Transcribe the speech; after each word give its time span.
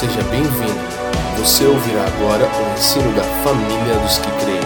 seja 0.00 0.22
bem-vindo. 0.30 0.80
Você 1.36 1.66
ouvirá 1.66 2.06
agora 2.06 2.46
o 2.46 2.72
ensino 2.72 3.12
da 3.14 3.22
família 3.22 3.98
dos 4.02 4.16
que 4.16 4.30
creem. 4.42 4.60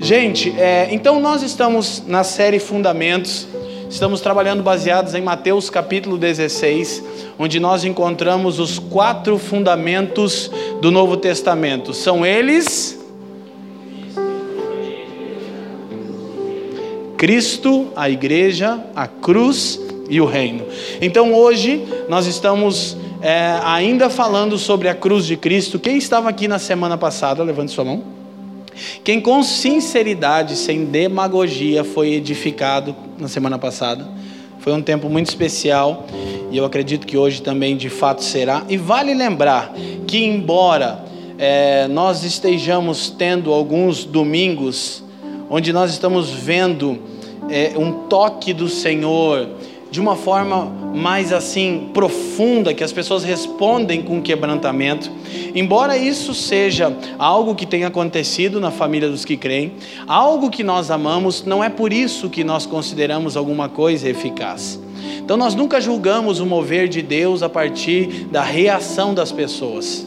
Gente, 0.00 0.58
é, 0.58 0.88
então 0.90 1.20
nós 1.20 1.42
estamos 1.42 2.02
na 2.06 2.24
série 2.24 2.58
Fundamentos, 2.58 3.46
estamos 3.90 4.22
trabalhando 4.22 4.62
baseados 4.62 5.14
em 5.14 5.20
Mateus 5.20 5.68
capítulo 5.68 6.16
16, 6.16 7.04
onde 7.38 7.60
nós 7.60 7.84
encontramos 7.84 8.58
os 8.58 8.78
quatro 8.78 9.36
fundamentos 9.36 10.50
do 10.80 10.90
Novo 10.90 11.18
Testamento. 11.18 11.92
São 11.92 12.24
eles. 12.24 13.01
Cristo, 17.22 17.86
a 17.94 18.10
igreja, 18.10 18.80
a 18.96 19.06
cruz 19.06 19.78
e 20.10 20.20
o 20.20 20.24
reino. 20.24 20.64
Então 21.00 21.32
hoje 21.32 21.80
nós 22.08 22.26
estamos 22.26 22.96
é, 23.20 23.60
ainda 23.62 24.10
falando 24.10 24.58
sobre 24.58 24.88
a 24.88 24.94
cruz 24.96 25.24
de 25.24 25.36
Cristo. 25.36 25.78
Quem 25.78 25.96
estava 25.96 26.28
aqui 26.28 26.48
na 26.48 26.58
semana 26.58 26.98
passada, 26.98 27.44
levante 27.44 27.70
sua 27.70 27.84
mão. 27.84 28.02
Quem 29.04 29.20
com 29.20 29.40
sinceridade, 29.44 30.56
sem 30.56 30.84
demagogia, 30.84 31.84
foi 31.84 32.14
edificado 32.14 32.92
na 33.16 33.28
semana 33.28 33.56
passada. 33.56 34.04
Foi 34.58 34.72
um 34.72 34.82
tempo 34.82 35.08
muito 35.08 35.28
especial 35.28 36.08
e 36.50 36.56
eu 36.56 36.64
acredito 36.64 37.06
que 37.06 37.16
hoje 37.16 37.40
também 37.40 37.76
de 37.76 37.88
fato 37.88 38.24
será. 38.24 38.64
E 38.68 38.76
vale 38.76 39.14
lembrar 39.14 39.72
que, 40.08 40.24
embora 40.24 41.04
é, 41.38 41.86
nós 41.86 42.24
estejamos 42.24 43.10
tendo 43.10 43.52
alguns 43.52 44.04
domingos 44.04 45.04
onde 45.48 45.72
nós 45.72 45.92
estamos 45.92 46.30
vendo 46.30 47.11
é, 47.52 47.74
um 47.76 48.08
toque 48.08 48.52
do 48.54 48.68
Senhor 48.68 49.46
de 49.90 50.00
uma 50.00 50.16
forma 50.16 50.64
mais 50.94 51.34
assim 51.34 51.90
profunda, 51.92 52.72
que 52.72 52.82
as 52.82 52.92
pessoas 52.92 53.22
respondem 53.22 54.00
com 54.00 54.22
quebrantamento. 54.22 55.10
Embora 55.54 55.98
isso 55.98 56.32
seja 56.32 56.96
algo 57.18 57.54
que 57.54 57.66
tenha 57.66 57.88
acontecido 57.88 58.58
na 58.58 58.70
família 58.70 59.10
dos 59.10 59.26
que 59.26 59.36
creem, 59.36 59.74
algo 60.06 60.48
que 60.48 60.64
nós 60.64 60.90
amamos, 60.90 61.44
não 61.44 61.62
é 61.62 61.68
por 61.68 61.92
isso 61.92 62.30
que 62.30 62.42
nós 62.42 62.64
consideramos 62.64 63.36
alguma 63.36 63.68
coisa 63.68 64.08
eficaz. 64.08 64.80
Então 65.18 65.36
nós 65.36 65.54
nunca 65.54 65.78
julgamos 65.78 66.40
o 66.40 66.46
mover 66.46 66.88
de 66.88 67.02
Deus 67.02 67.42
a 67.42 67.48
partir 67.50 68.28
da 68.30 68.42
reação 68.42 69.12
das 69.12 69.30
pessoas. 69.30 70.06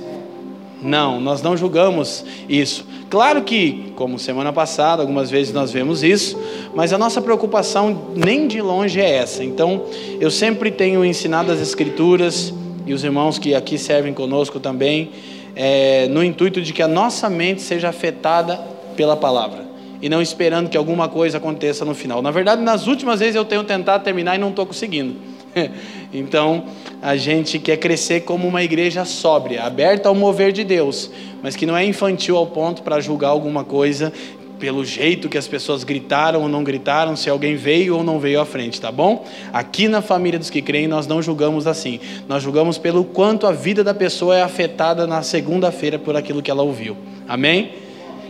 Não, 0.86 1.20
nós 1.20 1.42
não 1.42 1.58
julgamos 1.58 2.24
isso. 2.48 2.86
Claro 3.10 3.42
que, 3.42 3.92
como 3.96 4.20
semana 4.20 4.54
passada, 4.54 5.02
algumas 5.02 5.32
vezes 5.32 5.52
nós 5.52 5.72
vemos 5.72 6.04
isso, 6.04 6.40
mas 6.76 6.94
a 6.94 6.98
nossa 6.98 7.20
preocupação 7.20 8.12
nem 8.16 8.48
de 8.48 8.62
longe 8.62 9.02
é 9.02 9.10
essa. 9.16 9.44
Então, 9.44 9.86
eu 10.20 10.30
sempre 10.30 10.70
tenho 10.70 11.04
ensinado 11.04 11.52
as 11.52 11.60
Escrituras 11.60 12.54
e 12.86 12.94
os 12.94 13.04
irmãos 13.04 13.40
que 13.40 13.56
aqui 13.56 13.80
servem 13.80 14.14
conosco 14.14 14.60
também, 14.60 15.10
é, 15.56 16.08
no 16.08 16.24
intuito 16.24 16.62
de 16.62 16.72
que 16.72 16.84
a 16.84 16.88
nossa 16.88 17.32
mente 17.32 17.64
seja 17.64 17.90
afetada 17.90 18.58
pela 18.96 19.18
palavra 19.18 19.66
e 20.00 20.08
não 20.08 20.22
esperando 20.22 20.70
que 20.70 20.78
alguma 20.78 21.10
coisa 21.10 21.40
aconteça 21.40 21.84
no 21.84 21.96
final. 21.96 22.22
Na 22.22 22.30
verdade, 22.30 22.62
nas 22.62 22.86
últimas 22.86 23.22
vezes 23.22 23.36
eu 23.36 23.44
tenho 23.44 23.64
tentado 23.64 24.04
terminar 24.04 24.36
e 24.36 24.38
não 24.38 24.50
estou 24.50 24.68
conseguindo. 24.68 25.16
então, 26.14 26.66
a 27.02 27.16
gente 27.16 27.60
quer 27.60 27.78
crescer 27.78 28.22
como 28.22 28.48
uma 28.48 28.64
igreja 28.64 29.06
sóbria, 29.06 29.64
aberta 29.64 30.10
ao 30.10 30.16
mover 30.16 30.52
de 30.52 30.64
Deus, 30.64 31.10
mas 31.42 31.56
que 31.56 31.66
não 31.66 31.76
é 31.76 31.86
infantil 31.86 32.38
ao 32.38 32.48
ponto 32.48 32.82
para 32.82 33.00
julgar 33.00 33.30
alguma 33.30 33.64
coisa 33.64 34.12
pelo 34.60 34.86
jeito 34.86 35.30
que 35.30 35.38
as 35.38 35.48
pessoas 35.48 35.84
gritaram 35.84 36.42
ou 36.42 36.48
não 36.48 36.64
gritaram, 36.64 37.16
se 37.16 37.30
alguém 37.30 37.56
veio 37.56 37.98
ou 37.98 38.04
não 38.04 38.20
veio 38.20 38.40
à 38.40 38.46
frente, 38.46 38.80
tá 38.80 38.92
bom? 38.92 39.26
Aqui 39.52 39.88
na 39.88 40.02
família 40.02 40.40
dos 40.40 40.50
que 40.50 40.62
creem, 40.62 40.88
nós 40.88 41.06
não 41.08 41.22
julgamos 41.22 41.68
assim. 41.68 42.00
Nós 42.28 42.42
julgamos 42.42 42.78
pelo 42.78 43.04
quanto 43.04 43.48
a 43.48 43.52
vida 43.52 43.84
da 43.84 43.94
pessoa 43.94 44.36
é 44.36 44.42
afetada 44.42 45.06
na 45.06 45.22
segunda-feira 45.22 46.00
por 46.00 46.16
aquilo 46.16 46.42
que 46.42 46.50
ela 46.50 46.64
ouviu. 46.64 46.98
Amém? 47.28 47.74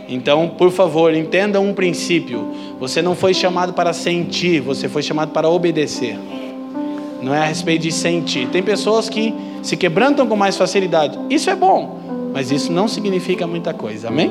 Então, 0.08 0.48
por 0.48 0.70
favor, 0.70 1.14
entenda 1.14 1.60
um 1.60 1.72
princípio. 1.72 2.52
Você 2.78 3.02
não 3.02 3.14
foi 3.14 3.34
chamado 3.34 3.72
para 3.72 3.92
sentir, 3.92 4.60
você 4.60 4.88
foi 4.88 5.02
chamado 5.02 5.32
para 5.32 5.48
obedecer. 5.48 6.16
Não 7.22 7.34
é 7.34 7.40
a 7.40 7.44
respeito 7.44 7.82
de 7.82 7.92
sentir. 7.92 8.48
Tem 8.48 8.62
pessoas 8.62 9.08
que 9.08 9.34
se 9.62 9.76
quebrantam 9.76 10.26
com 10.26 10.36
mais 10.36 10.56
facilidade. 10.56 11.18
Isso 11.30 11.50
é 11.50 11.54
bom, 11.54 11.98
mas 12.32 12.50
isso 12.50 12.70
não 12.70 12.86
significa 12.86 13.46
muita 13.46 13.72
coisa. 13.72 14.08
Amém? 14.08 14.30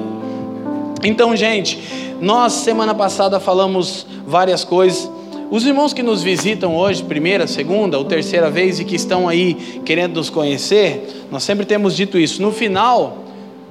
Então, 1.03 1.35
gente, 1.35 1.79
nós 2.21 2.53
semana 2.53 2.93
passada 2.93 3.39
falamos 3.39 4.07
várias 4.25 4.63
coisas. 4.63 5.09
Os 5.51 5.65
irmãos 5.65 5.93
que 5.93 6.01
nos 6.01 6.23
visitam 6.23 6.75
hoje, 6.75 7.03
primeira, 7.03 7.45
segunda 7.45 7.97
ou 7.97 8.05
terceira 8.05 8.49
vez 8.49 8.79
e 8.79 8.83
que 8.83 8.95
estão 8.95 9.27
aí 9.27 9.81
querendo 9.85 10.15
nos 10.15 10.29
conhecer, 10.29 11.27
nós 11.31 11.43
sempre 11.43 11.65
temos 11.65 11.95
dito 11.95 12.17
isso. 12.17 12.41
No 12.41 12.51
final, 12.51 13.24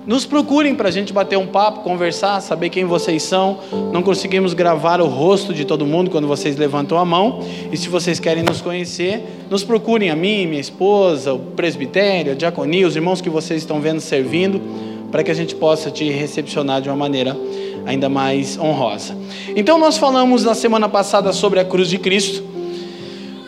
nos 0.06 0.26
procurem 0.26 0.74
para 0.74 0.88
a 0.88 0.92
gente 0.92 1.12
bater 1.12 1.38
um 1.38 1.46
papo, 1.46 1.80
conversar, 1.80 2.40
saber 2.40 2.68
quem 2.68 2.84
vocês 2.84 3.22
são. 3.22 3.58
Não 3.92 4.02
conseguimos 4.02 4.52
gravar 4.52 5.00
o 5.00 5.06
rosto 5.06 5.54
de 5.54 5.64
todo 5.64 5.86
mundo 5.86 6.10
quando 6.10 6.28
vocês 6.28 6.56
levantam 6.56 6.98
a 6.98 7.04
mão. 7.04 7.40
E 7.72 7.76
se 7.76 7.88
vocês 7.88 8.20
querem 8.20 8.42
nos 8.42 8.60
conhecer, 8.60 9.22
nos 9.48 9.64
procurem 9.64 10.10
a 10.10 10.16
mim, 10.16 10.46
minha 10.46 10.60
esposa, 10.60 11.32
o 11.32 11.38
presbitério, 11.38 12.32
a 12.32 12.34
diaconia, 12.34 12.86
os 12.86 12.96
irmãos 12.96 13.20
que 13.20 13.30
vocês 13.30 13.62
estão 13.62 13.80
vendo 13.80 14.00
servindo, 14.00 14.60
para 15.10 15.22
que 15.22 15.30
a 15.30 15.34
gente 15.34 15.54
possa 15.54 15.90
te 15.90 16.10
recepcionar 16.10 16.82
de 16.82 16.88
uma 16.88 16.96
maneira 16.96 17.36
ainda 17.86 18.08
mais 18.08 18.58
honrosa. 18.58 19.16
Então, 19.56 19.78
nós 19.78 19.96
falamos 19.96 20.44
na 20.44 20.54
semana 20.54 20.88
passada 20.88 21.32
sobre 21.32 21.60
a 21.60 21.64
cruz 21.64 21.88
de 21.88 21.98
Cristo. 21.98 22.44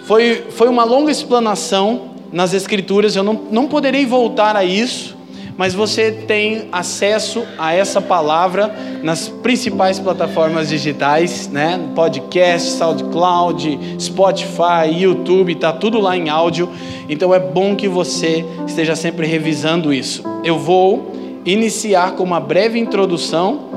Foi, 0.04 0.44
foi 0.50 0.68
uma 0.68 0.84
longa 0.84 1.10
explanação 1.10 2.16
nas 2.32 2.54
Escrituras, 2.54 3.14
eu 3.14 3.22
não, 3.22 3.40
não 3.50 3.66
poderei 3.66 4.04
voltar 4.04 4.56
a 4.56 4.64
isso 4.64 5.15
mas 5.56 5.74
você 5.74 6.12
tem 6.12 6.68
acesso 6.70 7.44
a 7.58 7.74
essa 7.74 8.00
palavra 8.00 8.74
nas 9.02 9.28
principais 9.28 9.98
plataformas 9.98 10.68
digitais, 10.68 11.48
né? 11.48 11.80
Podcast, 11.94 12.72
SoundCloud, 12.72 13.96
Spotify, 13.98 14.92
YouTube, 14.92 15.54
tá 15.54 15.72
tudo 15.72 15.98
lá 15.98 16.16
em 16.16 16.28
áudio. 16.28 16.68
Então 17.08 17.34
é 17.34 17.38
bom 17.38 17.74
que 17.74 17.88
você 17.88 18.44
esteja 18.66 18.94
sempre 18.94 19.26
revisando 19.26 19.92
isso. 19.92 20.22
Eu 20.44 20.58
vou 20.58 21.12
iniciar 21.44 22.12
com 22.12 22.24
uma 22.24 22.40
breve 22.40 22.78
introdução, 22.78 23.70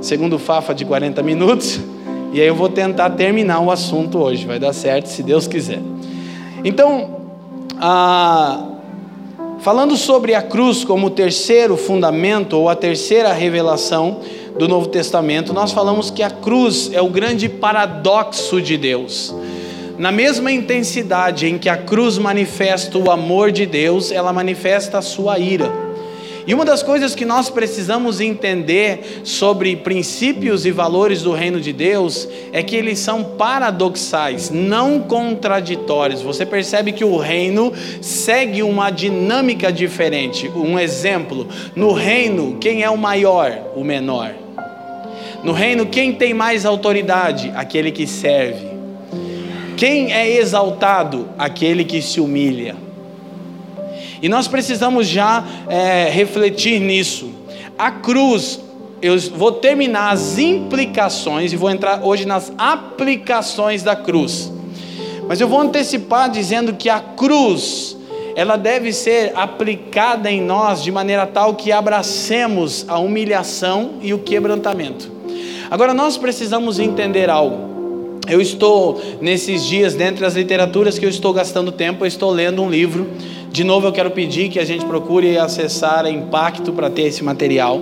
segundo 0.00 0.38
Fafa 0.38 0.74
de 0.74 0.84
40 0.84 1.22
minutos, 1.22 1.80
e 2.32 2.40
aí 2.40 2.46
eu 2.46 2.54
vou 2.54 2.68
tentar 2.68 3.10
terminar 3.10 3.60
o 3.60 3.70
assunto 3.70 4.18
hoje. 4.18 4.46
Vai 4.46 4.58
dar 4.58 4.72
certo, 4.72 5.06
se 5.06 5.22
Deus 5.22 5.46
quiser. 5.46 5.80
Então, 6.64 7.16
a 7.80 8.67
Falando 9.60 9.96
sobre 9.96 10.34
a 10.34 10.42
cruz 10.42 10.84
como 10.84 11.08
o 11.08 11.10
terceiro 11.10 11.76
fundamento 11.76 12.56
ou 12.56 12.68
a 12.68 12.76
terceira 12.76 13.32
revelação 13.32 14.20
do 14.56 14.68
Novo 14.68 14.86
Testamento, 14.86 15.52
nós 15.52 15.72
falamos 15.72 16.10
que 16.10 16.22
a 16.22 16.30
cruz 16.30 16.90
é 16.92 17.02
o 17.02 17.08
grande 17.08 17.48
paradoxo 17.48 18.62
de 18.62 18.76
Deus. 18.76 19.34
Na 19.98 20.12
mesma 20.12 20.52
intensidade 20.52 21.46
em 21.46 21.58
que 21.58 21.68
a 21.68 21.76
cruz 21.76 22.18
manifesta 22.18 22.96
o 22.98 23.10
amor 23.10 23.50
de 23.50 23.66
Deus, 23.66 24.12
ela 24.12 24.32
manifesta 24.32 24.98
a 24.98 25.02
sua 25.02 25.40
ira. 25.40 25.87
E 26.48 26.54
uma 26.54 26.64
das 26.64 26.82
coisas 26.82 27.14
que 27.14 27.26
nós 27.26 27.50
precisamos 27.50 28.22
entender 28.22 29.20
sobre 29.22 29.76
princípios 29.76 30.64
e 30.64 30.70
valores 30.70 31.20
do 31.20 31.30
reino 31.30 31.60
de 31.60 31.74
Deus 31.74 32.26
é 32.54 32.62
que 32.62 32.74
eles 32.74 33.00
são 33.00 33.22
paradoxais, 33.22 34.48
não 34.48 34.98
contraditórios. 34.98 36.22
Você 36.22 36.46
percebe 36.46 36.92
que 36.92 37.04
o 37.04 37.18
reino 37.18 37.70
segue 38.00 38.62
uma 38.62 38.88
dinâmica 38.88 39.70
diferente. 39.70 40.48
Um 40.48 40.78
exemplo: 40.78 41.46
no 41.76 41.92
reino, 41.92 42.56
quem 42.58 42.82
é 42.82 42.88
o 42.88 42.96
maior? 42.96 43.52
O 43.76 43.84
menor. 43.84 44.32
No 45.44 45.52
reino, 45.52 45.84
quem 45.84 46.14
tem 46.14 46.32
mais 46.32 46.64
autoridade? 46.64 47.52
Aquele 47.54 47.92
que 47.92 48.06
serve. 48.06 48.66
Quem 49.76 50.14
é 50.14 50.38
exaltado? 50.38 51.28
Aquele 51.36 51.84
que 51.84 52.00
se 52.00 52.22
humilha. 52.22 52.87
E 54.20 54.28
nós 54.28 54.48
precisamos 54.48 55.06
já 55.06 55.44
é, 55.68 56.08
refletir 56.10 56.80
nisso. 56.80 57.30
A 57.78 57.90
cruz, 57.90 58.60
eu 59.00 59.18
vou 59.36 59.52
terminar 59.52 60.12
as 60.12 60.38
implicações 60.38 61.52
e 61.52 61.56
vou 61.56 61.70
entrar 61.70 62.04
hoje 62.04 62.26
nas 62.26 62.52
aplicações 62.58 63.82
da 63.82 63.94
cruz. 63.94 64.52
Mas 65.28 65.40
eu 65.40 65.46
vou 65.46 65.60
antecipar 65.60 66.30
dizendo 66.30 66.72
que 66.72 66.88
a 66.88 66.98
cruz, 66.98 67.96
ela 68.34 68.56
deve 68.56 68.92
ser 68.92 69.32
aplicada 69.36 70.30
em 70.30 70.40
nós 70.40 70.82
de 70.82 70.90
maneira 70.90 71.26
tal 71.26 71.54
que 71.54 71.70
abracemos 71.70 72.84
a 72.88 72.98
humilhação 72.98 73.94
e 74.00 74.12
o 74.14 74.18
quebrantamento. 74.18 75.12
Agora 75.70 75.92
nós 75.92 76.16
precisamos 76.16 76.78
entender 76.78 77.28
algo. 77.28 77.68
Eu 78.26 78.40
estou 78.40 79.00
nesses 79.20 79.64
dias, 79.64 79.94
dentre 79.94 80.24
as 80.24 80.34
literaturas 80.34 80.98
que 80.98 81.04
eu 81.04 81.10
estou 81.10 81.32
gastando 81.32 81.70
tempo, 81.72 82.04
eu 82.04 82.08
estou 82.08 82.30
lendo 82.30 82.62
um 82.62 82.70
livro 82.70 83.06
de 83.50 83.64
novo, 83.64 83.86
eu 83.86 83.92
quero 83.92 84.10
pedir 84.10 84.50
que 84.50 84.58
a 84.58 84.64
gente 84.64 84.84
procure 84.84 85.38
acessar 85.38 86.04
a 86.04 86.10
Impacto 86.10 86.72
para 86.72 86.90
ter 86.90 87.02
esse 87.02 87.24
material. 87.24 87.80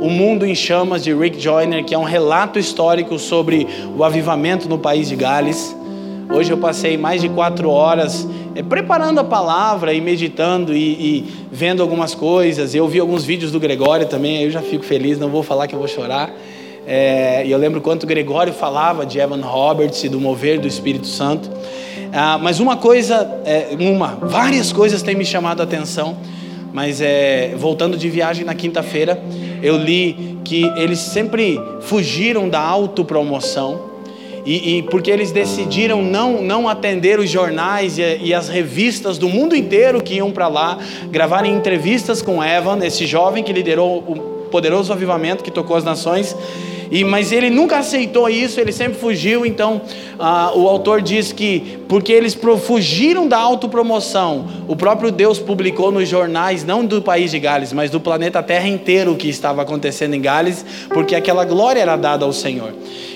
O 0.00 0.08
Mundo 0.08 0.46
em 0.46 0.54
Chamas 0.54 1.02
de 1.02 1.12
Rick 1.12 1.40
Joyner, 1.40 1.84
que 1.84 1.94
é 1.94 1.98
um 1.98 2.04
relato 2.04 2.58
histórico 2.58 3.18
sobre 3.18 3.66
o 3.96 4.04
avivamento 4.04 4.68
no 4.68 4.78
país 4.78 5.08
de 5.08 5.16
Gales. 5.16 5.76
Hoje 6.32 6.52
eu 6.52 6.58
passei 6.58 6.96
mais 6.96 7.20
de 7.20 7.28
quatro 7.28 7.68
horas 7.68 8.26
é, 8.54 8.62
preparando 8.62 9.18
a 9.18 9.24
palavra 9.24 9.92
e 9.92 10.00
meditando 10.00 10.74
e, 10.74 10.92
e, 10.92 11.24
vendo 11.50 11.82
algumas 11.82 12.14
coisas. 12.14 12.74
Eu 12.74 12.86
vi 12.86 13.00
alguns 13.00 13.24
vídeos 13.24 13.50
do 13.50 13.58
Gregório 13.58 14.06
também, 14.06 14.38
aí 14.38 14.44
eu 14.44 14.50
já 14.50 14.62
fico 14.62 14.84
feliz, 14.84 15.18
não 15.18 15.28
vou 15.28 15.42
falar 15.42 15.66
que 15.66 15.74
eu 15.74 15.78
vou 15.78 15.88
chorar. 15.88 16.32
É, 16.86 17.44
e 17.46 17.50
eu 17.50 17.58
lembro 17.58 17.80
quanto 17.80 18.06
Gregório 18.06 18.52
falava 18.52 19.04
de 19.06 19.18
Evan 19.18 19.42
Roberts 19.42 20.02
e 20.04 20.08
do 20.08 20.20
mover 20.20 20.58
do 20.58 20.66
Espírito 20.66 21.06
Santo. 21.06 21.50
Ah, 22.12 22.38
mas 22.38 22.58
uma 22.58 22.76
coisa, 22.76 23.40
é, 23.44 23.68
uma, 23.78 24.18
várias 24.20 24.72
coisas 24.72 25.02
têm 25.02 25.14
me 25.14 25.24
chamado 25.24 25.60
a 25.60 25.64
atenção. 25.64 26.16
Mas 26.72 27.00
é, 27.00 27.54
voltando 27.56 27.96
de 27.96 28.08
viagem 28.08 28.44
na 28.44 28.54
quinta-feira, 28.54 29.20
eu 29.62 29.76
li 29.76 30.38
que 30.44 30.64
eles 30.76 30.98
sempre 30.98 31.60
fugiram 31.80 32.48
da 32.48 32.60
autopromoção 32.60 33.90
e, 34.44 34.78
e, 34.78 34.82
porque 34.84 35.10
eles 35.10 35.32
decidiram 35.32 36.02
não, 36.02 36.42
não 36.42 36.68
atender 36.68 37.18
os 37.18 37.28
jornais 37.28 37.98
e, 37.98 38.18
e 38.22 38.34
as 38.34 38.48
revistas 38.48 39.18
do 39.18 39.28
mundo 39.28 39.54
inteiro 39.54 40.02
que 40.02 40.14
iam 40.14 40.30
para 40.30 40.48
lá, 40.48 40.78
gravarem 41.10 41.54
entrevistas 41.54 42.22
com 42.22 42.42
Evan, 42.42 42.78
esse 42.84 43.06
jovem 43.06 43.44
que 43.44 43.52
liderou 43.52 43.98
o 43.98 44.39
poderoso 44.50 44.92
avivamento 44.92 45.42
que 45.42 45.50
tocou 45.50 45.76
as 45.76 45.84
nações, 45.84 46.36
e, 46.90 47.04
mas 47.04 47.30
ele 47.30 47.50
nunca 47.50 47.78
aceitou 47.78 48.28
isso, 48.28 48.60
ele 48.60 48.72
sempre 48.72 48.98
fugiu. 48.98 49.46
Então, 49.46 49.80
ah, 50.18 50.50
o 50.54 50.66
autor 50.66 51.00
diz 51.00 51.32
que, 51.32 51.78
porque 51.88 52.12
eles 52.12 52.36
fugiram 52.64 53.28
da 53.28 53.38
autopromoção, 53.38 54.46
o 54.66 54.74
próprio 54.74 55.12
Deus 55.12 55.38
publicou 55.38 55.92
nos 55.92 56.08
jornais, 56.08 56.64
não 56.64 56.84
do 56.84 57.00
país 57.00 57.30
de 57.30 57.38
Gales, 57.38 57.72
mas 57.72 57.90
do 57.90 58.00
planeta 58.00 58.42
Terra 58.42 58.66
inteiro 58.66 59.12
o 59.12 59.16
que 59.16 59.28
estava 59.28 59.62
acontecendo 59.62 60.14
em 60.14 60.20
Gales, 60.20 60.64
porque 60.88 61.14
aquela 61.14 61.44
glória 61.44 61.80
era 61.80 61.96
dada 61.96 62.24
ao 62.24 62.32
Senhor. 62.32 62.72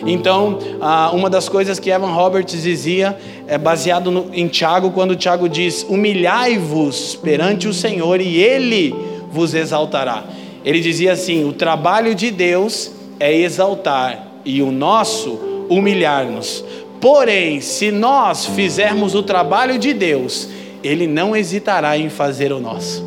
Então, 0.06 0.58
ah, 0.80 1.10
uma 1.12 1.28
das 1.28 1.48
coisas 1.48 1.80
que 1.80 1.90
Evan 1.90 2.12
Roberts 2.12 2.62
dizia 2.62 3.18
é 3.48 3.58
baseado 3.58 4.10
no, 4.10 4.30
em 4.32 4.46
Tiago, 4.46 4.92
quando 4.92 5.16
Tiago 5.16 5.48
diz: 5.48 5.84
Humilhai-vos 5.88 7.16
perante 7.16 7.66
o 7.66 7.74
Senhor 7.74 8.20
e 8.20 8.36
ele 8.36 8.94
vos 9.32 9.52
exaltará. 9.52 10.22
Ele 10.64 10.80
dizia 10.80 11.12
assim: 11.12 11.44
o 11.44 11.52
trabalho 11.52 12.14
de 12.14 12.30
Deus 12.30 12.90
é 13.20 13.34
exaltar 13.34 14.26
e 14.44 14.62
o 14.62 14.72
nosso 14.72 15.66
humilhar-nos. 15.68 16.64
Porém, 17.00 17.60
se 17.60 17.90
nós 17.90 18.46
fizermos 18.46 19.14
o 19.14 19.22
trabalho 19.22 19.78
de 19.78 19.92
Deus, 19.92 20.48
Ele 20.82 21.06
não 21.06 21.36
hesitará 21.36 21.98
em 21.98 22.08
fazer 22.08 22.52
o 22.52 22.60
nosso. 22.60 23.04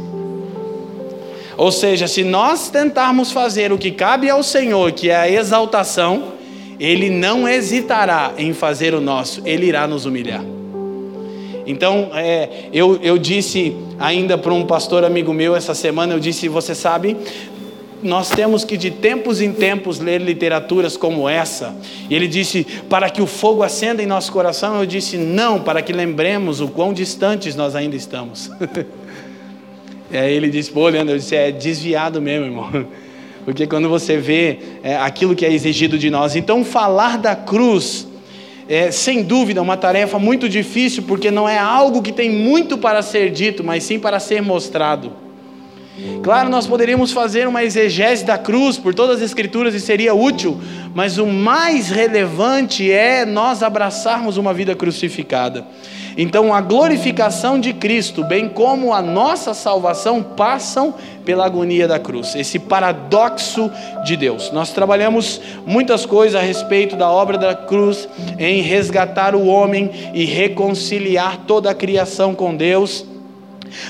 Ou 1.57 1.71
seja, 1.71 2.07
se 2.07 2.24
nós 2.24 2.69
tentarmos 2.69 3.31
fazer 3.31 3.71
o 3.71 3.77
que 3.77 3.89
cabe 3.89 4.30
ao 4.30 4.44
Senhor, 4.44 4.92
que 4.92 5.10
é 5.10 5.15
a 5.15 5.30
exaltação, 5.30 6.33
Ele 6.80 7.10
não 7.10 7.50
hesitará 7.50 8.33
em 8.38 8.53
fazer 8.53 8.94
o 8.94 9.01
nosso, 9.01 9.42
Ele 9.44 9.65
irá 9.65 9.88
nos 9.88 10.06
humilhar. 10.06 10.56
Então, 11.67 12.09
é, 12.13 12.69
eu, 12.71 12.97
eu 13.03 13.17
disse 13.17 13.75
ainda 13.99 14.37
para 14.37 14.53
um 14.53 14.65
pastor 14.65 15.03
amigo 15.03 15.33
meu 15.33 15.55
essa 15.55 15.75
semana, 15.75 16.13
eu 16.13 16.19
disse, 16.19 16.47
você 16.47 16.73
sabe, 16.73 17.17
nós 18.01 18.29
temos 18.29 18.63
que 18.63 18.77
de 18.77 18.91
tempos 18.91 19.41
em 19.41 19.51
tempos 19.51 19.99
ler 19.99 20.21
literaturas 20.21 20.95
como 20.95 21.27
essa. 21.27 21.75
E 22.09 22.15
ele 22.15 22.27
disse: 22.27 22.65
para 22.89 23.09
que 23.09 23.21
o 23.21 23.27
fogo 23.27 23.63
acenda 23.63 24.01
em 24.01 24.05
nosso 24.05 24.31
coração. 24.31 24.79
Eu 24.79 24.85
disse: 24.85 25.17
não, 25.17 25.59
para 25.59 25.81
que 25.81 25.91
lembremos 25.91 26.61
o 26.61 26.67
quão 26.67 26.93
distantes 26.93 27.55
nós 27.55 27.75
ainda 27.75 27.95
estamos. 27.95 28.51
e 30.11 30.17
aí 30.17 30.33
ele 30.33 30.49
disse: 30.49 30.71
pô, 30.71 30.87
Leandro, 30.87 31.15
eu 31.15 31.17
disse: 31.17 31.35
é 31.35 31.51
desviado 31.51 32.21
mesmo, 32.21 32.45
irmão. 32.45 32.69
Porque 33.43 33.65
quando 33.65 33.87
você 33.87 34.17
vê 34.17 34.59
é, 34.83 34.97
aquilo 34.97 35.33
que 35.33 35.45
é 35.45 35.51
exigido 35.51 35.97
de 35.97 36.09
nós. 36.09 36.35
Então, 36.35 36.63
falar 36.63 37.17
da 37.17 37.35
cruz. 37.35 38.07
É, 38.69 38.91
sem 38.91 39.23
dúvida, 39.23 39.61
uma 39.61 39.77
tarefa 39.77 40.19
muito 40.19 40.49
difícil, 40.49 41.03
porque 41.03 41.31
não 41.31 41.47
é 41.47 41.57
algo 41.57 42.01
que 42.01 42.11
tem 42.11 42.29
muito 42.29 42.77
para 42.77 43.01
ser 43.01 43.31
dito, 43.31 43.63
mas 43.63 43.83
sim 43.83 43.97
para 43.97 44.19
ser 44.19 44.41
mostrado. 44.41 45.13
Claro, 46.21 46.49
nós 46.49 46.67
poderíamos 46.67 47.11
fazer 47.11 47.47
uma 47.47 47.63
exegese 47.63 48.23
da 48.23 48.37
cruz 48.37 48.77
por 48.77 48.93
todas 48.93 49.17
as 49.17 49.23
escrituras 49.23 49.73
e 49.73 49.79
seria 49.79 50.13
útil, 50.13 50.59
mas 50.93 51.17
o 51.17 51.25
mais 51.25 51.89
relevante 51.89 52.91
é 52.91 53.25
nós 53.25 53.63
abraçarmos 53.63 54.37
uma 54.37 54.53
vida 54.53 54.75
crucificada. 54.75 55.65
Então, 56.17 56.53
a 56.53 56.59
glorificação 56.59 57.59
de 57.59 57.73
Cristo, 57.73 58.23
bem 58.23 58.49
como 58.49 58.91
a 58.91 59.01
nossa 59.01 59.53
salvação, 59.53 60.23
passam 60.23 60.95
pela 61.23 61.45
agonia 61.45 61.87
da 61.87 61.99
cruz, 61.99 62.35
esse 62.35 62.57
paradoxo 62.57 63.69
de 64.03 64.17
Deus. 64.17 64.51
Nós 64.51 64.71
trabalhamos 64.71 65.39
muitas 65.65 66.05
coisas 66.05 66.35
a 66.35 66.43
respeito 66.43 66.95
da 66.95 67.11
obra 67.11 67.37
da 67.37 67.53
cruz, 67.53 68.09
em 68.39 68.61
resgatar 68.61 69.35
o 69.35 69.45
homem 69.45 69.91
e 70.13 70.25
reconciliar 70.25 71.37
toda 71.45 71.69
a 71.69 71.75
criação 71.75 72.33
com 72.33 72.55
Deus 72.55 73.05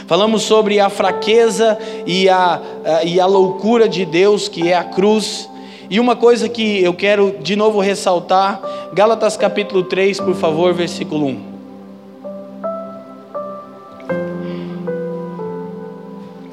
Falamos 0.07 0.43
sobre 0.43 0.79
a 0.79 0.89
fraqueza 0.89 1.77
e 2.05 2.27
a, 2.29 2.61
a, 2.83 3.03
e 3.03 3.19
a 3.19 3.25
loucura 3.25 3.87
de 3.87 4.05
Deus, 4.05 4.47
que 4.47 4.69
é 4.69 4.75
a 4.75 4.83
cruz. 4.83 5.49
E 5.89 5.99
uma 5.99 6.15
coisa 6.15 6.49
que 6.49 6.83
eu 6.83 6.93
quero 6.93 7.35
de 7.41 7.55
novo 7.55 7.79
ressaltar, 7.79 8.59
Gálatas 8.93 9.37
capítulo 9.37 9.83
3, 9.83 10.19
por 10.19 10.35
favor, 10.35 10.73
versículo 10.73 11.27
1. 11.27 11.46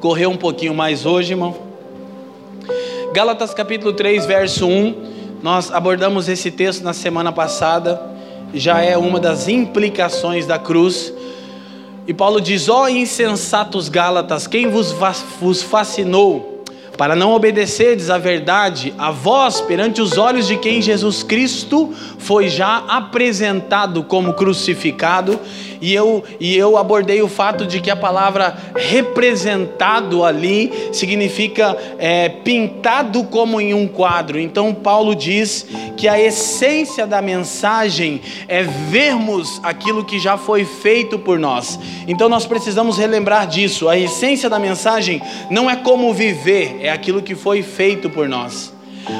Correu 0.04 0.28
um 0.28 0.36
pouquinho 0.36 0.74
mais 0.74 1.06
hoje, 1.06 1.32
irmão. 1.32 1.56
Gálatas 3.14 3.54
capítulo 3.54 3.94
3, 3.94 4.26
verso 4.26 4.66
1. 4.66 5.38
Nós 5.42 5.72
abordamos 5.72 6.28
esse 6.28 6.50
texto 6.50 6.82
na 6.82 6.92
semana 6.92 7.32
passada. 7.32 7.98
Já 8.52 8.82
é 8.82 8.98
uma 8.98 9.18
das 9.18 9.48
implicações 9.48 10.44
da 10.44 10.58
cruz. 10.58 11.10
E 12.06 12.12
Paulo 12.12 12.38
diz: 12.38 12.68
Ó 12.68 12.82
oh, 12.82 12.88
insensatos 12.90 13.88
Gálatas, 13.88 14.46
quem 14.46 14.68
vos, 14.68 14.94
vos 15.40 15.62
fascinou 15.62 16.54
para 16.96 17.16
não 17.16 17.32
obedecerdes 17.32 18.08
à 18.08 18.18
verdade, 18.18 18.94
a 18.96 19.10
vós, 19.10 19.60
perante 19.60 20.00
os 20.00 20.16
olhos 20.16 20.46
de 20.46 20.56
quem 20.56 20.80
Jesus 20.80 21.22
Cristo 21.22 21.92
foi 22.18 22.48
já 22.48 22.84
apresentado 22.88 24.04
como 24.04 24.34
crucificado, 24.34 25.40
e 25.84 25.92
eu, 25.92 26.24
e 26.40 26.56
eu 26.56 26.78
abordei 26.78 27.20
o 27.20 27.28
fato 27.28 27.66
de 27.66 27.78
que 27.78 27.90
a 27.90 27.96
palavra 27.96 28.56
representado 28.74 30.24
ali 30.24 30.72
significa 30.94 31.76
é, 31.98 32.30
pintado 32.30 33.22
como 33.24 33.60
em 33.60 33.74
um 33.74 33.86
quadro. 33.86 34.40
Então, 34.40 34.72
Paulo 34.72 35.14
diz 35.14 35.66
que 35.94 36.08
a 36.08 36.18
essência 36.18 37.06
da 37.06 37.20
mensagem 37.20 38.22
é 38.48 38.62
vermos 38.62 39.60
aquilo 39.62 40.06
que 40.06 40.18
já 40.18 40.38
foi 40.38 40.64
feito 40.64 41.18
por 41.18 41.38
nós. 41.38 41.78
Então, 42.08 42.30
nós 42.30 42.46
precisamos 42.46 42.96
relembrar 42.96 43.46
disso. 43.46 43.86
A 43.86 43.98
essência 43.98 44.48
da 44.48 44.58
mensagem 44.58 45.20
não 45.50 45.68
é 45.68 45.76
como 45.76 46.14
viver, 46.14 46.78
é 46.80 46.88
aquilo 46.88 47.20
que 47.20 47.34
foi 47.34 47.62
feito 47.62 48.08
por 48.08 48.26
nós. 48.26 48.72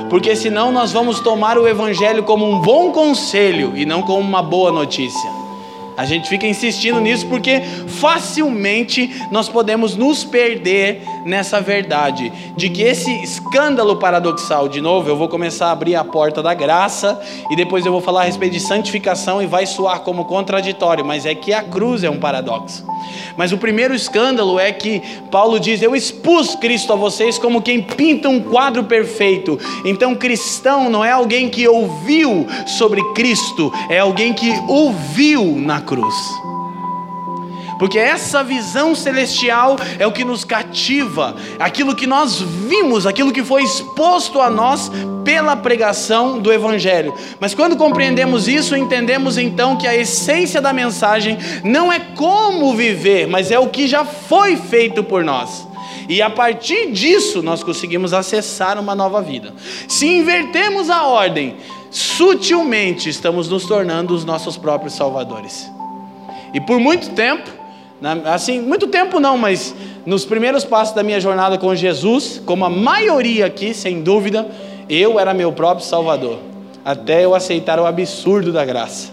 Porque 0.09 0.35
senão 0.35 0.73
nós 0.73 0.93
vamos 0.93 1.21
tomar 1.21 1.59
o 1.59 1.69
Evangelho 1.69 2.23
como 2.23 2.49
um 2.49 2.63
bom 2.63 2.91
conselho 2.91 3.77
e 3.77 3.85
não 3.85 4.01
como 4.01 4.21
uma 4.21 4.43
boa 4.43 4.73
notícia. 4.73 5.44
A 5.97 6.05
gente 6.05 6.29
fica 6.29 6.47
insistindo 6.47 7.01
nisso 7.01 7.27
porque 7.27 7.61
facilmente 7.61 9.11
nós 9.31 9.49
podemos 9.49 9.95
nos 9.95 10.25
perder 10.25 11.03
nessa 11.25 11.61
verdade 11.61 12.33
de 12.57 12.69
que 12.69 12.83
esse 12.83 13.11
escândalo 13.23 13.97
paradoxal, 13.97 14.69
de 14.69 14.81
novo, 14.81 15.09
eu 15.09 15.17
vou 15.17 15.29
começar 15.29 15.69
a 15.69 15.73
abrir 15.73 15.95
a 15.95 16.05
porta 16.05 16.43
da 16.43 16.53
graça 16.53 17.21
e 17.51 17.57
depois 17.57 17.87
eu 17.87 17.93
vou 17.93 18.01
falar 18.01 18.23
a 18.23 18.25
respeito 18.25 18.53
de 18.55 18.61
santificação 18.61 19.43
e 19.43 19.47
vai 19.47 19.67
soar 19.67 20.01
como 20.01 20.25
contraditório, 20.25 21.05
mas 21.05 21.25
é 21.27 21.35
que 21.35 21.53
a 21.53 21.63
cruz 21.63 22.03
é 22.03 22.11
um 22.11 22.19
paradoxo. 22.19 22.85
Mas 23.37 23.53
o 23.53 23.59
primeiro 23.59 23.95
escândalo 23.95 24.59
é 24.59 24.73
que 24.73 25.03
Paulo 25.31 25.59
diz: 25.59 25.83
Eu 25.83 25.95
expus 25.95 26.55
Cristo 26.55 26.93
a 26.93 26.97
vocês 26.97 27.39
como 27.39 27.63
quem 27.63 27.83
pinta 27.83 28.29
um 28.29 28.41
quadro 28.41 28.85
perfeito. 28.85 29.59
Então, 29.85 30.15
cristão 30.15 30.89
não 30.89 31.05
é 31.05 31.11
alguém 31.11 31.49
que 31.49 31.67
ouviu 31.67 32.47
sobre 32.67 33.03
Cristo, 33.15 33.73
é 33.89 33.99
alguém 33.99 34.33
que 34.33 34.51
ouviu 34.69 35.45
na 35.57 35.81
cruz. 35.85 36.15
Porque 37.79 37.99
essa 37.99 38.43
visão 38.43 38.95
celestial 38.95 39.77
é 39.99 40.07
o 40.07 40.13
que 40.13 40.25
nos 40.25 40.45
cativa, 40.45 41.35
aquilo 41.59 41.95
que 41.95 42.07
nós 42.07 42.41
vimos, 42.41 43.07
aquilo 43.07 43.33
que 43.33 43.43
foi 43.43 43.63
exposto 43.63 44.41
a 44.41 44.49
nós 44.49 44.91
pela 45.25 45.57
pregação 45.57 46.39
do 46.39 46.53
Evangelho. 46.53 47.15
Mas 47.41 47.55
quando 47.55 47.77
compreendemos 47.77 48.47
isso, 48.47 48.77
entendemos 48.77 49.39
então 49.39 49.77
que 49.77 49.87
a 49.87 49.95
essência 49.95 50.61
da 50.61 50.73
mensagem 50.73 51.39
não 51.65 51.93
é 51.93 51.99
como 51.99 52.75
viver, 52.75 53.27
mas 53.27 53.51
é 53.51 53.59
o 53.59 53.69
que 53.69 53.89
já 53.89 54.05
foi 54.05 54.57
feito 54.57 55.03
por 55.03 55.25
nós. 55.25 55.67
E 56.09 56.21
a 56.21 56.29
partir 56.29 56.93
disso 56.93 57.43
nós 57.43 57.63
conseguimos 57.63 58.13
acessar 58.13 58.79
uma 58.79 58.95
nova 58.95 59.21
vida. 59.23 59.53
Se 59.89 60.07
invertemos 60.07 60.91
a 60.91 61.05
ordem, 61.05 61.57
sutilmente 61.91 63.09
estamos 63.09 63.49
nos 63.49 63.65
tornando 63.65 64.15
os 64.15 64.25
nossos 64.25 64.57
próprios 64.57 64.95
salvadores. 64.95 65.74
E 66.55 66.61
por 66.61 66.79
muito 66.79 67.11
tempo, 67.11 67.51
assim, 68.27 68.61
muito 68.61 68.87
tempo 68.87 69.19
não, 69.19 69.37
mas 69.37 69.75
nos 70.07 70.25
primeiros 70.25 70.65
passos 70.65 70.95
da 70.95 71.03
minha 71.03 71.21
jornada 71.21 71.59
com 71.59 71.75
Jesus, 71.75 72.41
como 72.47 72.65
a 72.65 72.71
maioria 72.71 73.47
aqui, 73.47 73.75
sem 73.75 74.03
dúvida, 74.03 74.47
eu 74.89 75.19
era 75.19 75.35
meu 75.35 75.53
próprio 75.53 75.85
Salvador, 75.85 76.39
até 76.85 77.25
eu 77.25 77.35
aceitar 77.35 77.81
o 77.81 77.87
absurdo 77.87 78.53
da 78.53 78.65
graça, 78.65 79.13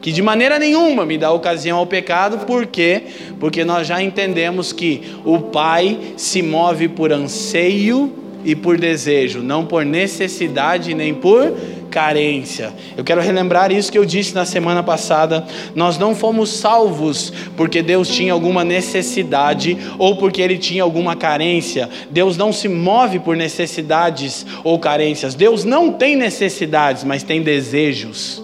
que 0.00 0.12
de 0.12 0.20
maneira 0.20 0.58
nenhuma 0.58 1.06
me 1.06 1.16
dá 1.16 1.32
ocasião 1.32 1.78
ao 1.78 1.86
pecado, 1.86 2.44
por 2.44 2.66
quê? 2.66 3.04
Porque 3.40 3.64
nós 3.64 3.86
já 3.86 4.02
entendemos 4.02 4.72
que 4.72 5.16
o 5.24 5.38
Pai 5.38 5.98
se 6.16 6.42
move 6.42 6.88
por 6.88 7.12
anseio 7.12 8.12
e 8.44 8.56
por 8.56 8.76
desejo, 8.76 9.38
não 9.38 9.64
por 9.64 9.84
necessidade 9.84 10.92
nem 10.94 11.14
por 11.14 11.56
carência. 11.92 12.72
Eu 12.96 13.04
quero 13.04 13.20
relembrar 13.20 13.70
isso 13.70 13.92
que 13.92 13.98
eu 13.98 14.04
disse 14.06 14.34
na 14.34 14.46
semana 14.46 14.82
passada. 14.82 15.46
Nós 15.74 15.98
não 15.98 16.14
fomos 16.14 16.48
salvos 16.48 17.30
porque 17.54 17.82
Deus 17.82 18.08
tinha 18.08 18.32
alguma 18.32 18.64
necessidade 18.64 19.76
ou 19.98 20.16
porque 20.16 20.40
ele 20.40 20.56
tinha 20.56 20.82
alguma 20.82 21.14
carência. 21.14 21.90
Deus 22.10 22.38
não 22.38 22.50
se 22.50 22.66
move 22.66 23.18
por 23.18 23.36
necessidades 23.36 24.46
ou 24.64 24.78
carências. 24.78 25.34
Deus 25.34 25.64
não 25.64 25.92
tem 25.92 26.16
necessidades, 26.16 27.04
mas 27.04 27.22
tem 27.22 27.42
desejos. 27.42 28.42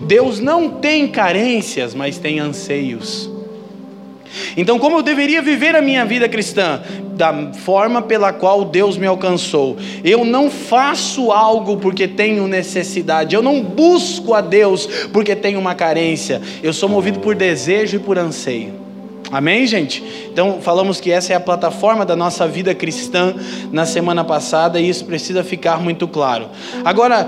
Deus 0.00 0.38
não 0.38 0.70
tem 0.70 1.08
carências, 1.08 1.92
mas 1.94 2.16
tem 2.16 2.38
anseios. 2.38 3.31
Então, 4.56 4.78
como 4.78 4.98
eu 4.98 5.02
deveria 5.02 5.42
viver 5.42 5.74
a 5.74 5.82
minha 5.82 6.04
vida 6.04 6.28
cristã? 6.28 6.82
Da 7.14 7.52
forma 7.52 8.02
pela 8.02 8.32
qual 8.32 8.64
Deus 8.64 8.96
me 8.96 9.06
alcançou. 9.06 9.76
Eu 10.02 10.24
não 10.24 10.50
faço 10.50 11.30
algo 11.30 11.76
porque 11.76 12.08
tenho 12.08 12.48
necessidade, 12.48 13.34
eu 13.34 13.42
não 13.42 13.62
busco 13.62 14.34
a 14.34 14.40
Deus 14.40 14.86
porque 15.12 15.36
tenho 15.36 15.58
uma 15.58 15.74
carência. 15.74 16.40
Eu 16.62 16.72
sou 16.72 16.88
movido 16.88 17.20
por 17.20 17.34
desejo 17.34 17.96
e 17.96 18.00
por 18.00 18.18
anseio. 18.18 18.82
Amém, 19.32 19.66
gente? 19.66 20.04
Então, 20.30 20.60
falamos 20.60 21.00
que 21.00 21.10
essa 21.10 21.32
é 21.32 21.36
a 21.36 21.40
plataforma 21.40 22.04
da 22.04 22.14
nossa 22.14 22.46
vida 22.46 22.74
cristã 22.74 23.34
na 23.72 23.86
semana 23.86 24.22
passada 24.22 24.78
e 24.78 24.86
isso 24.86 25.06
precisa 25.06 25.42
ficar 25.42 25.80
muito 25.80 26.06
claro. 26.06 26.50
Agora, 26.84 27.26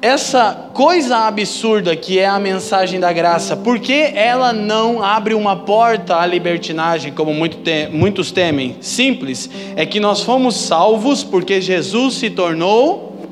essa 0.00 0.70
coisa 0.72 1.26
absurda 1.26 1.96
que 1.96 2.20
é 2.20 2.26
a 2.26 2.38
mensagem 2.38 3.00
da 3.00 3.12
graça, 3.12 3.56
por 3.56 3.80
que 3.80 4.12
ela 4.14 4.52
não 4.52 5.02
abre 5.02 5.34
uma 5.34 5.56
porta 5.56 6.16
à 6.16 6.26
libertinagem, 6.26 7.12
como 7.12 7.32
muitos 7.34 8.30
temem? 8.30 8.76
Simples, 8.80 9.50
é 9.74 9.84
que 9.84 9.98
nós 9.98 10.22
fomos 10.22 10.54
salvos 10.56 11.24
porque 11.24 11.60
Jesus 11.60 12.14
se 12.14 12.30
tornou 12.30 13.26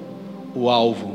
o 0.55 0.69
alvo. 0.69 1.15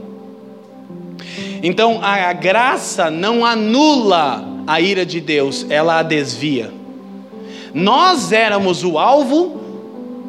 Então 1.61 1.99
a 2.01 2.31
graça 2.31 3.11
não 3.11 3.45
anula 3.45 4.47
a 4.65 4.79
ira 4.79 5.05
de 5.05 5.19
Deus, 5.19 5.65
ela 5.69 5.99
a 5.99 6.03
desvia. 6.03 6.71
Nós 7.73 8.31
éramos 8.31 8.83
o 8.85 8.97
alvo 8.97 9.59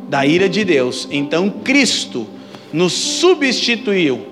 da 0.09 0.27
ira 0.27 0.49
de 0.49 0.65
Deus, 0.65 1.07
então 1.11 1.49
Cristo 1.49 2.27
nos 2.73 2.93
substituiu 2.93 4.32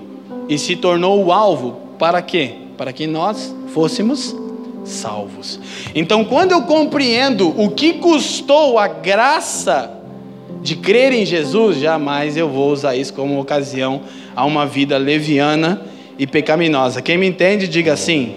e 0.51 0.59
se 0.59 0.75
tornou 0.75 1.23
o 1.23 1.31
alvo 1.31 1.77
para 1.97 2.21
quê? 2.21 2.55
Para 2.77 2.91
que 2.91 3.07
nós 3.07 3.55
fôssemos 3.73 4.35
salvos. 4.83 5.57
Então, 5.95 6.25
quando 6.25 6.51
eu 6.51 6.63
compreendo 6.63 7.57
o 7.57 7.71
que 7.71 7.93
custou 7.93 8.77
a 8.77 8.85
graça 8.89 9.89
de 10.61 10.75
crer 10.75 11.13
em 11.13 11.25
Jesus, 11.25 11.77
jamais 11.77 12.35
eu 12.35 12.49
vou 12.49 12.69
usar 12.69 12.97
isso 12.97 13.13
como 13.13 13.39
ocasião 13.39 14.01
a 14.35 14.43
uma 14.43 14.65
vida 14.65 14.97
leviana 14.97 15.83
e 16.19 16.27
pecaminosa. 16.27 17.01
Quem 17.01 17.17
me 17.17 17.27
entende, 17.27 17.65
diga 17.65 17.93
assim. 17.93 18.35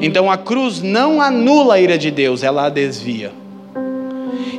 Então 0.00 0.30
a 0.30 0.38
cruz 0.38 0.80
não 0.80 1.20
anula 1.20 1.74
a 1.74 1.80
ira 1.80 1.98
de 1.98 2.12
Deus, 2.12 2.44
ela 2.44 2.66
a 2.66 2.70
desvia. 2.70 3.32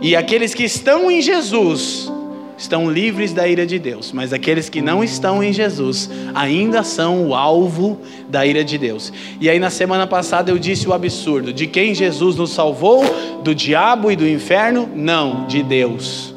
E 0.02 0.14
aqueles 0.14 0.54
que 0.54 0.66
estão 0.66 1.10
em 1.10 1.22
Jesus 1.22 2.12
estão 2.62 2.90
livres 2.90 3.34
da 3.34 3.48
ira 3.48 3.66
de 3.66 3.80
Deus, 3.80 4.12
mas 4.12 4.32
aqueles 4.32 4.70
que 4.70 4.82
não 4.82 5.04
estão 5.04 5.44
em 5.44 5.52
Jesus 5.52 6.10
ainda 6.34 6.84
são 6.84 7.28
o 7.28 7.36
alvo 7.36 8.00
da 8.30 8.46
ira 8.46 8.64
de 8.64 8.78
Deus. 8.78 9.12
E 9.40 9.50
aí 9.50 9.58
na 9.58 9.72
semana 9.72 10.06
passada 10.06 10.52
eu 10.52 10.60
disse 10.60 10.88
o 10.88 10.94
absurdo: 10.94 11.52
de 11.52 11.66
quem 11.66 11.96
Jesus 11.96 12.36
nos 12.36 12.52
salvou? 12.52 13.04
Do 13.44 13.56
diabo 13.56 14.12
e 14.12 14.16
do 14.16 14.28
inferno? 14.28 14.88
Não, 14.96 15.48
de 15.48 15.64
Deus. 15.64 16.36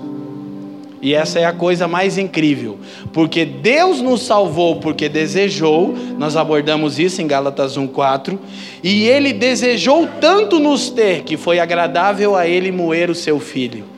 E 1.02 1.12
essa 1.12 1.38
é 1.38 1.44
a 1.44 1.52
coisa 1.52 1.86
mais 1.86 2.16
incrível, 2.16 2.78
porque 3.12 3.44
Deus 3.44 4.00
nos 4.00 4.22
salvou 4.22 4.76
porque 4.76 5.06
desejou, 5.06 5.94
nós 6.16 6.34
abordamos 6.34 6.98
isso 6.98 7.20
em 7.20 7.26
Gálatas 7.26 7.76
1:4, 7.76 8.38
e 8.82 9.04
ele 9.04 9.34
desejou 9.34 10.08
tanto 10.18 10.58
nos 10.58 10.88
ter 10.88 11.22
que 11.22 11.36
foi 11.36 11.58
agradável 11.58 12.34
a 12.34 12.48
ele 12.48 12.72
moer 12.72 13.10
o 13.10 13.14
seu 13.14 13.38
filho. 13.38 13.93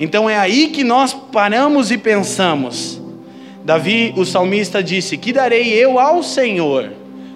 Então 0.00 0.30
é 0.30 0.38
aí 0.38 0.68
que 0.68 0.82
nós 0.82 1.12
paramos 1.12 1.90
e 1.90 1.98
pensamos. 1.98 2.98
Davi, 3.62 4.14
o 4.16 4.24
salmista, 4.24 4.82
disse: 4.82 5.18
Que 5.18 5.30
darei 5.30 5.74
eu 5.74 5.98
ao 5.98 6.22
Senhor 6.22 6.90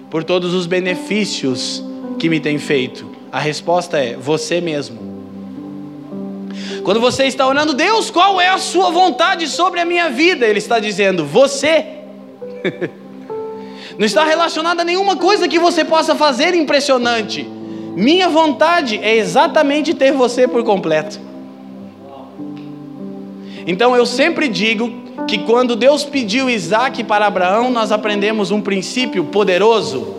por 0.09 0.23
todos 0.23 0.51
os 0.55 0.65
benefícios 0.65 1.83
que 2.17 2.27
me 2.27 2.39
tem 2.39 2.57
feito? 2.57 3.07
A 3.31 3.39
resposta 3.39 3.99
é: 3.99 4.15
você 4.15 4.59
mesmo. 4.59 5.13
Quando 6.83 6.99
você 6.99 7.25
está 7.25 7.47
orando, 7.47 7.73
Deus, 7.73 8.09
qual 8.09 8.41
é 8.41 8.49
a 8.49 8.57
sua 8.57 8.89
vontade 8.89 9.47
sobre 9.47 9.79
a 9.79 9.85
minha 9.85 10.09
vida? 10.09 10.47
Ele 10.47 10.57
está 10.57 10.79
dizendo: 10.79 11.23
você. 11.23 11.85
Não 13.95 14.05
está 14.05 14.25
relacionado 14.25 14.79
a 14.79 14.83
nenhuma 14.83 15.15
coisa 15.15 15.47
que 15.47 15.59
você 15.59 15.85
possa 15.85 16.15
fazer 16.15 16.55
impressionante. 16.55 17.47
Minha 17.95 18.27
vontade 18.27 18.99
é 19.01 19.15
exatamente 19.15 19.93
ter 19.93 20.11
você 20.11 20.47
por 20.47 20.63
completo. 20.63 21.34
Então 23.65 23.95
eu 23.95 24.05
sempre 24.05 24.47
digo 24.47 24.91
que 25.27 25.39
quando 25.39 25.75
Deus 25.75 26.03
pediu 26.03 26.49
Isaac 26.49 27.03
para 27.03 27.25
Abraão, 27.25 27.71
nós 27.71 27.91
aprendemos 27.91 28.51
um 28.51 28.61
princípio 28.61 29.23
poderoso: 29.25 30.15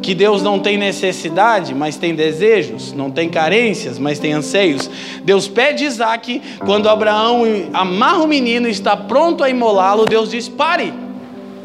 que 0.00 0.14
Deus 0.14 0.42
não 0.42 0.58
tem 0.58 0.78
necessidade, 0.78 1.74
mas 1.74 1.96
tem 1.96 2.14
desejos, 2.14 2.92
não 2.92 3.10
tem 3.10 3.28
carências, 3.28 3.98
mas 3.98 4.18
tem 4.18 4.32
anseios. 4.32 4.90
Deus 5.22 5.46
pede 5.46 5.84
Isaac, 5.84 6.40
quando 6.64 6.88
Abraão 6.88 7.42
amarra 7.72 8.22
o 8.22 8.26
menino 8.26 8.68
e 8.68 8.70
está 8.70 8.96
pronto 8.96 9.44
a 9.44 9.50
imolá-lo, 9.50 10.06
Deus 10.06 10.30
diz: 10.30 10.48
pare. 10.48 10.92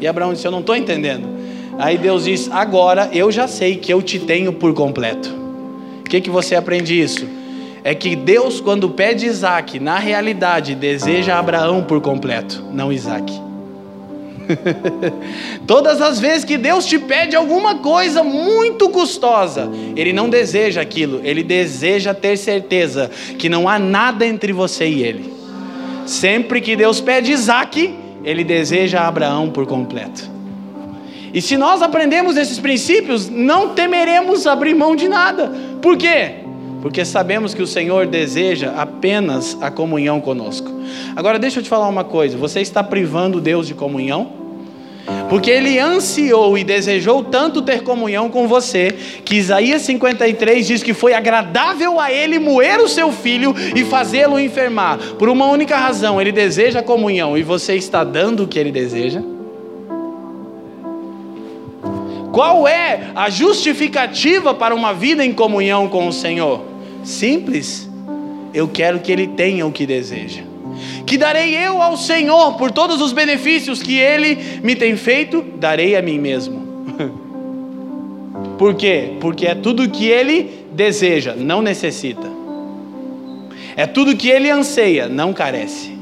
E 0.00 0.06
Abraão 0.06 0.32
disse: 0.32 0.46
Eu 0.46 0.52
não 0.52 0.60
estou 0.60 0.76
entendendo. 0.76 1.26
Aí 1.78 1.96
Deus 1.96 2.24
diz: 2.24 2.50
Agora 2.50 3.08
eu 3.12 3.32
já 3.32 3.48
sei 3.48 3.76
que 3.76 3.92
eu 3.92 4.02
te 4.02 4.18
tenho 4.18 4.52
por 4.52 4.74
completo. 4.74 5.34
O 6.00 6.08
que, 6.08 6.20
que 6.20 6.30
você 6.30 6.54
aprende 6.54 6.98
isso? 7.00 7.26
É 7.86 7.94
que 7.94 8.16
Deus, 8.16 8.60
quando 8.60 8.90
pede 8.90 9.26
Isaac, 9.26 9.78
na 9.78 9.96
realidade 9.96 10.74
deseja 10.74 11.38
Abraão 11.38 11.84
por 11.84 12.00
completo, 12.00 12.64
não 12.72 12.92
Isaac. 12.92 13.32
Todas 15.68 16.00
as 16.00 16.18
vezes 16.18 16.44
que 16.44 16.58
Deus 16.58 16.84
te 16.84 16.98
pede 16.98 17.36
alguma 17.36 17.76
coisa 17.76 18.24
muito 18.24 18.88
custosa, 18.88 19.70
Ele 19.94 20.12
não 20.12 20.28
deseja 20.28 20.80
aquilo, 20.80 21.20
Ele 21.22 21.44
deseja 21.44 22.12
ter 22.12 22.36
certeza 22.36 23.08
que 23.38 23.48
não 23.48 23.68
há 23.68 23.78
nada 23.78 24.26
entre 24.26 24.52
você 24.52 24.88
e 24.88 25.04
Ele. 25.04 25.32
Sempre 26.06 26.60
que 26.60 26.74
Deus 26.74 27.00
pede 27.00 27.30
Isaac, 27.30 27.94
Ele 28.24 28.42
deseja 28.42 29.06
Abraão 29.06 29.50
por 29.50 29.64
completo. 29.64 30.28
E 31.32 31.40
se 31.40 31.56
nós 31.56 31.80
aprendemos 31.82 32.36
esses 32.36 32.58
princípios, 32.58 33.28
não 33.28 33.74
temeremos 33.74 34.44
abrir 34.44 34.74
mão 34.74 34.96
de 34.96 35.06
nada. 35.06 35.52
Por 35.80 35.96
quê? 35.96 36.45
Porque 36.86 37.04
sabemos 37.04 37.52
que 37.52 37.60
o 37.60 37.66
Senhor 37.66 38.06
deseja 38.06 38.72
apenas 38.76 39.58
a 39.60 39.72
comunhão 39.72 40.20
conosco. 40.20 40.70
Agora, 41.16 41.36
deixa 41.36 41.58
eu 41.58 41.62
te 41.64 41.68
falar 41.68 41.88
uma 41.88 42.04
coisa: 42.04 42.38
você 42.38 42.60
está 42.60 42.80
privando 42.80 43.40
Deus 43.40 43.66
de 43.66 43.74
comunhão? 43.74 44.30
Porque 45.28 45.50
ele 45.50 45.80
ansiou 45.80 46.56
e 46.56 46.62
desejou 46.62 47.24
tanto 47.24 47.60
ter 47.60 47.82
comunhão 47.82 48.28
com 48.28 48.46
você, 48.46 48.94
que 49.24 49.34
Isaías 49.34 49.82
53 49.82 50.64
diz 50.64 50.80
que 50.80 50.94
foi 50.94 51.12
agradável 51.12 51.98
a 51.98 52.12
ele 52.12 52.38
moer 52.38 52.78
o 52.78 52.86
seu 52.86 53.10
filho 53.10 53.52
e 53.74 53.84
fazê-lo 53.84 54.38
enfermar. 54.38 54.96
Por 55.18 55.28
uma 55.28 55.46
única 55.46 55.76
razão, 55.76 56.20
ele 56.20 56.30
deseja 56.30 56.84
comunhão 56.84 57.36
e 57.36 57.42
você 57.42 57.74
está 57.74 58.04
dando 58.04 58.44
o 58.44 58.46
que 58.46 58.60
ele 58.60 58.70
deseja? 58.70 59.20
Qual 62.30 62.68
é 62.68 63.10
a 63.14 63.28
justificativa 63.28 64.54
para 64.54 64.72
uma 64.72 64.92
vida 64.92 65.24
em 65.24 65.32
comunhão 65.32 65.88
com 65.88 66.06
o 66.06 66.12
Senhor? 66.12 66.75
Simples. 67.06 67.88
Eu 68.52 68.66
quero 68.66 68.98
que 68.98 69.12
ele 69.12 69.28
tenha 69.28 69.64
o 69.64 69.70
que 69.70 69.86
deseja. 69.86 70.42
Que 71.06 71.16
darei 71.16 71.54
eu 71.56 71.80
ao 71.80 71.96
Senhor 71.96 72.54
por 72.54 72.72
todos 72.72 73.00
os 73.00 73.12
benefícios 73.12 73.80
que 73.80 73.96
ele 73.96 74.60
me 74.62 74.74
tem 74.74 74.96
feito, 74.96 75.40
darei 75.56 75.96
a 75.96 76.02
mim 76.02 76.18
mesmo. 76.18 76.66
Por 78.58 78.74
quê? 78.74 79.12
Porque 79.20 79.46
é 79.46 79.54
tudo 79.54 79.88
que 79.88 80.06
ele 80.06 80.66
deseja, 80.72 81.34
não 81.34 81.62
necessita. 81.62 82.28
É 83.76 83.86
tudo 83.86 84.16
que 84.16 84.28
ele 84.28 84.50
anseia, 84.50 85.08
não 85.08 85.32
carece. 85.32 85.96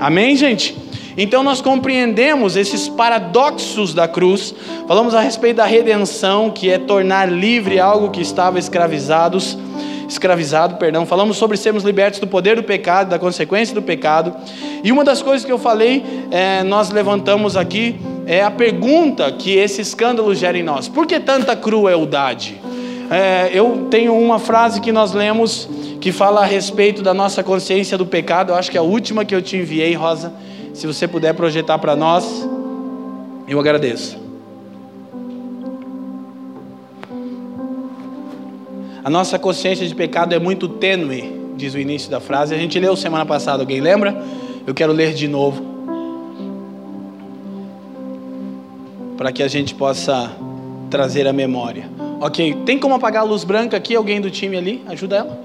Amém, 0.00 0.34
gente? 0.36 0.76
Então 1.16 1.42
nós 1.42 1.60
compreendemos 1.60 2.56
esses 2.56 2.88
paradoxos 2.88 3.94
da 3.94 4.08
cruz. 4.08 4.54
Falamos 4.88 5.14
a 5.14 5.20
respeito 5.20 5.56
da 5.56 5.66
redenção, 5.66 6.50
que 6.50 6.70
é 6.70 6.78
tornar 6.78 7.30
livre 7.30 7.78
algo 7.78 8.10
que 8.10 8.20
estava 8.20 8.58
escravizados, 8.58 9.56
escravizado, 10.08 10.76
perdão. 10.76 11.04
Falamos 11.04 11.36
sobre 11.36 11.56
sermos 11.56 11.82
libertos 11.82 12.20
do 12.20 12.26
poder 12.26 12.56
do 12.56 12.62
pecado, 12.62 13.10
da 13.10 13.18
consequência 13.18 13.74
do 13.74 13.82
pecado. 13.82 14.34
E 14.82 14.92
uma 14.92 15.04
das 15.04 15.22
coisas 15.22 15.44
que 15.44 15.52
eu 15.52 15.58
falei, 15.58 16.04
é, 16.30 16.62
nós 16.62 16.90
levantamos 16.90 17.56
aqui, 17.56 17.96
é 18.26 18.42
a 18.42 18.50
pergunta 18.50 19.30
que 19.32 19.56
esse 19.56 19.80
escândalo 19.80 20.34
gera 20.34 20.58
em 20.58 20.62
nós. 20.62 20.88
Por 20.88 21.06
que 21.06 21.18
tanta 21.20 21.54
crueldade? 21.56 22.60
É, 23.10 23.50
eu 23.52 23.86
tenho 23.90 24.16
uma 24.16 24.38
frase 24.38 24.80
que 24.80 24.92
nós 24.92 25.12
lemos 25.12 25.68
que 26.00 26.12
fala 26.12 26.42
a 26.42 26.44
respeito 26.44 27.02
da 27.02 27.14
nossa 27.14 27.42
consciência 27.42 27.96
do 27.96 28.06
pecado. 28.06 28.52
Eu 28.52 28.56
acho 28.56 28.70
que 28.70 28.76
é 28.76 28.80
a 28.80 28.84
última 28.84 29.24
que 29.24 29.34
eu 29.34 29.42
te 29.42 29.56
enviei, 29.56 29.94
Rosa 29.94 30.32
se 30.76 30.86
você 30.86 31.08
puder 31.08 31.32
projetar 31.32 31.78
para 31.78 31.96
nós, 31.96 32.46
eu 33.48 33.58
agradeço. 33.58 34.25
A 39.06 39.08
nossa 39.08 39.38
consciência 39.38 39.86
de 39.86 39.94
pecado 39.94 40.34
é 40.34 40.38
muito 40.40 40.66
tênue, 40.66 41.32
diz 41.56 41.74
o 41.74 41.78
início 41.78 42.10
da 42.10 42.18
frase. 42.18 42.52
A 42.52 42.58
gente 42.58 42.76
leu 42.76 42.96
semana 42.96 43.24
passada, 43.24 43.62
alguém 43.62 43.80
lembra? 43.80 44.20
Eu 44.66 44.74
quero 44.74 44.92
ler 44.92 45.14
de 45.14 45.28
novo. 45.28 45.62
Para 49.16 49.30
que 49.30 49.44
a 49.44 49.46
gente 49.48 49.76
possa 49.76 50.32
trazer 50.90 51.24
a 51.28 51.32
memória. 51.32 51.88
Ok, 52.20 52.52
tem 52.66 52.80
como 52.80 52.96
apagar 52.96 53.22
a 53.22 53.24
luz 53.24 53.44
branca 53.44 53.76
aqui? 53.76 53.94
Alguém 53.94 54.20
do 54.20 54.28
time 54.28 54.56
ali? 54.56 54.82
Ajuda 54.88 55.18
ela. 55.18 55.40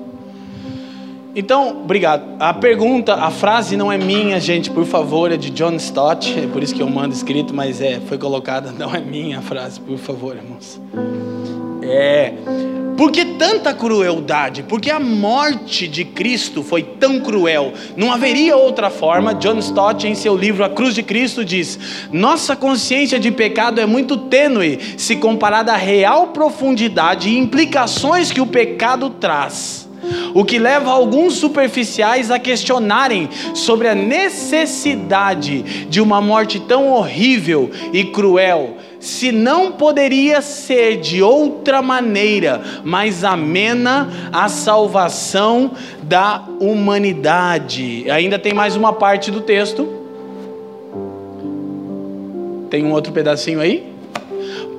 Então, 1.35 1.83
obrigado. 1.83 2.23
A 2.39 2.55
pergunta, 2.55 3.13
a 3.13 3.29
frase 3.29 3.77
não 3.77 3.91
é 3.91 3.97
minha, 3.99 4.39
gente, 4.39 4.71
por 4.71 4.85
favor, 4.85 5.31
é 5.31 5.37
de 5.37 5.51
John 5.51 5.75
Stott, 5.75 6.35
é 6.35 6.47
por 6.47 6.63
isso 6.63 6.73
que 6.73 6.81
eu 6.81 6.89
mando 6.89 7.13
escrito, 7.13 7.53
mas 7.53 7.79
é, 7.79 7.99
foi 7.99 8.17
colocada, 8.17 8.71
não 8.71 8.91
é 8.91 8.99
minha 8.99 9.37
a 9.37 9.41
frase, 9.43 9.79
por 9.79 9.99
favor, 9.99 10.35
irmãos. 10.35 10.81
É. 11.81 12.33
Por 12.97 13.11
que 13.11 13.25
tanta 13.25 13.73
crueldade? 13.73 14.63
Porque 14.63 14.91
a 14.91 14.99
morte 14.99 15.87
de 15.87 16.05
Cristo 16.05 16.61
foi 16.61 16.83
tão 16.83 17.19
cruel. 17.19 17.73
Não 17.97 18.11
haveria 18.11 18.55
outra 18.55 18.91
forma. 18.91 19.33
John 19.33 19.57
Stott, 19.57 20.07
em 20.07 20.13
seu 20.13 20.37
livro 20.37 20.63
A 20.63 20.69
Cruz 20.69 20.93
de 20.93 21.01
Cristo, 21.01 21.43
diz: 21.43 21.79
Nossa 22.11 22.55
consciência 22.55 23.19
de 23.19 23.31
pecado 23.31 23.81
é 23.81 23.85
muito 23.85 24.17
tênue 24.17 24.79
se 24.97 25.15
comparada 25.15 25.73
à 25.73 25.77
real 25.77 26.27
profundidade 26.27 27.29
e 27.29 27.37
implicações 27.37 28.31
que 28.31 28.41
o 28.41 28.45
pecado 28.45 29.09
traz 29.09 29.89
o 30.33 30.43
que 30.43 30.57
leva 30.57 30.89
alguns 30.89 31.33
superficiais 31.33 32.31
a 32.31 32.39
questionarem 32.39 33.29
sobre 33.53 33.87
a 33.87 33.95
necessidade 33.95 35.61
de 35.87 36.01
uma 36.01 36.21
morte 36.21 36.59
tão 36.59 36.89
horrível 36.89 37.69
e 37.93 38.05
cruel, 38.05 38.77
se 39.01 39.31
não 39.31 39.71
poderia 39.71 40.41
ser 40.41 41.01
de 41.01 41.21
outra 41.23 41.81
maneira 41.81 42.61
mais 42.83 43.23
amena 43.23 44.07
a 44.31 44.47
salvação 44.47 45.71
da 46.03 46.45
humanidade. 46.59 48.09
Ainda 48.09 48.37
tem 48.37 48.53
mais 48.53 48.75
uma 48.75 48.93
parte 48.93 49.31
do 49.31 49.41
texto. 49.41 49.89
Tem 52.69 52.85
um 52.85 52.91
outro 52.91 53.11
pedacinho 53.11 53.59
aí? 53.59 53.90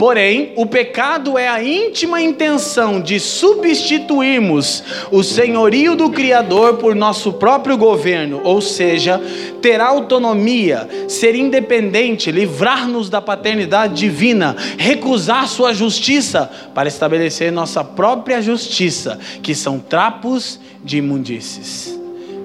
Porém, 0.03 0.53
o 0.57 0.67
pecado 0.67 1.39
é 1.39 1.47
a 1.47 1.63
íntima 1.63 2.21
intenção 2.21 3.01
de 3.01 3.21
substituirmos 3.21 4.83
o 5.13 5.23
senhorio 5.23 5.95
do 5.95 6.11
Criador 6.11 6.79
por 6.79 6.93
nosso 6.93 7.35
próprio 7.35 7.77
governo, 7.77 8.41
ou 8.43 8.61
seja, 8.61 9.21
ter 9.63 9.81
autonomia, 9.81 10.89
ser 11.07 11.37
independente, 11.37 12.33
livrar-nos 12.33 13.09
da 13.09 13.21
paternidade 13.21 13.95
divina, 13.95 14.57
recusar 14.77 15.47
sua 15.47 15.73
justiça 15.73 16.51
para 16.75 16.89
estabelecer 16.89 17.53
nossa 17.53 17.85
própria 17.85 18.43
justiça, 18.43 19.21
que 19.41 19.55
são 19.55 19.79
trapos 19.79 20.59
de 20.83 20.99
imundícies. 20.99 22.02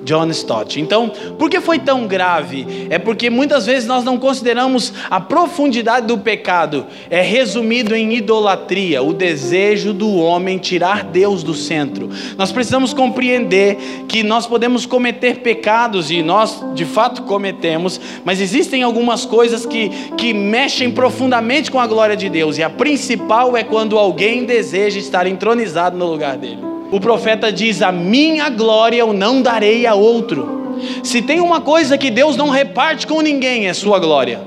John 0.07 0.29
Stott. 0.29 0.79
Então, 0.79 1.11
por 1.37 1.49
que 1.49 1.59
foi 1.59 1.77
tão 1.77 2.07
grave? 2.07 2.87
É 2.89 2.97
porque 2.97 3.29
muitas 3.29 3.65
vezes 3.65 3.85
nós 3.85 4.05
não 4.05 4.17
consideramos 4.17 4.93
a 5.09 5.19
profundidade 5.19 6.07
do 6.07 6.17
pecado. 6.17 6.85
É 7.09 7.21
resumido 7.21 7.93
em 7.93 8.13
idolatria, 8.15 9.03
o 9.03 9.11
desejo 9.11 9.91
do 9.91 10.15
homem 10.15 10.57
tirar 10.57 11.03
Deus 11.03 11.43
do 11.43 11.53
centro. 11.53 12.09
Nós 12.37 12.53
precisamos 12.53 12.93
compreender 12.93 13.77
que 14.07 14.23
nós 14.23 14.47
podemos 14.47 14.85
cometer 14.85 15.39
pecados 15.39 16.09
e 16.09 16.23
nós 16.23 16.63
de 16.73 16.85
fato 16.85 17.23
cometemos, 17.23 17.99
mas 18.23 18.39
existem 18.39 18.83
algumas 18.83 19.25
coisas 19.25 19.65
que, 19.65 19.89
que 20.15 20.33
mexem 20.33 20.89
profundamente 20.89 21.69
com 21.69 21.81
a 21.81 21.87
glória 21.87 22.15
de 22.15 22.29
Deus, 22.29 22.57
e 22.57 22.63
a 22.63 22.69
principal 22.69 23.57
é 23.57 23.63
quando 23.63 23.97
alguém 23.97 24.45
deseja 24.45 24.99
estar 24.99 25.27
entronizado 25.27 25.97
no 25.97 26.05
lugar 26.05 26.37
dele. 26.37 26.76
O 26.91 26.99
profeta 26.99 27.51
diz: 27.51 27.81
A 27.81 27.91
minha 27.91 28.49
glória 28.49 28.97
eu 28.97 29.13
não 29.13 29.41
darei 29.41 29.85
a 29.85 29.93
outro. 29.93 30.77
Se 31.03 31.21
tem 31.21 31.39
uma 31.39 31.59
coisa 31.59 31.97
que 31.97 32.11
Deus 32.11 32.37
não 32.37 32.49
reparte 32.49 33.07
com 33.07 33.21
ninguém, 33.21 33.67
é 33.67 33.73
sua 33.73 33.99
glória. 33.99 34.39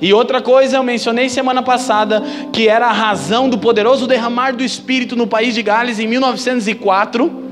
E 0.00 0.12
outra 0.12 0.40
coisa, 0.40 0.76
eu 0.76 0.82
mencionei 0.82 1.28
semana 1.28 1.60
passada, 1.60 2.22
que 2.52 2.68
era 2.68 2.86
a 2.86 2.92
razão 2.92 3.48
do 3.48 3.58
poderoso 3.58 4.06
derramar 4.06 4.52
do 4.52 4.62
Espírito 4.62 5.16
no 5.16 5.26
país 5.26 5.54
de 5.54 5.62
Gales 5.62 5.98
em 5.98 6.06
1904 6.06 7.47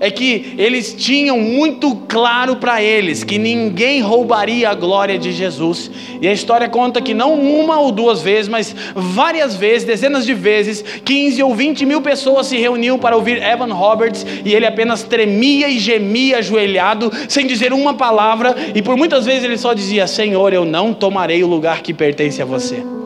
é 0.00 0.10
que 0.10 0.54
eles 0.58 0.94
tinham 0.94 1.38
muito 1.38 1.94
claro 2.08 2.56
para 2.56 2.82
eles 2.82 3.24
que 3.24 3.38
ninguém 3.38 4.00
roubaria 4.00 4.70
a 4.70 4.74
glória 4.74 5.18
de 5.18 5.32
Jesus. 5.32 5.90
E 6.20 6.28
a 6.28 6.32
história 6.32 6.68
conta 6.68 7.00
que 7.00 7.14
não 7.14 7.34
uma 7.34 7.78
ou 7.78 7.90
duas 7.90 8.22
vezes, 8.22 8.48
mas 8.48 8.74
várias 8.94 9.56
vezes, 9.56 9.86
dezenas 9.86 10.24
de 10.24 10.34
vezes, 10.34 10.82
15 11.04 11.42
ou 11.42 11.54
20 11.54 11.86
mil 11.86 12.00
pessoas 12.00 12.46
se 12.46 12.56
reuniam 12.56 12.98
para 12.98 13.16
ouvir 13.16 13.42
Evan 13.42 13.72
Roberts 13.72 14.24
e 14.44 14.54
ele 14.54 14.66
apenas 14.66 15.02
tremia 15.02 15.68
e 15.68 15.78
gemia 15.78 16.38
ajoelhado, 16.38 17.10
sem 17.28 17.46
dizer 17.46 17.72
uma 17.72 17.94
palavra, 17.94 18.54
e 18.74 18.82
por 18.82 18.96
muitas 18.96 19.26
vezes 19.26 19.44
ele 19.44 19.58
só 19.58 19.72
dizia: 19.72 20.06
Senhor, 20.06 20.52
eu 20.52 20.64
não 20.64 20.92
tomarei 20.92 21.42
o 21.42 21.46
lugar 21.46 21.82
que 21.82 21.94
pertence 21.94 22.40
a 22.42 22.44
você. 22.44 22.97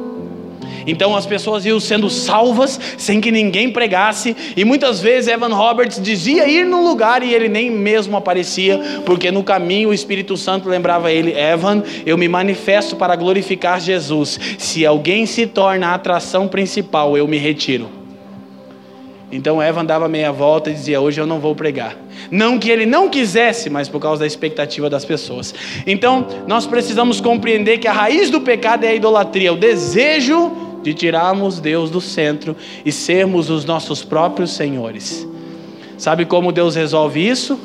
Então 0.87 1.17
as 1.17 1.27
pessoas 1.27 1.65
iam 1.65 1.79
sendo 1.81 2.09
salvas 2.09 2.79
sem 2.97 3.21
que 3.21 3.31
ninguém 3.31 3.71
pregasse, 3.71 4.37
e 4.57 4.65
muitas 4.65 5.01
vezes 5.01 5.29
Evan 5.29 5.55
Roberts 5.55 6.01
dizia 6.01 6.49
ir 6.49 6.65
no 6.65 6.83
lugar 6.83 7.23
e 7.23 7.35
ele 7.35 7.49
nem 7.49 7.71
mesmo 7.71 8.17
aparecia, 8.17 8.81
porque 9.05 9.31
no 9.31 9.43
caminho 9.43 9.91
o 9.91 9.95
Espírito 9.95 10.37
Santo 10.37 10.69
lembrava 10.69 11.11
ele: 11.13 11.33
Evan, 11.33 11.83
eu 12.05 12.17
me 12.19 12.29
manifesto 12.29 12.97
para 12.97 13.17
glorificar 13.17 13.81
Jesus. 13.81 14.39
Se 14.59 14.85
alguém 14.87 15.27
se 15.27 15.47
torna 15.47 15.89
a 15.89 15.95
atração 15.95 16.49
principal, 16.49 17.17
eu 17.17 17.27
me 17.27 17.39
retiro. 17.39 18.03
Então 19.33 19.63
Evan 19.63 19.85
dava 19.85 20.07
meia 20.09 20.31
volta 20.31 20.71
e 20.71 20.75
dizia: 20.75 21.01
Hoje 21.01 21.19
eu 21.19 21.27
não 21.27 21.41
vou 21.41 21.55
pregar. 21.55 21.97
Não 22.31 22.59
que 22.59 22.71
ele 22.71 22.85
não 22.85 23.09
quisesse, 23.09 23.71
mas 23.71 23.89
por 23.89 23.99
causa 23.99 24.21
da 24.21 24.27
expectativa 24.27 24.91
das 24.91 25.07
pessoas. 25.07 25.55
Então 25.87 26.27
nós 26.47 26.67
precisamos 26.67 27.19
compreender 27.21 27.79
que 27.79 27.89
a 27.89 27.93
raiz 27.93 28.29
do 28.29 28.43
pecado 28.43 28.85
é 28.85 28.89
a 28.89 28.95
idolatria, 28.95 29.53
o 29.53 29.57
desejo 29.57 30.72
de 30.83 30.95
tirarmos 30.95 31.61
Deus 31.61 31.91
do 31.91 32.01
centro 32.01 32.57
e 32.85 32.91
sermos 32.91 33.51
os 33.51 33.65
nossos 33.65 34.05
próprios 34.05 34.53
senhores. 34.53 35.27
Sabe 35.97 36.25
como 36.25 36.53
Deus 36.53 36.75
resolve 36.75 37.27
isso? 37.27 37.59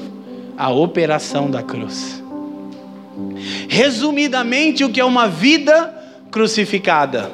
A 0.58 0.69
operação 0.69 1.49
da 1.49 1.63
cruz. 1.63 2.23
Resumidamente, 3.67 4.84
o 4.84 4.89
que 4.89 4.99
é 4.99 5.06
uma 5.06 5.27
vida 5.27 5.93
crucificada? 6.30 7.32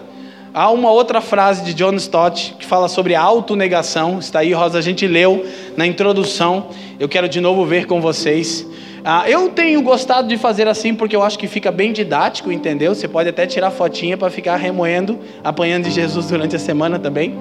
Há 0.54 0.70
uma 0.70 0.92
outra 0.92 1.20
frase 1.20 1.64
de 1.64 1.74
John 1.74 1.96
Stott 1.96 2.56
que 2.60 2.66
fala 2.66 2.88
sobre 2.88 3.16
a 3.16 3.22
autonegação. 3.22 4.20
Está 4.20 4.40
aí, 4.40 4.54
Rosa, 4.54 4.78
a 4.78 4.82
gente 4.82 5.08
leu 5.08 5.46
na 5.76 5.88
introdução. 5.88 6.68
Eu 7.00 7.10
quero 7.10 7.28
de 7.28 7.42
novo 7.42 7.66
ver 7.66 7.88
com 7.88 8.00
vocês. 8.00 8.66
Ah, 9.06 9.30
eu 9.30 9.50
tenho 9.50 9.82
gostado 9.82 10.30
de 10.30 10.38
fazer 10.38 10.66
assim 10.68 10.96
porque 10.96 11.14
eu 11.14 11.22
acho 11.22 11.38
que 11.38 11.46
fica 11.46 11.72
bem 11.72 11.92
didático, 11.92 12.52
entendeu? 12.52 12.96
Você 12.96 13.08
pode 13.08 13.28
até 13.28 13.46
tirar 13.46 13.70
fotinha 13.70 14.16
para 14.18 14.30
ficar 14.30 14.56
remoendo, 14.56 15.20
apanhando 15.44 15.84
de 15.84 15.92
Jesus 15.92 16.28
durante 16.28 16.56
a 16.56 16.60
semana 16.60 16.98
também. 16.98 17.38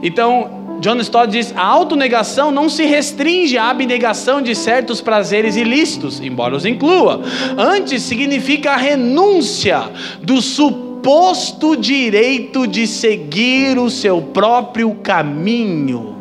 Então, 0.00 0.78
John 0.80 0.98
Stott 0.98 1.30
diz: 1.32 1.52
a 1.56 1.64
autonegação 1.64 2.52
não 2.52 2.68
se 2.68 2.84
restringe 2.84 3.58
à 3.58 3.70
abnegação 3.70 4.40
de 4.40 4.54
certos 4.54 5.00
prazeres 5.00 5.56
ilícitos, 5.56 6.20
embora 6.20 6.54
os 6.54 6.64
inclua. 6.64 7.20
Antes, 7.58 8.02
significa 8.02 8.72
a 8.72 8.76
renúncia 8.76 9.90
do 10.22 10.40
suposto 10.40 11.76
direito 11.76 12.66
de 12.66 12.86
seguir 12.86 13.76
o 13.78 13.90
seu 13.90 14.22
próprio 14.22 14.94
caminho. 14.96 16.15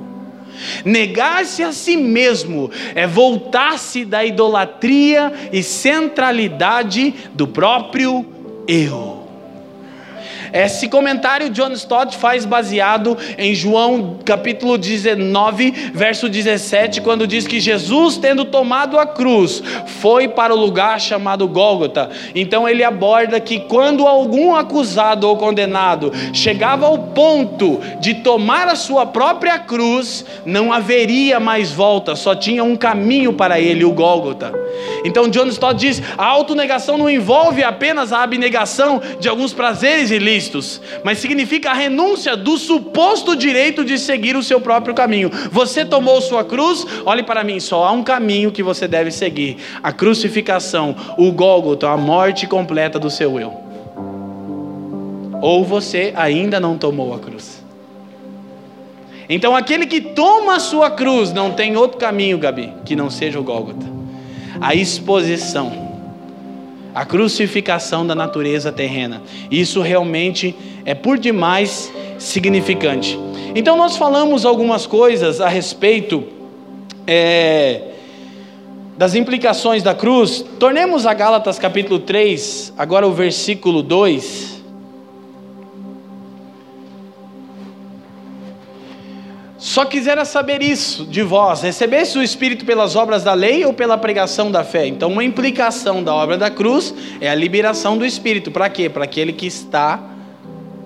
Negar-se 0.83 1.63
a 1.63 1.71
si 1.71 1.97
mesmo 1.97 2.69
é 2.93 3.07
voltar-se 3.07 4.05
da 4.05 4.23
idolatria 4.23 5.31
e 5.51 5.63
centralidade 5.63 7.13
do 7.33 7.47
próprio 7.47 8.25
eu. 8.67 9.14
Esse 10.55 10.87
comentário 10.87 11.49
John 11.49 11.73
Stott 11.73 12.15
faz 12.15 12.45
baseado 12.45 13.17
em 13.37 13.53
João 13.53 14.19
capítulo 14.23 14.77
19, 14.77 15.91
verso 15.93 16.29
17, 16.29 17.01
quando 17.01 17.27
diz 17.27 17.45
que 17.45 17.59
Jesus, 17.59 18.15
tendo 18.15 18.45
tomado 18.45 18.97
a 18.97 19.05
cruz, 19.05 19.61
foi 19.99 20.29
para 20.29 20.53
o 20.53 20.57
lugar 20.57 21.01
chamado 21.01 21.45
Gólgota. 21.45 22.09
Então 22.33 22.69
ele 22.69 22.85
aborda 22.85 23.37
que 23.41 23.59
quando 23.59 24.07
algum 24.07 24.55
acusado 24.55 25.27
ou 25.27 25.35
condenado 25.35 26.13
chegava 26.31 26.85
ao 26.85 26.99
ponto 26.99 27.81
de 27.99 28.13
tomar 28.13 28.69
a 28.69 28.75
sua 28.75 29.05
própria 29.05 29.59
cruz, 29.59 30.23
não 30.45 30.71
haveria 30.71 31.37
mais 31.37 31.73
volta, 31.73 32.15
só 32.15 32.33
tinha 32.33 32.63
um 32.63 32.77
caminho 32.77 33.33
para 33.33 33.59
ele, 33.59 33.83
o 33.83 33.91
Gólgota. 33.91 34.53
Então 35.03 35.29
John 35.29 35.47
Stott 35.47 35.79
diz: 35.79 36.01
a 36.17 36.25
autonegação 36.25 36.97
não 36.97 37.09
envolve 37.09 37.61
apenas 37.61 38.13
a 38.13 38.23
abnegação 38.23 39.01
de 39.19 39.27
alguns 39.27 39.53
prazeres 39.53 40.11
ilícitos, 40.11 40.44
mas 41.03 41.19
significa 41.19 41.71
a 41.71 41.73
renúncia 41.73 42.35
do 42.35 42.57
suposto 42.57 43.35
direito 43.35 43.83
de 43.83 43.97
seguir 43.97 44.35
o 44.35 44.43
seu 44.43 44.61
próprio 44.61 44.93
caminho. 44.93 45.29
Você 45.51 45.85
tomou 45.85 46.21
sua 46.21 46.43
cruz, 46.43 46.85
olhe 47.05 47.23
para 47.23 47.43
mim, 47.43 47.59
só 47.59 47.83
há 47.83 47.91
um 47.91 48.03
caminho 48.03 48.51
que 48.51 48.63
você 48.63 48.87
deve 48.87 49.11
seguir: 49.11 49.57
a 49.81 49.91
crucificação, 49.91 50.95
o 51.17 51.31
Gólgota, 51.31 51.89
a 51.89 51.97
morte 51.97 52.47
completa 52.47 52.99
do 52.99 53.09
seu 53.09 53.39
eu. 53.39 53.53
Ou 55.41 55.63
você 55.63 56.13
ainda 56.15 56.59
não 56.59 56.77
tomou 56.77 57.13
a 57.13 57.19
cruz. 57.19 57.63
Então 59.27 59.55
aquele 59.55 59.85
que 59.85 60.01
toma 60.01 60.55
a 60.55 60.59
sua 60.59 60.91
cruz 60.91 61.33
não 61.33 61.51
tem 61.51 61.75
outro 61.75 61.97
caminho, 61.97 62.37
Gabi, 62.37 62.71
que 62.85 62.95
não 62.95 63.09
seja 63.09 63.39
o 63.39 63.43
Gólgota. 63.43 63.85
A 64.61 64.75
exposição, 64.75 65.94
a 66.95 67.03
crucificação 67.03 68.07
da 68.07 68.15
natureza 68.15 68.71
terrena. 68.71 69.21
Isso 69.51 69.81
realmente 69.81 70.55
é 70.85 70.95
por 70.95 71.17
demais 71.17 71.91
significante. 72.17 73.19
Então 73.53 73.75
nós 73.75 73.97
falamos 73.97 74.45
algumas 74.45 74.87
coisas 74.87 75.41
a 75.41 75.49
respeito 75.49 76.23
é, 77.05 77.81
das 78.97 79.13
implicações 79.13 79.83
da 79.83 79.93
cruz. 79.93 80.45
Tornemos 80.57 81.05
a 81.05 81.13
Gálatas 81.13 81.59
capítulo 81.59 81.99
3, 81.99 82.73
agora 82.77 83.05
o 83.05 83.11
versículo 83.11 83.83
2. 83.83 84.54
Só 89.65 89.83
quisera 89.83 90.23
saber 90.25 90.61
isso 90.61 91.07
de 91.07 91.23
vós: 91.23 91.63
recebesse 91.63 92.19
o 92.19 92.21
Espírito 92.21 92.63
pelas 92.65 92.95
obras 92.95 93.23
da 93.23 93.33
lei 93.33 93.65
ou 93.65 93.73
pela 93.73 93.97
pregação 93.97 94.51
da 94.51 94.63
fé? 94.63 94.85
Então, 94.85 95.11
uma 95.11 95.23
implicação 95.23 96.03
da 96.03 96.13
obra 96.13 96.37
da 96.37 96.51
cruz 96.51 96.93
é 97.19 97.27
a 97.27 97.33
liberação 97.33 97.97
do 97.97 98.05
Espírito. 98.05 98.51
Para 98.51 98.69
quê? 98.69 98.87
Para 98.87 99.05
aquele 99.05 99.33
que 99.33 99.47
está 99.47 100.14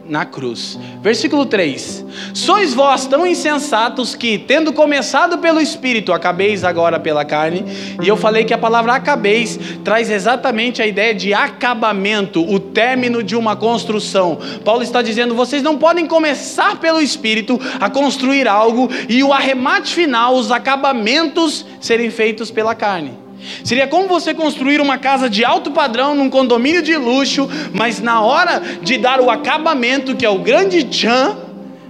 na 0.09 0.25
cruz. 0.25 0.77
Versículo 1.01 1.45
3: 1.45 2.03
Sois 2.33 2.73
vós 2.73 3.05
tão 3.05 3.25
insensatos 3.25 4.15
que, 4.15 4.37
tendo 4.37 4.73
começado 4.73 5.37
pelo 5.37 5.61
Espírito, 5.61 6.11
acabeis 6.11 6.63
agora 6.63 6.99
pela 6.99 7.23
carne. 7.23 7.63
E 8.01 8.07
eu 8.07 8.17
falei 8.17 8.43
que 8.43 8.53
a 8.53 8.57
palavra 8.57 8.93
acabeis 8.93 9.57
traz 9.83 10.09
exatamente 10.09 10.81
a 10.81 10.87
ideia 10.87 11.13
de 11.13 11.33
acabamento, 11.33 12.41
o 12.41 12.59
término 12.59 13.23
de 13.23 13.35
uma 13.35 13.55
construção. 13.55 14.39
Paulo 14.65 14.81
está 14.81 15.01
dizendo: 15.01 15.35
vocês 15.35 15.61
não 15.61 15.77
podem 15.77 16.07
começar 16.07 16.79
pelo 16.79 16.99
Espírito 16.99 17.59
a 17.79 17.89
construir 17.89 18.47
algo 18.47 18.89
e 19.07 19.23
o 19.23 19.31
arremate 19.31 19.93
final, 19.93 20.35
os 20.35 20.51
acabamentos, 20.51 21.65
serem 21.79 22.09
feitos 22.09 22.49
pela 22.49 22.73
carne. 22.73 23.28
Seria 23.63 23.87
como 23.87 24.07
você 24.07 24.33
construir 24.33 24.81
uma 24.81 24.97
casa 24.97 25.29
de 25.29 25.45
alto 25.45 25.71
padrão 25.71 26.15
num 26.15 26.29
condomínio 26.29 26.81
de 26.81 26.95
luxo, 26.95 27.49
mas 27.73 27.99
na 27.99 28.21
hora 28.21 28.61
de 28.81 28.97
dar 28.97 29.21
o 29.21 29.29
acabamento, 29.29 30.15
que 30.15 30.25
é 30.25 30.29
o 30.29 30.39
grande 30.39 30.83
tchan, 30.83 31.37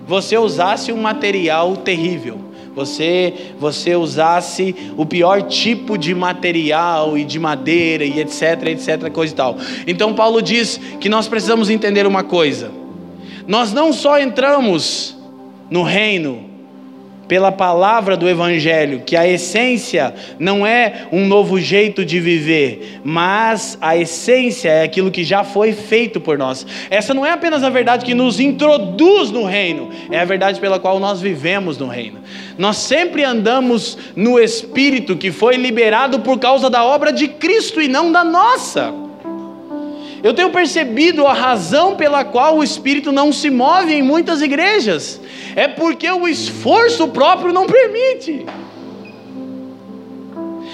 você 0.07 0.37
usasse 0.37 0.91
um 0.91 1.01
material 1.01 1.77
terrível. 1.77 2.49
Você, 2.75 3.33
você 3.59 3.95
usasse 3.95 4.75
o 4.95 5.05
pior 5.05 5.43
tipo 5.43 5.97
de 5.97 6.15
material 6.15 7.17
e 7.17 7.25
de 7.25 7.39
madeira 7.39 8.05
e 8.05 8.19
etc, 8.19 8.67
etc, 8.67 9.11
coisa 9.11 9.33
e 9.33 9.35
tal. 9.35 9.57
Então 9.85 10.13
Paulo 10.13 10.41
diz 10.41 10.79
que 10.99 11.09
nós 11.09 11.27
precisamos 11.27 11.69
entender 11.69 12.07
uma 12.07 12.23
coisa. 12.23 12.71
Nós 13.47 13.73
não 13.73 13.91
só 13.91 14.19
entramos 14.19 15.17
no 15.69 15.83
reino 15.83 16.48
pela 17.29 17.51
palavra 17.51 18.17
do 18.17 18.27
Evangelho, 18.27 19.03
que 19.05 19.15
a 19.15 19.25
essência 19.25 20.15
não 20.39 20.65
é 20.65 21.07
um 21.11 21.27
novo 21.27 21.59
jeito 21.59 22.03
de 22.03 22.19
viver, 22.19 22.99
mas 23.03 23.77
a 23.79 23.95
essência 23.95 24.67
é 24.69 24.83
aquilo 24.83 25.11
que 25.11 25.23
já 25.23 25.43
foi 25.43 25.71
feito 25.71 26.19
por 26.19 26.39
nós. 26.39 26.65
Essa 26.89 27.13
não 27.13 27.23
é 27.23 27.31
apenas 27.31 27.63
a 27.63 27.69
verdade 27.69 28.03
que 28.03 28.15
nos 28.15 28.39
introduz 28.39 29.29
no 29.29 29.45
reino, 29.45 29.91
é 30.09 30.19
a 30.19 30.25
verdade 30.25 30.59
pela 30.59 30.79
qual 30.79 30.99
nós 30.99 31.21
vivemos 31.21 31.77
no 31.77 31.87
reino. 31.87 32.19
Nós 32.57 32.77
sempre 32.77 33.23
andamos 33.23 33.95
no 34.15 34.39
Espírito 34.39 35.15
que 35.15 35.31
foi 35.31 35.55
liberado 35.55 36.21
por 36.21 36.39
causa 36.39 36.67
da 36.67 36.83
obra 36.83 37.13
de 37.13 37.27
Cristo 37.27 37.79
e 37.79 37.87
não 37.87 38.11
da 38.11 38.23
nossa. 38.23 39.08
Eu 40.21 40.33
tenho 40.33 40.49
percebido 40.49 41.25
a 41.25 41.33
razão 41.33 41.95
pela 41.95 42.25
qual 42.25 42.57
o 42.57 42.63
Espírito 42.63 43.11
não 43.11 43.31
se 43.31 43.49
move 43.49 43.93
em 43.93 44.01
muitas 44.01 44.41
igrejas 44.41 45.19
é 45.55 45.67
porque 45.67 46.09
o 46.09 46.27
esforço 46.27 47.07
próprio 47.07 47.53
não 47.53 47.65
permite. 47.65 48.45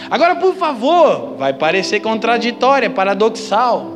Agora, 0.10 0.36
por 0.36 0.56
favor, 0.56 1.36
vai 1.38 1.54
parecer 1.54 2.00
contraditório, 2.00 2.92
paradoxal. 2.92 3.94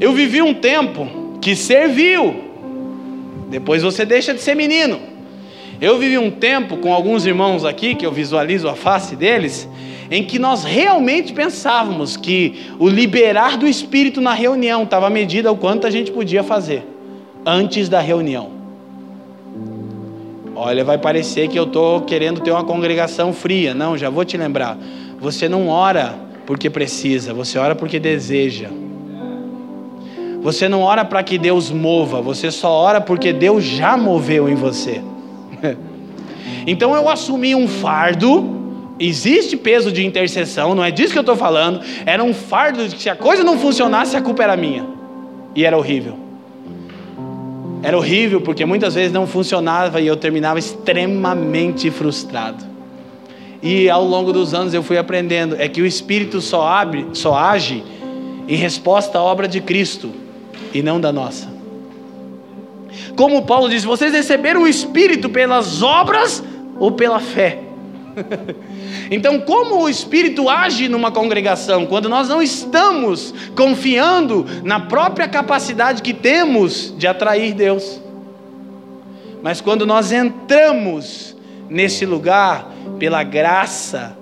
Eu 0.00 0.12
vivi 0.12 0.40
um 0.40 0.54
tempo 0.54 1.38
que 1.40 1.54
serviu, 1.54 2.42
depois 3.48 3.82
você 3.82 4.04
deixa 4.04 4.32
de 4.32 4.40
ser 4.40 4.54
menino. 4.54 4.98
Eu 5.80 5.98
vivi 5.98 6.16
um 6.16 6.30
tempo 6.30 6.76
com 6.76 6.92
alguns 6.92 7.26
irmãos 7.26 7.64
aqui, 7.64 7.94
que 7.94 8.06
eu 8.06 8.12
visualizo 8.12 8.68
a 8.68 8.74
face 8.74 9.16
deles, 9.16 9.68
em 10.12 10.22
que 10.22 10.38
nós 10.38 10.62
realmente 10.62 11.32
pensávamos 11.32 12.18
que 12.18 12.66
o 12.78 12.86
liberar 12.86 13.56
do 13.56 13.66
Espírito 13.66 14.20
na 14.20 14.34
reunião 14.34 14.82
estava 14.82 15.08
medida 15.08 15.50
o 15.50 15.56
quanto 15.56 15.86
a 15.86 15.90
gente 15.90 16.12
podia 16.12 16.42
fazer 16.42 16.86
antes 17.46 17.88
da 17.88 17.98
reunião. 17.98 18.50
Olha, 20.54 20.84
vai 20.84 20.98
parecer 20.98 21.48
que 21.48 21.58
eu 21.58 21.64
estou 21.64 22.02
querendo 22.02 22.42
ter 22.42 22.50
uma 22.50 22.62
congregação 22.62 23.32
fria. 23.32 23.72
Não, 23.72 23.96
já 23.96 24.10
vou 24.10 24.22
te 24.22 24.36
lembrar. 24.36 24.76
Você 25.18 25.48
não 25.48 25.68
ora 25.68 26.14
porque 26.44 26.68
precisa, 26.68 27.32
você 27.32 27.58
ora 27.58 27.74
porque 27.74 27.98
deseja. 27.98 28.68
Você 30.42 30.68
não 30.68 30.82
ora 30.82 31.06
para 31.06 31.22
que 31.22 31.38
Deus 31.38 31.70
mova, 31.70 32.20
você 32.20 32.50
só 32.50 32.70
ora 32.70 33.00
porque 33.00 33.32
Deus 33.32 33.64
já 33.64 33.96
moveu 33.96 34.46
em 34.46 34.56
você. 34.56 35.00
então 36.66 36.94
eu 36.94 37.08
assumi 37.08 37.54
um 37.54 37.66
fardo. 37.66 38.61
Existe 39.04 39.56
peso 39.56 39.90
de 39.90 40.06
intercessão, 40.06 40.76
não 40.76 40.84
é 40.84 40.92
disso 40.92 41.12
que 41.12 41.18
eu 41.18 41.22
estou 41.22 41.34
falando. 41.34 41.80
Era 42.06 42.22
um 42.22 42.32
fardo 42.32 42.86
de 42.86 42.94
que 42.94 43.02
se 43.02 43.10
a 43.10 43.16
coisa 43.16 43.42
não 43.42 43.58
funcionasse, 43.58 44.16
a 44.16 44.22
culpa 44.22 44.44
era 44.44 44.56
minha. 44.56 44.86
E 45.56 45.64
era 45.64 45.76
horrível. 45.76 46.16
Era 47.82 47.98
horrível 47.98 48.40
porque 48.40 48.64
muitas 48.64 48.94
vezes 48.94 49.12
não 49.12 49.26
funcionava 49.26 50.00
e 50.00 50.06
eu 50.06 50.16
terminava 50.16 50.60
extremamente 50.60 51.90
frustrado. 51.90 52.64
E 53.60 53.90
ao 53.90 54.04
longo 54.04 54.32
dos 54.32 54.54
anos 54.54 54.72
eu 54.72 54.84
fui 54.84 54.96
aprendendo 54.96 55.56
é 55.58 55.66
que 55.66 55.82
o 55.82 55.86
Espírito 55.86 56.40
só 56.40 56.64
abre, 56.64 57.08
só 57.12 57.34
age 57.34 57.82
em 58.46 58.54
resposta 58.54 59.18
à 59.18 59.22
obra 59.22 59.48
de 59.48 59.60
Cristo 59.60 60.12
e 60.72 60.80
não 60.80 61.00
da 61.00 61.10
nossa. 61.10 61.48
Como 63.16 63.44
Paulo 63.46 63.68
diz, 63.68 63.82
vocês 63.82 64.12
receberam 64.12 64.62
o 64.62 64.68
Espírito 64.68 65.28
pelas 65.28 65.82
obras 65.82 66.40
ou 66.78 66.92
pela 66.92 67.18
fé? 67.18 67.58
Então, 69.14 69.38
como 69.40 69.82
o 69.82 69.90
Espírito 69.90 70.48
age 70.48 70.88
numa 70.88 71.10
congregação 71.10 71.84
quando 71.84 72.08
nós 72.08 72.30
não 72.30 72.40
estamos 72.40 73.34
confiando 73.54 74.46
na 74.64 74.80
própria 74.80 75.28
capacidade 75.28 76.00
que 76.00 76.14
temos 76.14 76.94
de 76.96 77.06
atrair 77.06 77.52
Deus? 77.52 78.00
Mas 79.42 79.60
quando 79.60 79.84
nós 79.84 80.12
entramos 80.12 81.36
nesse 81.68 82.06
lugar 82.06 82.72
pela 82.98 83.22
graça, 83.22 84.16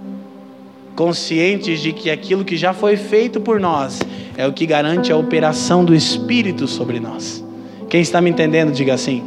conscientes 0.97 1.79
de 1.81 1.93
que 1.93 2.11
aquilo 2.11 2.45
que 2.45 2.57
já 2.57 2.73
foi 2.73 2.97
feito 2.97 3.41
por 3.41 3.61
nós 3.61 4.01
é 4.37 4.45
o 4.45 4.53
que 4.53 4.67
garante 4.67 5.13
a 5.13 5.17
operação 5.17 5.85
do 5.85 5.95
Espírito 5.95 6.67
sobre 6.67 6.99
nós. 6.99 7.45
Quem 7.89 8.01
está 8.01 8.21
me 8.21 8.29
entendendo, 8.29 8.73
diga 8.73 8.95
assim. 8.95 9.23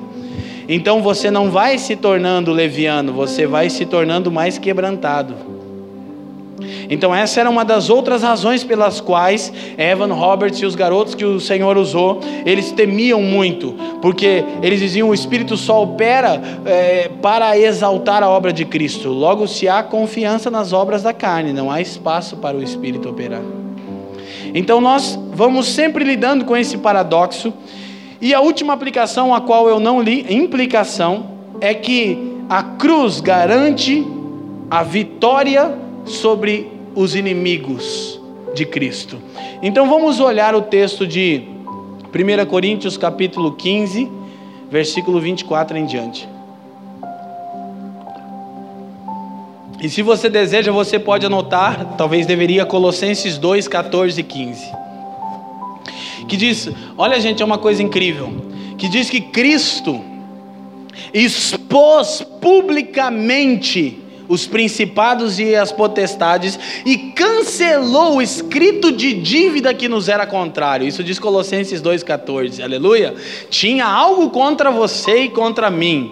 Então 0.68 1.02
você 1.02 1.32
não 1.32 1.50
vai 1.50 1.78
se 1.78 1.96
tornando 1.96 2.52
leviano, 2.52 3.14
você 3.14 3.48
vai 3.48 3.70
se 3.70 3.86
tornando 3.86 4.30
mais 4.30 4.58
quebrantado. 4.58 5.53
Então, 6.90 7.14
essa 7.14 7.40
era 7.40 7.50
uma 7.50 7.64
das 7.64 7.90
outras 7.90 8.24
razões 8.24 8.64
pelas 8.64 9.00
quais 9.00 9.52
Evan 9.78 10.14
Roberts 10.14 10.60
e 10.60 10.66
os 10.66 10.76
garotos 10.76 11.16
que 11.16 11.26
o 11.26 11.40
Senhor 11.40 11.78
usou, 11.78 12.20
eles 12.46 12.72
temiam 12.72 13.22
muito, 13.22 13.76
porque 14.02 14.44
eles 14.62 14.80
diziam: 14.80 15.10
o 15.10 15.14
Espírito 15.14 15.56
só 15.58 15.84
opera 15.84 16.42
é, 16.66 17.10
para 17.22 17.58
exaltar 17.58 18.24
a 18.24 18.30
obra 18.30 18.52
de 18.52 18.66
Cristo. 18.66 19.10
Logo, 19.10 19.48
se 19.48 19.68
há 19.68 19.84
confiança 19.84 20.50
nas 20.50 20.74
obras 20.74 21.04
da 21.04 21.14
carne, 21.14 21.54
não 21.54 21.72
há 21.72 21.82
espaço 21.82 22.38
para 22.38 22.58
o 22.58 22.64
Espírito 22.64 23.10
operar. 23.10 23.42
Então 24.54 24.80
nós 24.80 25.18
vamos 25.34 25.68
sempre 25.68 26.04
lidando 26.04 26.46
com 26.46 26.56
esse 26.56 26.78
paradoxo. 26.78 27.52
E 28.22 28.34
a 28.34 28.40
última 28.40 28.74
aplicação, 28.74 29.34
a 29.34 29.42
qual 29.42 29.68
eu 29.68 29.80
não 29.80 30.02
li, 30.02 30.26
implicação, 30.34 31.26
é 31.60 31.74
que 31.74 32.38
a 32.48 32.62
cruz 32.64 33.20
garante 33.20 34.06
a 34.70 34.84
vitória 34.84 35.78
sobre 36.06 36.72
os 36.96 37.16
inimigos 37.16 38.20
de 38.54 38.66
Cristo. 38.66 39.18
Então 39.62 39.90
vamos 39.90 40.20
olhar 40.20 40.56
o 40.56 40.62
texto 40.62 41.08
de 41.08 41.44
1 42.14 42.46
Coríntios 42.46 42.98
capítulo 42.98 43.54
15, 43.54 44.10
versículo 44.70 45.20
24 45.20 45.78
em 45.78 45.86
diante. 45.86 46.28
E 49.82 49.90
se 49.90 50.02
você 50.02 50.30
deseja, 50.30 50.72
você 50.72 50.98
pode 50.98 51.26
anotar, 51.26 51.96
talvez 51.98 52.26
deveria, 52.26 52.66
Colossenses 52.66 53.38
2, 53.38 53.68
14 53.68 54.22
e 54.22 54.24
15. 54.24 54.72
Que 56.28 56.38
diz: 56.38 56.70
olha, 56.98 57.20
gente, 57.20 57.42
é 57.42 57.46
uma 57.46 57.58
coisa 57.58 57.84
incrível. 57.84 58.34
Que 58.78 58.88
diz 58.88 59.10
que 59.10 59.20
Cristo 59.20 60.00
expôs 61.14 62.26
publicamente 62.40 64.03
os 64.28 64.48
principados 64.48 65.40
e 65.40 65.56
as 65.56 65.72
potestades 65.72 66.60
e 66.86 66.98
cancelou 66.98 68.18
o 68.18 68.22
escrito 68.22 68.92
de 68.92 69.14
dívida 69.14 69.74
que 69.74 69.88
nos 69.88 70.10
era 70.10 70.26
contrário. 70.26 70.88
Isso 70.88 71.04
diz 71.04 71.20
Colossenses 71.20 71.82
2,14. 71.82 72.64
Aleluia. 72.64 73.14
Tinha 73.50 73.86
algo 73.86 74.30
contra 74.30 74.72
você 74.72 75.24
e 75.24 75.30
contra 75.30 75.70
mim 75.70 76.12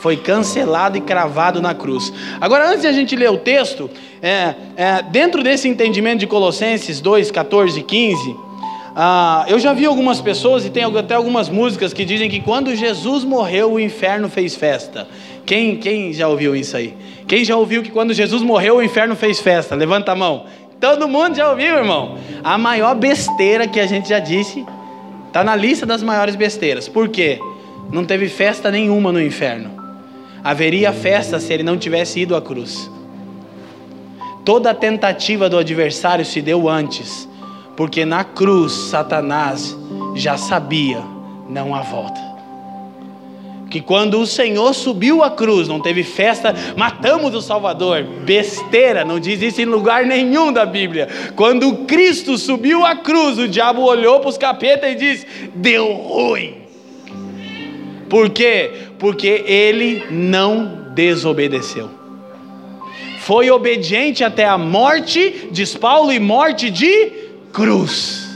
foi 0.00 0.16
cancelado 0.16 0.96
e 0.96 1.00
cravado 1.00 1.60
na 1.60 1.74
cruz. 1.74 2.10
Agora, 2.40 2.68
antes 2.68 2.80
de 2.80 2.86
a 2.86 2.92
gente 2.92 3.14
ler 3.14 3.30
o 3.30 3.36
texto, 3.36 3.90
é, 4.22 4.54
é, 4.74 5.02
dentro 5.02 5.42
desse 5.42 5.68
entendimento 5.68 6.20
de 6.20 6.26
Colossenses 6.26 7.00
2, 7.02 7.30
14 7.30 7.78
e 7.78 7.82
15, 7.82 8.36
ah, 8.96 9.44
eu 9.46 9.58
já 9.58 9.72
vi 9.72 9.86
algumas 9.86 10.20
pessoas 10.20 10.64
e 10.64 10.70
tem 10.70 10.84
até 10.84 11.14
algumas 11.14 11.48
músicas 11.48 11.92
que 11.92 12.04
dizem 12.04 12.28
que 12.28 12.40
quando 12.40 12.74
Jesus 12.74 13.24
morreu, 13.24 13.72
o 13.74 13.80
inferno 13.80 14.28
fez 14.28 14.56
festa. 14.56 15.06
Quem, 15.50 15.76
quem 15.76 16.12
já 16.12 16.28
ouviu 16.28 16.54
isso 16.54 16.76
aí? 16.76 16.94
Quem 17.26 17.44
já 17.44 17.56
ouviu 17.56 17.82
que 17.82 17.90
quando 17.90 18.14
Jesus 18.14 18.42
morreu, 18.42 18.76
o 18.76 18.82
inferno 18.82 19.16
fez 19.16 19.40
festa? 19.40 19.74
Levanta 19.74 20.12
a 20.12 20.14
mão. 20.14 20.46
Todo 20.78 21.08
mundo 21.08 21.34
já 21.34 21.50
ouviu, 21.50 21.74
irmão. 21.74 22.18
A 22.44 22.56
maior 22.56 22.94
besteira 22.94 23.66
que 23.66 23.80
a 23.80 23.86
gente 23.86 24.08
já 24.08 24.20
disse 24.20 24.64
está 25.26 25.42
na 25.42 25.56
lista 25.56 25.84
das 25.84 26.02
maiores 26.02 26.36
besteiras. 26.36 26.88
Por 26.88 27.08
quê? 27.08 27.40
Não 27.90 28.04
teve 28.04 28.28
festa 28.28 28.70
nenhuma 28.70 29.10
no 29.10 29.20
inferno 29.20 29.80
haveria 30.42 30.92
festa 30.92 31.38
se 31.38 31.52
ele 31.52 31.62
não 31.62 31.76
tivesse 31.76 32.20
ido 32.20 32.34
à 32.34 32.42
cruz. 32.42 32.90
Toda 34.44 34.70
a 34.70 34.74
tentativa 34.74 35.48
do 35.48 35.58
adversário 35.58 36.24
se 36.24 36.40
deu 36.40 36.68
antes, 36.68 37.28
porque 37.76 38.04
na 38.04 38.24
cruz 38.24 38.72
Satanás 38.72 39.76
já 40.14 40.36
sabia, 40.36 41.02
não 41.48 41.74
há 41.74 41.82
volta. 41.82 42.29
Que 43.70 43.80
quando 43.80 44.18
o 44.18 44.26
Senhor 44.26 44.74
subiu 44.74 45.22
à 45.22 45.30
cruz, 45.30 45.68
não 45.68 45.80
teve 45.80 46.02
festa, 46.02 46.52
matamos 46.76 47.32
o 47.36 47.40
Salvador. 47.40 48.02
Besteira, 48.02 49.04
não 49.04 49.20
diz 49.20 49.40
isso 49.40 49.62
em 49.62 49.64
lugar 49.64 50.04
nenhum 50.04 50.52
da 50.52 50.66
Bíblia. 50.66 51.08
Quando 51.36 51.86
Cristo 51.86 52.36
subiu 52.36 52.84
à 52.84 52.96
cruz, 52.96 53.38
o 53.38 53.46
diabo 53.46 53.82
olhou 53.82 54.18
para 54.18 54.28
os 54.28 54.36
capetas 54.36 54.90
e 54.90 54.94
disse: 54.96 55.26
Deu 55.54 55.86
ruim. 55.92 56.56
Por 58.08 58.28
quê? 58.30 58.72
Porque 58.98 59.44
ele 59.46 60.04
não 60.10 60.90
desobedeceu. 60.92 61.88
Foi 63.20 63.48
obediente 63.52 64.24
até 64.24 64.46
a 64.46 64.58
morte, 64.58 65.48
diz 65.52 65.76
Paulo, 65.76 66.12
e 66.12 66.18
morte 66.18 66.70
de 66.70 67.12
cruz. 67.52 68.28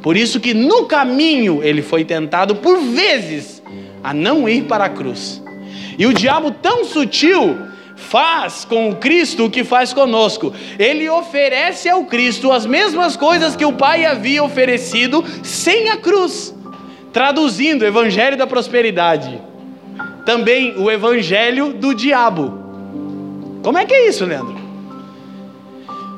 Por 0.00 0.16
isso 0.16 0.38
que 0.38 0.54
no 0.54 0.84
caminho 0.84 1.64
ele 1.64 1.82
foi 1.82 2.04
tentado 2.04 2.54
por 2.56 2.78
vezes 2.78 3.53
a 4.04 4.12
não 4.12 4.46
ir 4.46 4.64
para 4.64 4.84
a 4.84 4.88
cruz. 4.90 5.42
E 5.98 6.06
o 6.06 6.12
diabo 6.12 6.50
tão 6.50 6.84
sutil 6.84 7.58
faz 7.96 8.64
com 8.64 8.90
o 8.90 8.96
Cristo 8.96 9.46
o 9.46 9.50
que 9.50 9.64
faz 9.64 9.92
conosco. 9.94 10.52
Ele 10.78 11.08
oferece 11.08 11.88
ao 11.88 12.04
Cristo 12.04 12.52
as 12.52 12.66
mesmas 12.66 13.16
coisas 13.16 13.56
que 13.56 13.64
o 13.64 13.72
Pai 13.72 14.04
havia 14.04 14.44
oferecido 14.44 15.24
sem 15.42 15.88
a 15.88 15.96
cruz. 15.96 16.54
Traduzindo, 17.12 17.82
o 17.82 17.86
Evangelho 17.86 18.36
da 18.36 18.46
Prosperidade. 18.46 19.40
Também 20.26 20.76
o 20.76 20.90
Evangelho 20.90 21.72
do 21.72 21.94
Diabo. 21.94 22.62
Como 23.62 23.78
é 23.78 23.86
que 23.86 23.94
é 23.94 24.08
isso, 24.08 24.24
Leandro? 24.24 24.62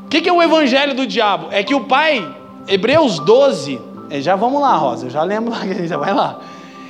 O 0.04 0.08
que, 0.08 0.20
que, 0.20 0.28
é 0.28 0.32
o 0.32 0.42
Evangelho 0.42 0.94
do 0.94 1.06
Diabo? 1.06 1.48
É 1.50 1.62
que 1.62 1.74
o 1.74 1.84
Pai, 1.84 2.26
Hebreus 2.66 3.18
12, 3.18 3.78
é, 4.08 4.20
já 4.20 4.36
vamos 4.36 4.60
lá, 4.60 4.74
Rosa, 4.76 5.06
eu 5.06 5.10
já 5.10 5.22
lembro 5.22 5.52
a 5.54 5.66
gente 5.66 5.88
já 5.88 5.96
vai 5.96 6.14
lá. 6.14 6.40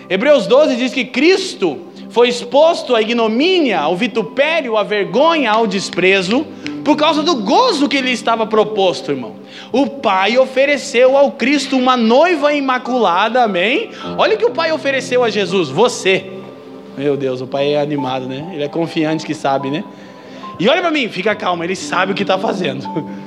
Hebreus 0.08 0.46
12 0.46 0.76
diz 0.76 0.92
que 0.92 1.04
Cristo 1.04 1.78
foi 2.10 2.28
exposto 2.28 2.94
à 2.94 3.02
ignomínia, 3.02 3.80
ao 3.80 3.96
vitupério, 3.96 4.76
à 4.76 4.82
vergonha, 4.82 5.50
ao 5.50 5.66
desprezo, 5.66 6.46
por 6.84 6.96
causa 6.96 7.22
do 7.22 7.36
gozo 7.36 7.88
que 7.88 8.00
lhe 8.00 8.12
estava 8.12 8.46
proposto, 8.46 9.10
irmão. 9.10 9.34
O 9.72 9.86
Pai 9.86 10.38
ofereceu 10.38 11.16
ao 11.16 11.32
Cristo 11.32 11.76
uma 11.76 11.96
noiva 11.96 12.54
imaculada, 12.54 13.42
amém? 13.42 13.90
Olha 14.16 14.36
o 14.36 14.38
que 14.38 14.44
o 14.44 14.52
Pai 14.52 14.70
ofereceu 14.70 15.24
a 15.24 15.30
Jesus, 15.30 15.68
você. 15.68 16.30
Meu 16.96 17.16
Deus, 17.16 17.40
o 17.40 17.46
Pai 17.46 17.74
é 17.74 17.80
animado, 17.80 18.26
né? 18.26 18.50
Ele 18.54 18.62
é 18.62 18.68
confiante 18.68 19.26
que 19.26 19.34
sabe, 19.34 19.70
né? 19.70 19.82
E 20.58 20.68
olha 20.68 20.80
para 20.80 20.90
mim, 20.90 21.08
fica 21.08 21.34
calmo, 21.34 21.64
ele 21.64 21.76
sabe 21.76 22.12
o 22.12 22.14
que 22.14 22.22
está 22.22 22.38
fazendo. 22.38 22.86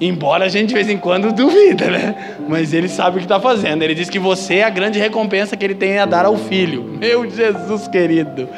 Embora 0.00 0.46
a 0.46 0.48
gente 0.48 0.68
de 0.68 0.74
vez 0.74 0.88
em 0.88 0.96
quando 0.96 1.30
duvida, 1.30 1.90
né? 1.90 2.36
Mas 2.48 2.72
ele 2.72 2.88
sabe 2.88 3.16
o 3.16 3.18
que 3.18 3.26
está 3.26 3.38
fazendo. 3.38 3.82
Ele 3.82 3.94
diz 3.94 4.08
que 4.08 4.18
você 4.18 4.56
é 4.56 4.64
a 4.64 4.70
grande 4.70 4.98
recompensa 4.98 5.56
que 5.56 5.64
ele 5.64 5.74
tem 5.74 5.98
a 5.98 6.06
dar 6.06 6.24
ao 6.24 6.38
filho. 6.38 6.82
Meu 6.82 7.30
Jesus 7.30 7.86
querido. 7.86 8.48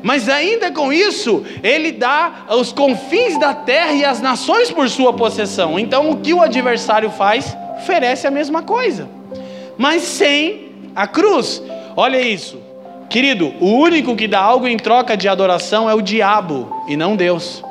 Mas 0.00 0.28
ainda 0.28 0.70
com 0.70 0.92
isso, 0.92 1.42
ele 1.62 1.90
dá 1.90 2.44
os 2.50 2.72
confins 2.72 3.38
da 3.40 3.54
terra 3.54 3.92
e 3.94 4.04
as 4.04 4.20
nações 4.20 4.70
por 4.70 4.88
sua 4.88 5.14
possessão. 5.14 5.78
Então, 5.78 6.10
o 6.10 6.18
que 6.18 6.34
o 6.34 6.42
adversário 6.42 7.10
faz? 7.10 7.56
Oferece 7.78 8.26
a 8.26 8.30
mesma 8.30 8.62
coisa, 8.62 9.08
mas 9.78 10.02
sem 10.02 10.72
a 10.94 11.06
cruz. 11.06 11.62
Olha 11.96 12.20
isso, 12.20 12.60
querido. 13.08 13.54
O 13.60 13.78
único 13.78 14.14
que 14.14 14.28
dá 14.28 14.40
algo 14.40 14.68
em 14.68 14.76
troca 14.76 15.16
de 15.16 15.26
adoração 15.26 15.88
é 15.88 15.94
o 15.94 16.02
diabo 16.02 16.84
e 16.86 16.96
não 16.96 17.16
Deus. 17.16 17.64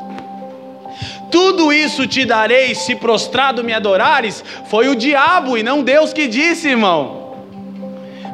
Tudo 1.33 1.73
isso 1.73 2.05
te 2.05 2.25
darei 2.25 2.75
se 2.75 2.95
prostrado 2.95 3.63
me 3.63 3.73
adorares. 3.73 4.43
Foi 4.69 4.87
o 4.87 4.95
diabo 4.95 5.57
e 5.57 5.63
não 5.63 5.81
Deus 5.81 6.13
que 6.13 6.27
disse, 6.27 6.69
irmão. 6.69 7.33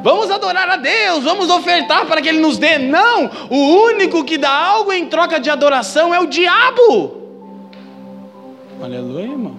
Vamos 0.02 0.30
adorar 0.30 0.68
a 0.68 0.76
Deus, 0.76 1.24
vamos 1.24 1.48
ofertar 1.48 2.04
para 2.04 2.20
que 2.20 2.28
Ele 2.28 2.40
nos 2.40 2.58
dê. 2.58 2.76
Não, 2.76 3.30
o 3.48 3.84
único 3.86 4.22
que 4.22 4.36
dá 4.36 4.52
algo 4.52 4.92
em 4.92 5.06
troca 5.06 5.40
de 5.40 5.48
adoração 5.48 6.14
é 6.14 6.20
o 6.20 6.26
diabo. 6.26 7.16
Aleluia, 8.82 9.22
irmão. 9.22 9.56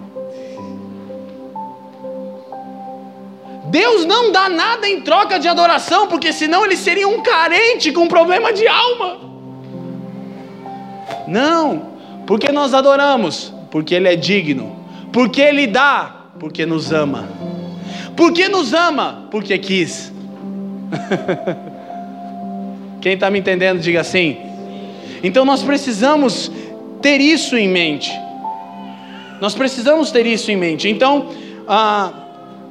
Deus 3.64 4.04
não 4.04 4.30
dá 4.30 4.48
nada 4.48 4.88
em 4.88 5.00
troca 5.00 5.40
de 5.40 5.48
adoração, 5.48 6.06
porque 6.06 6.32
senão 6.32 6.64
ele 6.64 6.76
seria 6.76 7.08
um 7.08 7.20
carente 7.22 7.90
com 7.90 8.06
problema 8.06 8.52
de 8.52 8.68
alma. 8.68 9.18
Não, 11.26 11.91
porque 12.32 12.50
nós 12.50 12.72
adoramos, 12.72 13.52
porque 13.70 13.94
Ele 13.94 14.08
é 14.08 14.16
digno, 14.16 14.74
porque 15.12 15.42
Ele 15.42 15.66
dá, 15.66 16.28
porque 16.40 16.64
nos 16.64 16.90
ama. 16.90 17.28
Porque 18.16 18.48
nos 18.48 18.72
ama, 18.72 19.28
porque 19.30 19.58
quis. 19.58 20.10
Quem 23.02 23.12
está 23.12 23.30
me 23.30 23.38
entendendo, 23.38 23.80
diga 23.80 24.00
assim. 24.00 24.38
Então 25.22 25.44
nós 25.44 25.62
precisamos 25.62 26.50
ter 27.02 27.20
isso 27.20 27.54
em 27.54 27.68
mente. 27.68 28.10
Nós 29.38 29.54
precisamos 29.54 30.10
ter 30.10 30.24
isso 30.24 30.50
em 30.50 30.56
mente. 30.56 30.88
Então, 30.88 31.28
a 31.68 32.12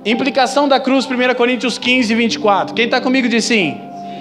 implicação 0.03 0.67
da 0.67 0.79
cruz, 0.79 1.05
1 1.05 1.35
Coríntios 1.35 1.77
15, 1.77 2.15
24. 2.15 2.73
Quem 2.73 2.85
está 2.85 2.99
comigo 2.99 3.29
diz 3.29 3.45
sim. 3.45 3.77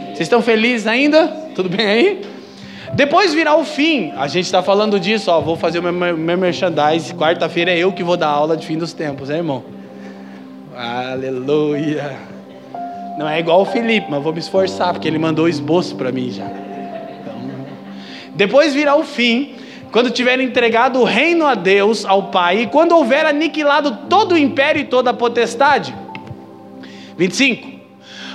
Vocês 0.09 0.21
estão 0.21 0.43
felizes 0.43 0.87
ainda? 0.87 1.29
Tudo 1.55 1.71
bem 1.71 1.87
aí? 1.87 2.40
Depois 2.95 3.33
virá 3.33 3.57
o 3.57 3.65
fim. 3.65 4.13
A 4.17 4.27
gente 4.27 4.45
está 4.45 4.63
falando 4.63 4.99
disso, 4.99 5.31
ó. 5.31 5.41
Vou 5.41 5.57
fazer 5.57 5.79
o 5.79 5.83
meu, 5.83 6.17
meu 6.17 6.39
merchandise. 6.39 7.15
Quarta-feira 7.15 7.71
é 7.71 7.79
eu 7.79 7.93
que 7.93 8.03
vou 8.03 8.17
dar 8.17 8.29
aula 8.29 8.57
de 8.57 8.67
fim 8.67 8.77
dos 8.77 8.93
tempos, 8.93 9.29
né, 9.29 9.37
irmão? 9.37 9.63
Aleluia. 10.77 12.17
Não 13.19 13.29
é 13.29 13.39
igual 13.39 13.61
o 13.61 13.65
Felipe, 13.65 14.07
mas 14.09 14.23
vou 14.23 14.33
me 14.33 14.39
esforçar, 14.39 14.93
porque 14.93 15.07
ele 15.07 15.19
mandou 15.19 15.49
esboço 15.49 15.95
para 15.95 16.11
mim 16.11 16.31
já. 16.31 16.47
Então, 16.47 17.35
depois 18.35 18.73
virá 18.73 18.97
o 18.97 19.05
fim, 19.05 19.57
quando 19.93 20.11
tiver 20.11 20.41
entregado 20.41 20.99
o 21.01 21.05
reino 21.05 21.47
a 21.47 21.55
Deus, 21.55 22.05
ao 22.07 22.25
Pai, 22.25 22.63
e 22.63 22.67
quando 22.67 22.93
houver 22.93 23.27
aniquilado 23.27 24.07
todo 24.09 24.33
o 24.33 24.39
império 24.39 24.81
e 24.81 24.85
toda 24.85 25.11
a 25.11 25.15
potestade. 25.15 25.95
25. 27.19 27.69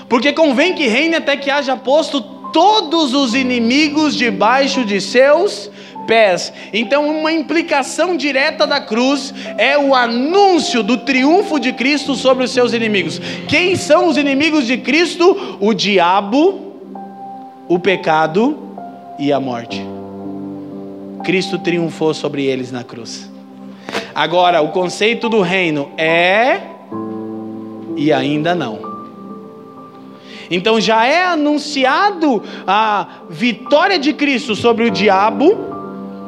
Porque 0.07 0.31
convém 0.33 0.75
que 0.75 0.85
reine 0.87 1.15
até 1.15 1.35
que 1.35 1.49
haja 1.49 1.75
posto 1.75 2.21
todos 2.55 3.13
os 3.13 3.35
inimigos 3.35 4.15
debaixo 4.15 4.85
de 4.85 5.01
seus 5.01 5.69
pés. 6.07 6.53
Então, 6.71 7.19
uma 7.19 7.33
implicação 7.33 8.15
direta 8.15 8.65
da 8.65 8.79
cruz 8.79 9.33
é 9.57 9.77
o 9.77 9.93
anúncio 9.93 10.81
do 10.81 10.99
triunfo 10.99 11.59
de 11.59 11.73
Cristo 11.73 12.15
sobre 12.15 12.45
os 12.45 12.51
seus 12.51 12.71
inimigos. 12.71 13.19
Quem 13.49 13.75
são 13.75 14.07
os 14.07 14.15
inimigos 14.15 14.65
de 14.65 14.77
Cristo? 14.77 15.57
O 15.59 15.73
diabo, 15.73 16.77
o 17.67 17.77
pecado 17.77 18.57
e 19.19 19.33
a 19.33 19.39
morte. 19.41 19.85
Cristo 21.25 21.59
triunfou 21.59 22.13
sobre 22.13 22.45
eles 22.45 22.71
na 22.71 22.85
cruz. 22.85 23.29
Agora, 24.13 24.61
o 24.61 24.69
conceito 24.69 25.27
do 25.27 25.41
reino 25.41 25.91
é 25.97 26.61
e 27.97 28.13
ainda 28.13 28.55
não. 28.55 28.84
Então 30.49 30.79
já 30.79 31.05
é 31.05 31.25
anunciado 31.25 32.43
a 32.67 33.07
vitória 33.29 33.97
de 33.97 34.13
Cristo 34.13 34.55
sobre 34.55 34.85
o 34.85 34.91
diabo, 34.91 35.75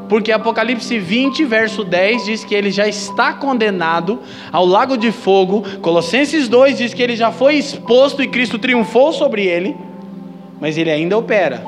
porque 0.09 0.31
Apocalipse 0.31 0.97
20, 0.97 1.43
verso 1.45 1.83
10 1.83 2.25
diz 2.25 2.43
que 2.43 2.55
ele 2.55 2.71
já 2.71 2.87
está 2.87 3.33
condenado 3.33 4.19
ao 4.51 4.65
lago 4.65 4.97
de 4.97 5.11
fogo. 5.11 5.63
Colossenses 5.81 6.47
2 6.47 6.77
diz 6.77 6.93
que 6.93 7.01
ele 7.01 7.15
já 7.15 7.31
foi 7.31 7.55
exposto 7.55 8.23
e 8.23 8.27
Cristo 8.27 8.57
triunfou 8.57 9.11
sobre 9.11 9.45
ele, 9.45 9.75
mas 10.59 10.77
ele 10.77 10.89
ainda 10.89 11.17
opera. 11.17 11.63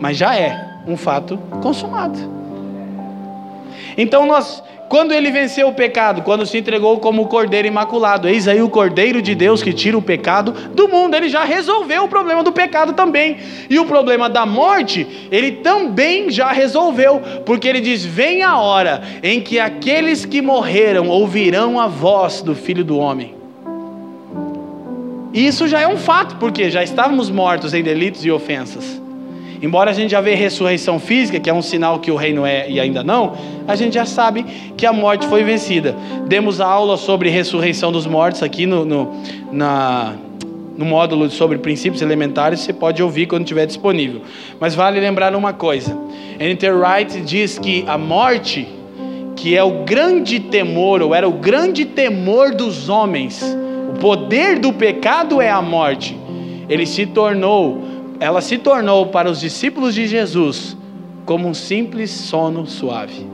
Mas 0.00 0.16
já 0.16 0.36
é 0.36 0.82
um 0.86 0.96
fato 0.96 1.36
consumado. 1.60 2.18
Então 3.96 4.26
nós 4.26 4.62
quando 4.88 5.12
ele 5.12 5.30
venceu 5.30 5.68
o 5.68 5.72
pecado? 5.72 6.22
Quando 6.22 6.46
se 6.46 6.58
entregou 6.58 6.98
como 6.98 7.22
o 7.22 7.26
cordeiro 7.26 7.66
imaculado. 7.66 8.28
Eis 8.28 8.46
aí 8.46 8.62
o 8.62 8.68
cordeiro 8.68 9.22
de 9.22 9.34
Deus 9.34 9.62
que 9.62 9.72
tira 9.72 9.96
o 9.96 10.02
pecado 10.02 10.52
do 10.52 10.88
mundo. 10.88 11.14
Ele 11.14 11.28
já 11.28 11.44
resolveu 11.44 12.04
o 12.04 12.08
problema 12.08 12.42
do 12.42 12.52
pecado 12.52 12.92
também. 12.92 13.38
E 13.68 13.78
o 13.78 13.86
problema 13.86 14.28
da 14.28 14.44
morte, 14.44 15.28
ele 15.30 15.52
também 15.52 16.30
já 16.30 16.52
resolveu. 16.52 17.20
Porque 17.44 17.66
ele 17.66 17.80
diz: 17.80 18.04
Vem 18.04 18.42
a 18.42 18.58
hora 18.58 19.02
em 19.22 19.40
que 19.40 19.58
aqueles 19.58 20.24
que 20.24 20.42
morreram 20.42 21.08
ouvirão 21.08 21.80
a 21.80 21.86
voz 21.86 22.42
do 22.42 22.54
Filho 22.54 22.84
do 22.84 22.98
Homem. 22.98 23.34
E 25.32 25.46
isso 25.46 25.66
já 25.66 25.80
é 25.80 25.88
um 25.88 25.96
fato, 25.96 26.36
porque 26.36 26.70
já 26.70 26.84
estávamos 26.84 27.28
mortos 27.28 27.74
em 27.74 27.82
delitos 27.82 28.24
e 28.24 28.30
ofensas. 28.30 29.03
Embora 29.64 29.92
a 29.92 29.94
gente 29.94 30.10
já 30.10 30.20
vê 30.20 30.34
ressurreição 30.34 30.98
física, 30.98 31.40
que 31.40 31.48
é 31.48 31.54
um 31.54 31.62
sinal 31.62 31.98
que 31.98 32.10
o 32.10 32.16
reino 32.16 32.44
é 32.44 32.68
e 32.68 32.78
ainda 32.78 33.02
não, 33.02 33.32
a 33.66 33.74
gente 33.74 33.94
já 33.94 34.04
sabe 34.04 34.44
que 34.76 34.84
a 34.84 34.92
morte 34.92 35.26
foi 35.26 35.42
vencida. 35.42 35.96
Demos 36.26 36.60
a 36.60 36.66
aula 36.66 36.98
sobre 36.98 37.30
ressurreição 37.30 37.90
dos 37.90 38.06
mortos 38.06 38.42
aqui 38.42 38.66
no, 38.66 38.84
no, 38.84 39.10
na, 39.50 40.16
no 40.76 40.84
módulo 40.84 41.30
sobre 41.30 41.56
princípios 41.56 42.02
elementares, 42.02 42.60
você 42.60 42.74
pode 42.74 43.02
ouvir 43.02 43.24
quando 43.24 43.44
estiver 43.44 43.64
disponível. 43.64 44.20
Mas 44.60 44.74
vale 44.74 45.00
lembrar 45.00 45.34
uma 45.34 45.54
coisa: 45.54 45.96
Enter 46.38 46.76
Wright 46.76 47.22
diz 47.22 47.58
que 47.58 47.86
a 47.88 47.96
morte, 47.96 48.68
que 49.34 49.56
é 49.56 49.64
o 49.64 49.82
grande 49.84 50.40
temor, 50.40 51.00
ou 51.00 51.14
era 51.14 51.26
o 51.26 51.32
grande 51.32 51.86
temor 51.86 52.54
dos 52.54 52.90
homens, 52.90 53.42
o 53.90 53.98
poder 53.98 54.58
do 54.58 54.74
pecado 54.74 55.40
é 55.40 55.48
a 55.48 55.62
morte. 55.62 56.14
Ele 56.68 56.84
se 56.84 57.06
tornou 57.06 57.93
ela 58.20 58.40
se 58.40 58.58
tornou 58.58 59.06
para 59.06 59.30
os 59.30 59.40
discípulos 59.40 59.94
de 59.94 60.06
Jesus 60.06 60.76
como 61.24 61.48
um 61.48 61.54
simples 61.54 62.10
sono 62.10 62.66
suave. 62.66 63.26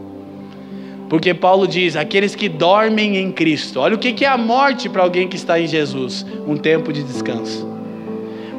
Porque 1.08 1.34
Paulo 1.34 1.66
diz: 1.66 1.96
aqueles 1.96 2.34
que 2.34 2.48
dormem 2.48 3.16
em 3.16 3.32
Cristo. 3.32 3.80
Olha 3.80 3.96
o 3.96 3.98
que 3.98 4.24
é 4.24 4.28
a 4.28 4.38
morte 4.38 4.88
para 4.88 5.02
alguém 5.02 5.28
que 5.28 5.36
está 5.36 5.60
em 5.60 5.66
Jesus: 5.66 6.24
um 6.46 6.56
tempo 6.56 6.92
de 6.92 7.02
descanso. 7.02 7.68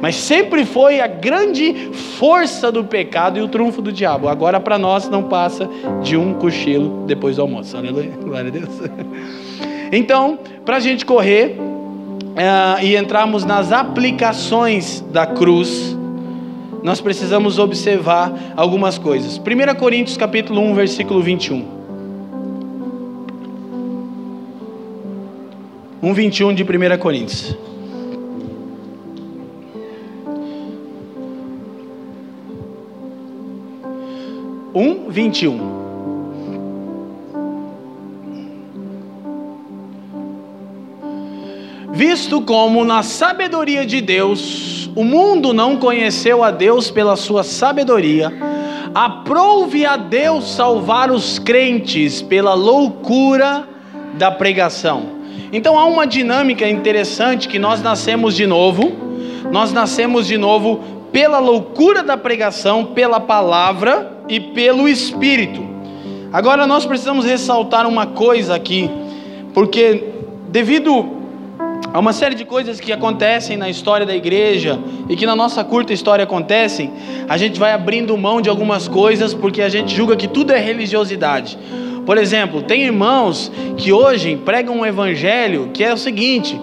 Mas 0.02 0.16
sempre 0.16 0.64
foi 0.64 1.00
a 1.00 1.06
grande 1.06 1.90
força 2.18 2.72
do 2.72 2.82
pecado 2.82 3.38
e 3.38 3.40
o 3.42 3.46
trunfo 3.46 3.80
do 3.80 3.92
diabo. 3.92 4.28
Agora 4.28 4.58
para 4.58 4.76
nós 4.76 5.08
não 5.08 5.22
passa 5.22 5.70
de 6.02 6.16
um 6.16 6.34
cochilo 6.34 7.04
depois 7.06 7.36
do 7.36 7.42
almoço. 7.42 7.76
Aleluia, 7.76 8.10
glória 8.20 8.48
a 8.48 8.50
Deus. 8.50 8.68
Então, 9.92 10.38
para 10.64 10.78
a 10.78 10.80
gente 10.80 11.06
correr 11.06 11.56
uh, 11.60 12.82
e 12.82 12.96
entrarmos 12.96 13.44
nas 13.44 13.70
aplicações 13.70 15.00
da 15.12 15.24
cruz, 15.24 15.96
nós 16.82 17.00
precisamos 17.00 17.58
observar 17.58 18.54
algumas 18.56 18.98
coisas. 18.98 19.38
1 19.38 19.74
Coríntios 19.78 20.16
capítulo 20.16 20.60
1, 20.60 20.74
versículo 20.74 21.22
21. 21.22 21.82
1, 26.02 26.14
21 26.14 26.54
de 26.54 26.64
1 26.64 26.98
Coríntios. 26.98 27.56
Um, 34.74 35.08
vinte 35.10 35.42
e 35.42 35.48
um. 35.48 35.81
Visto 41.92 42.40
como 42.40 42.84
na 42.84 43.02
sabedoria 43.02 43.84
de 43.84 44.00
Deus 44.00 44.90
o 44.96 45.04
mundo 45.04 45.52
não 45.52 45.76
conheceu 45.76 46.42
a 46.42 46.50
Deus 46.50 46.90
pela 46.90 47.16
sua 47.16 47.42
sabedoria. 47.42 48.32
Aprove 48.94 49.84
a 49.84 49.96
Deus 49.96 50.52
salvar 50.52 51.10
os 51.10 51.38
crentes 51.38 52.22
pela 52.22 52.54
loucura 52.54 53.68
da 54.14 54.30
pregação. 54.30 55.02
Então 55.52 55.78
há 55.78 55.84
uma 55.84 56.06
dinâmica 56.06 56.66
interessante 56.68 57.46
que 57.46 57.58
nós 57.58 57.82
nascemos 57.82 58.34
de 58.34 58.46
novo. 58.46 58.90
Nós 59.50 59.70
nascemos 59.70 60.26
de 60.26 60.38
novo 60.38 60.80
pela 61.12 61.38
loucura 61.38 62.02
da 62.02 62.16
pregação, 62.16 62.86
pela 62.86 63.20
palavra 63.20 64.24
e 64.30 64.40
pelo 64.40 64.88
espírito. 64.88 65.62
Agora 66.32 66.66
nós 66.66 66.86
precisamos 66.86 67.26
ressaltar 67.26 67.86
uma 67.86 68.06
coisa 68.06 68.54
aqui, 68.54 68.90
porque 69.52 70.04
devido 70.48 71.21
Há 71.94 71.98
uma 71.98 72.14
série 72.14 72.34
de 72.34 72.46
coisas 72.46 72.80
que 72.80 72.90
acontecem 72.90 73.58
na 73.58 73.68
história 73.68 74.06
da 74.06 74.16
igreja 74.16 74.78
e 75.10 75.14
que 75.14 75.26
na 75.26 75.36
nossa 75.36 75.62
curta 75.62 75.92
história 75.92 76.24
acontecem. 76.24 76.90
A 77.28 77.36
gente 77.36 77.60
vai 77.60 77.74
abrindo 77.74 78.16
mão 78.16 78.40
de 78.40 78.48
algumas 78.48 78.88
coisas 78.88 79.34
porque 79.34 79.60
a 79.60 79.68
gente 79.68 79.94
julga 79.94 80.16
que 80.16 80.26
tudo 80.26 80.54
é 80.54 80.58
religiosidade. 80.58 81.58
Por 82.06 82.16
exemplo, 82.16 82.62
tem 82.62 82.84
irmãos 82.84 83.52
que 83.76 83.92
hoje 83.92 84.36
pregam 84.42 84.78
um 84.78 84.86
evangelho 84.86 85.68
que 85.74 85.84
é 85.84 85.92
o 85.92 85.98
seguinte: 85.98 86.58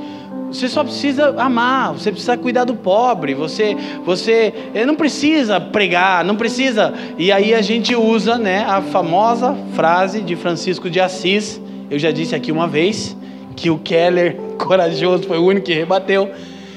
você 0.52 0.68
só 0.68 0.84
precisa 0.84 1.36
amar, 1.38 1.94
você 1.94 2.12
precisa 2.12 2.36
cuidar 2.36 2.64
do 2.64 2.74
pobre, 2.74 3.36
você, 3.36 3.78
você 4.04 4.52
eh, 4.74 4.84
não 4.84 4.96
precisa 4.96 5.62
pregar, 5.62 6.26
não 6.26 6.36
precisa. 6.36 6.92
E 7.20 7.32
aí 7.32 7.54
a 7.54 7.62
gente 7.62 7.96
usa, 7.96 8.40
né, 8.40 8.66
a 8.68 8.82
famosa 8.82 9.56
frase 9.76 10.22
de 10.22 10.36
Francisco 10.36 10.90
de 10.90 11.00
Assis. 11.00 11.62
Eu 11.92 12.00
já 12.00 12.10
disse 12.10 12.34
aqui 12.34 12.52
uma 12.52 12.68
vez 12.68 13.16
que 13.60 13.70
o 13.70 13.78
Keller, 13.78 14.36
corajoso, 14.58 15.24
foi 15.24 15.38
o 15.38 15.46
único 15.46 15.66
que 15.66 15.74
rebateu, 15.74 16.32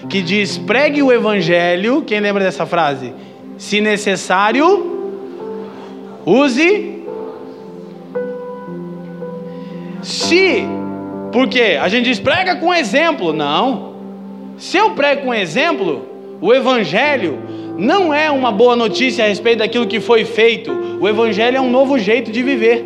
que 0.09 0.21
diz: 0.21 0.59
pregue 0.59 1.03
o 1.03 1.13
evangelho. 1.13 2.03
Quem 2.03 2.21
lembra 2.21 2.43
dessa 2.43 2.67
frase? 2.67 3.15
Se 3.57 3.81
necessário, 3.81 4.67
use. 6.27 7.01
Se, 10.03 10.65
porque 11.33 11.79
a 11.81 11.89
gente 11.89 12.07
diz 12.07 12.19
prega 12.19 12.57
com 12.57 12.75
exemplo. 12.75 13.33
Não. 13.33 13.93
Se 14.59 14.77
eu 14.77 14.91
prego 14.91 15.23
com 15.23 15.35
exemplo, 15.35 16.07
o 16.41 16.53
evangelho 16.53 17.39
não 17.79 18.13
é 18.13 18.31
uma 18.31 18.51
boa 18.51 18.75
notícia 18.75 19.25
a 19.25 19.29
respeito 19.29 19.59
daquilo 19.59 19.87
que 19.87 20.01
foi 20.01 20.25
feito. 20.25 20.73
O 21.01 21.09
evangelho 21.09 21.57
é 21.57 21.61
um 21.61 21.71
novo 21.71 21.99
jeito 21.99 22.33
de 22.33 22.43
viver. 22.43 22.85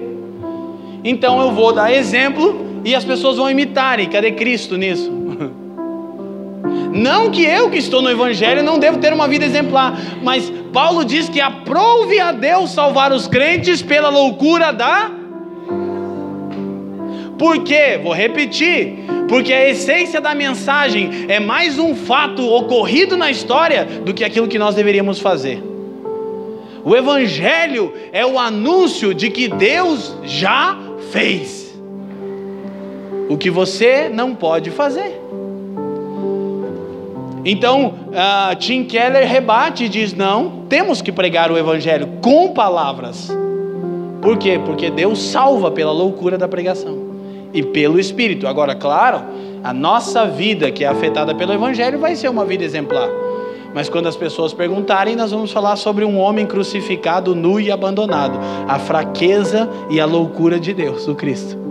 Então 1.02 1.40
eu 1.40 1.52
vou 1.52 1.72
dar 1.72 1.92
exemplo 1.92 2.65
e 2.86 2.94
as 2.94 3.04
pessoas 3.04 3.36
vão 3.36 3.50
imitarem. 3.50 4.08
Cadê 4.08 4.30
Cristo 4.30 4.76
nisso? 4.76 5.10
Não 6.94 7.30
que 7.32 7.44
eu 7.44 7.68
que 7.68 7.78
estou 7.78 8.00
no 8.00 8.08
Evangelho 8.08 8.62
não 8.62 8.78
devo 8.78 8.96
ter 8.96 9.12
uma 9.12 9.28
vida 9.28 9.44
exemplar, 9.44 9.94
mas 10.22 10.50
Paulo 10.72 11.04
diz 11.04 11.28
que 11.28 11.42
aprove 11.42 12.18
a 12.18 12.32
Deus 12.32 12.70
salvar 12.70 13.12
os 13.12 13.26
crentes 13.26 13.82
pela 13.82 14.08
loucura 14.08 14.72
da. 14.72 15.10
Por 17.38 17.62
quê? 17.64 18.00
Vou 18.02 18.14
repetir. 18.14 19.04
Porque 19.28 19.52
a 19.52 19.68
essência 19.68 20.22
da 20.22 20.34
mensagem 20.34 21.26
é 21.28 21.38
mais 21.38 21.78
um 21.78 21.94
fato 21.94 22.48
ocorrido 22.48 23.14
na 23.14 23.30
história 23.30 23.84
do 23.84 24.14
que 24.14 24.24
aquilo 24.24 24.48
que 24.48 24.58
nós 24.58 24.74
deveríamos 24.74 25.18
fazer. 25.18 25.62
O 26.82 26.96
Evangelho 26.96 27.92
é 28.10 28.24
o 28.24 28.38
anúncio 28.38 29.12
de 29.12 29.28
que 29.28 29.48
Deus 29.48 30.16
já 30.24 30.78
fez 31.10 31.65
o 33.28 33.36
que 33.36 33.50
você 33.50 34.08
não 34.08 34.34
pode 34.34 34.70
fazer. 34.70 35.20
Então, 37.44 37.94
uh, 38.08 38.56
Tim 38.56 38.84
Keller 38.84 39.28
rebate 39.28 39.84
e 39.84 39.88
diz: 39.88 40.12
não, 40.12 40.64
temos 40.68 41.00
que 41.00 41.12
pregar 41.12 41.50
o 41.52 41.56
Evangelho 41.56 42.08
com 42.20 42.52
palavras. 42.52 43.30
Por 44.20 44.36
quê? 44.36 44.60
Porque 44.64 44.90
Deus 44.90 45.20
salva 45.20 45.70
pela 45.70 45.92
loucura 45.92 46.36
da 46.36 46.48
pregação 46.48 46.98
e 47.52 47.62
pelo 47.62 48.00
Espírito. 48.00 48.48
Agora, 48.48 48.74
claro, 48.74 49.22
a 49.62 49.72
nossa 49.72 50.26
vida 50.26 50.72
que 50.72 50.82
é 50.82 50.88
afetada 50.88 51.34
pelo 51.34 51.52
Evangelho 51.52 52.00
vai 52.00 52.16
ser 52.16 52.28
uma 52.28 52.44
vida 52.44 52.64
exemplar. 52.64 53.08
Mas 53.72 53.88
quando 53.88 54.08
as 54.08 54.16
pessoas 54.16 54.52
perguntarem, 54.52 55.14
nós 55.14 55.30
vamos 55.30 55.52
falar 55.52 55.76
sobre 55.76 56.04
um 56.04 56.18
homem 56.18 56.46
crucificado, 56.46 57.34
nu 57.34 57.60
e 57.60 57.70
abandonado, 57.70 58.40
a 58.66 58.78
fraqueza 58.78 59.68
e 59.90 60.00
a 60.00 60.06
loucura 60.06 60.58
de 60.58 60.72
Deus, 60.72 61.06
o 61.06 61.14
Cristo. 61.14 61.65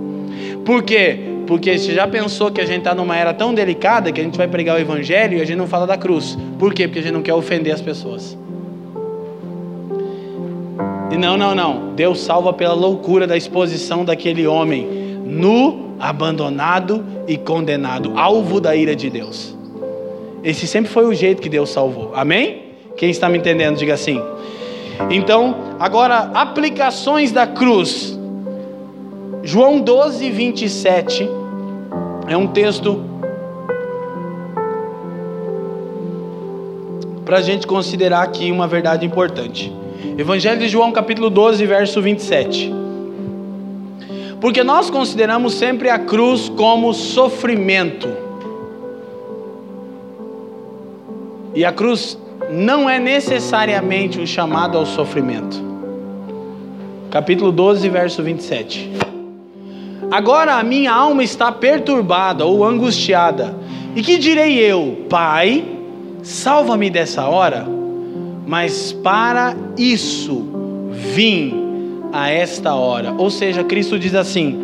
Por 0.65 0.81
quê? 0.81 1.19
Porque 1.45 1.77
você 1.77 1.93
já 1.93 2.07
pensou 2.07 2.51
que 2.51 2.59
a 2.59 2.65
gente 2.65 2.79
está 2.79 2.95
numa 2.95 3.15
era 3.15 3.33
tão 3.33 3.53
delicada 3.53 4.11
que 4.11 4.19
a 4.19 4.23
gente 4.23 4.37
vai 4.37 4.47
pregar 4.47 4.77
o 4.77 4.79
evangelho 4.79 5.37
e 5.37 5.41
a 5.41 5.45
gente 5.45 5.57
não 5.57 5.67
fala 5.67 5.85
da 5.85 5.95
cruz. 5.95 6.35
Por 6.57 6.73
quê? 6.73 6.87
Porque 6.87 6.99
a 6.99 7.01
gente 7.03 7.13
não 7.13 7.21
quer 7.21 7.35
ofender 7.35 7.73
as 7.73 7.81
pessoas. 7.81 8.35
E 11.11 11.17
não, 11.17 11.37
não, 11.37 11.53
não. 11.53 11.93
Deus 11.95 12.19
salva 12.19 12.51
pela 12.51 12.73
loucura 12.73 13.27
da 13.27 13.37
exposição 13.37 14.03
daquele 14.03 14.47
homem 14.47 15.05
nu, 15.23 15.95
abandonado 15.99 17.05
e 17.27 17.37
condenado, 17.37 18.13
alvo 18.15 18.59
da 18.59 18.75
ira 18.75 18.95
de 18.95 19.09
Deus. 19.09 19.55
Esse 20.43 20.67
sempre 20.67 20.91
foi 20.91 21.05
o 21.05 21.13
jeito 21.13 21.41
que 21.41 21.49
Deus 21.49 21.69
salvou. 21.69 22.11
Amém? 22.15 22.63
Quem 22.97 23.09
está 23.09 23.29
me 23.29 23.37
entendendo, 23.37 23.77
diga 23.77 23.93
assim. 23.93 24.21
Então, 25.09 25.55
agora, 25.79 26.31
aplicações 26.33 27.31
da 27.31 27.45
cruz. 27.45 28.14
João 29.43 29.79
12, 29.79 30.29
27 30.31 31.29
é 32.27 32.35
um 32.35 32.47
texto 32.47 32.99
para 37.23 37.37
a 37.37 37.41
gente 37.41 37.65
considerar 37.65 38.21
aqui 38.21 38.51
uma 38.51 38.67
verdade 38.67 39.05
importante. 39.05 39.73
Evangelho 40.17 40.59
de 40.59 40.67
João, 40.67 40.91
capítulo 40.91 41.29
12, 41.29 41.65
verso 41.65 42.01
27. 42.01 42.73
Porque 44.39 44.63
nós 44.63 44.89
consideramos 44.89 45.53
sempre 45.55 45.89
a 45.89 45.97
cruz 45.97 46.49
como 46.49 46.93
sofrimento. 46.93 48.07
E 51.53 51.65
a 51.65 51.71
cruz 51.71 52.17
não 52.51 52.89
é 52.89 52.99
necessariamente 52.99 54.19
um 54.19 54.25
chamado 54.25 54.77
ao 54.77 54.85
sofrimento. 54.85 55.63
Capítulo 57.09 57.51
12, 57.51 57.89
verso 57.89 58.21
27. 58.21 59.14
Agora 60.15 60.55
a 60.55 60.63
minha 60.63 60.93
alma 60.93 61.23
está 61.23 61.51
perturbada 61.51 62.45
ou 62.45 62.63
angustiada. 62.63 63.55
E 63.95 64.01
que 64.01 64.17
direi 64.17 64.57
eu, 64.59 65.05
Pai, 65.09 65.63
salva-me 66.21 66.89
dessa 66.89 67.27
hora? 67.27 67.75
mas 68.45 68.91
para 68.91 69.55
isso 69.77 70.45
vim 70.91 72.01
a 72.13 72.29
esta 72.29 72.75
hora. 72.75 73.13
Ou 73.17 73.29
seja, 73.29 73.63
Cristo 73.63 73.97
diz 73.97 74.13
assim: 74.13 74.59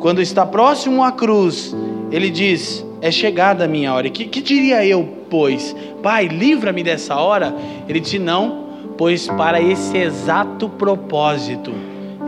quando 0.00 0.20
está 0.20 0.44
próximo 0.44 1.02
à 1.02 1.10
cruz, 1.10 1.74
ele 2.10 2.30
diz: 2.30 2.84
É 3.00 3.10
chegada 3.10 3.64
a 3.64 3.68
minha 3.68 3.92
hora. 3.92 4.10
Que, 4.10 4.26
que 4.26 4.40
diria 4.40 4.84
eu, 4.84 5.08
pois? 5.30 5.74
Pai, 6.02 6.28
livra-me 6.28 6.82
dessa 6.82 7.16
hora? 7.16 7.54
Ele 7.88 8.00
disse: 8.00 8.18
Não, 8.18 8.66
pois 8.98 9.26
para 9.26 9.60
esse 9.60 9.96
exato 9.96 10.68
propósito 10.68 11.72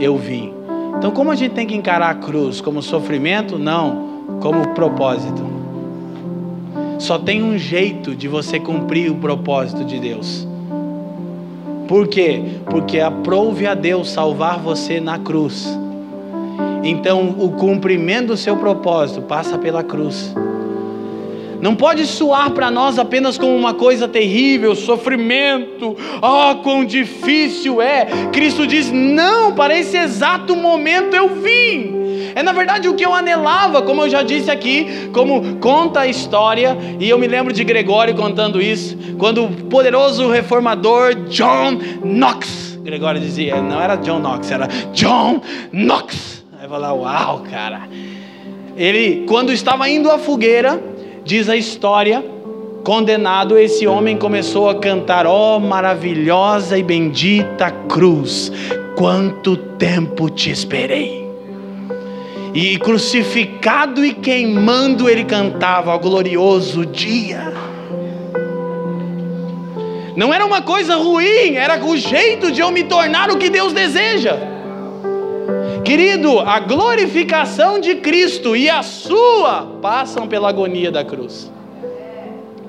eu 0.00 0.16
vim. 0.16 0.57
Então, 0.98 1.12
como 1.12 1.30
a 1.30 1.36
gente 1.36 1.52
tem 1.52 1.64
que 1.64 1.76
encarar 1.76 2.10
a 2.10 2.14
cruz? 2.14 2.60
Como 2.60 2.82
sofrimento? 2.82 3.56
Não, 3.56 4.24
como 4.40 4.74
propósito. 4.74 5.46
Só 6.98 7.16
tem 7.16 7.40
um 7.40 7.56
jeito 7.56 8.16
de 8.16 8.26
você 8.26 8.58
cumprir 8.58 9.08
o 9.08 9.14
propósito 9.14 9.84
de 9.84 10.00
Deus. 10.00 10.46
Por 11.86 12.08
quê? 12.08 12.42
Porque 12.66 12.98
aprove 12.98 13.64
a 13.64 13.74
Deus 13.74 14.10
salvar 14.10 14.58
você 14.58 14.98
na 14.98 15.20
cruz. 15.20 15.68
Então, 16.82 17.36
o 17.38 17.52
cumprimento 17.52 18.28
do 18.28 18.36
seu 18.36 18.56
propósito 18.56 19.22
passa 19.22 19.56
pela 19.56 19.84
cruz. 19.84 20.34
Não 21.60 21.74
pode 21.74 22.06
soar 22.06 22.50
para 22.50 22.70
nós 22.70 22.98
apenas 22.98 23.36
como 23.36 23.54
uma 23.54 23.74
coisa 23.74 24.06
terrível, 24.06 24.74
sofrimento, 24.74 25.96
oh, 26.22 26.56
quão 26.62 26.84
difícil 26.84 27.82
é. 27.82 28.06
Cristo 28.32 28.66
diz: 28.66 28.90
não, 28.92 29.52
para 29.52 29.76
esse 29.76 29.96
exato 29.96 30.54
momento 30.54 31.14
eu 31.14 31.28
vim. 31.28 31.98
É 32.34 32.42
na 32.42 32.52
verdade 32.52 32.88
o 32.88 32.94
que 32.94 33.04
eu 33.04 33.12
anelava, 33.12 33.82
como 33.82 34.02
eu 34.02 34.08
já 34.08 34.22
disse 34.22 34.50
aqui, 34.50 35.08
como 35.12 35.56
conta 35.56 36.00
a 36.00 36.06
história, 36.06 36.76
e 37.00 37.08
eu 37.08 37.18
me 37.18 37.26
lembro 37.26 37.52
de 37.52 37.64
Gregório 37.64 38.14
contando 38.14 38.60
isso, 38.60 38.96
quando 39.18 39.44
o 39.44 39.50
poderoso 39.64 40.30
reformador 40.30 41.14
John 41.28 41.80
Knox, 42.04 42.78
Gregório 42.82 43.20
dizia, 43.20 43.60
não 43.60 43.80
era 43.80 43.96
John 43.96 44.20
Knox, 44.20 44.50
era 44.50 44.68
John 44.92 45.40
Knox. 45.72 46.44
Aí 46.58 46.64
eu 46.64 46.70
falava, 46.70 46.94
uau, 46.94 47.42
cara. 47.50 47.88
Ele, 48.76 49.24
quando 49.26 49.52
estava 49.52 49.88
indo 49.88 50.08
à 50.08 50.18
fogueira, 50.18 50.80
diz 51.28 51.46
a 51.50 51.56
história, 51.56 52.24
condenado, 52.82 53.58
esse 53.58 53.86
homem 53.86 54.16
começou 54.16 54.70
a 54.70 54.76
cantar: 54.76 55.26
Ó 55.26 55.56
oh, 55.56 55.60
maravilhosa 55.60 56.78
e 56.78 56.82
bendita 56.82 57.70
cruz, 57.70 58.50
quanto 58.96 59.54
tempo 59.54 60.30
te 60.30 60.50
esperei. 60.50 61.28
E 62.54 62.78
crucificado 62.78 64.02
e 64.02 64.14
queimando, 64.14 65.06
ele 65.06 65.22
cantava 65.22 65.92
ao 65.92 65.98
glorioso 65.98 66.86
dia. 66.86 67.52
Não 70.16 70.32
era 70.32 70.46
uma 70.46 70.62
coisa 70.62 70.96
ruim, 70.96 71.56
era 71.56 71.78
o 71.84 71.94
jeito 71.94 72.50
de 72.50 72.62
eu 72.62 72.70
me 72.70 72.84
tornar 72.84 73.30
o 73.30 73.36
que 73.36 73.50
Deus 73.50 73.74
deseja. 73.74 74.57
Querido, 75.84 76.40
a 76.40 76.60
glorificação 76.60 77.80
de 77.80 77.96
Cristo 77.96 78.54
e 78.54 78.68
a 78.68 78.82
sua 78.82 79.66
passam 79.80 80.26
pela 80.26 80.48
agonia 80.48 80.90
da 80.90 81.02
cruz. 81.02 81.50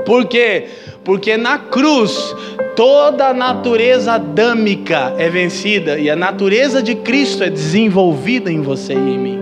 Por 0.05 0.25
quê? 0.25 0.67
Porque 1.03 1.35
na 1.35 1.57
cruz 1.57 2.35
toda 2.75 3.27
a 3.27 3.33
natureza 3.33 4.13
adâmica 4.13 5.13
é 5.17 5.29
vencida 5.29 5.99
e 5.99 6.09
a 6.09 6.15
natureza 6.15 6.81
de 6.81 6.95
Cristo 6.95 7.43
é 7.43 7.49
desenvolvida 7.49 8.51
em 8.51 8.61
você 8.61 8.93
e 8.93 8.97
em 8.97 9.17
mim. 9.17 9.39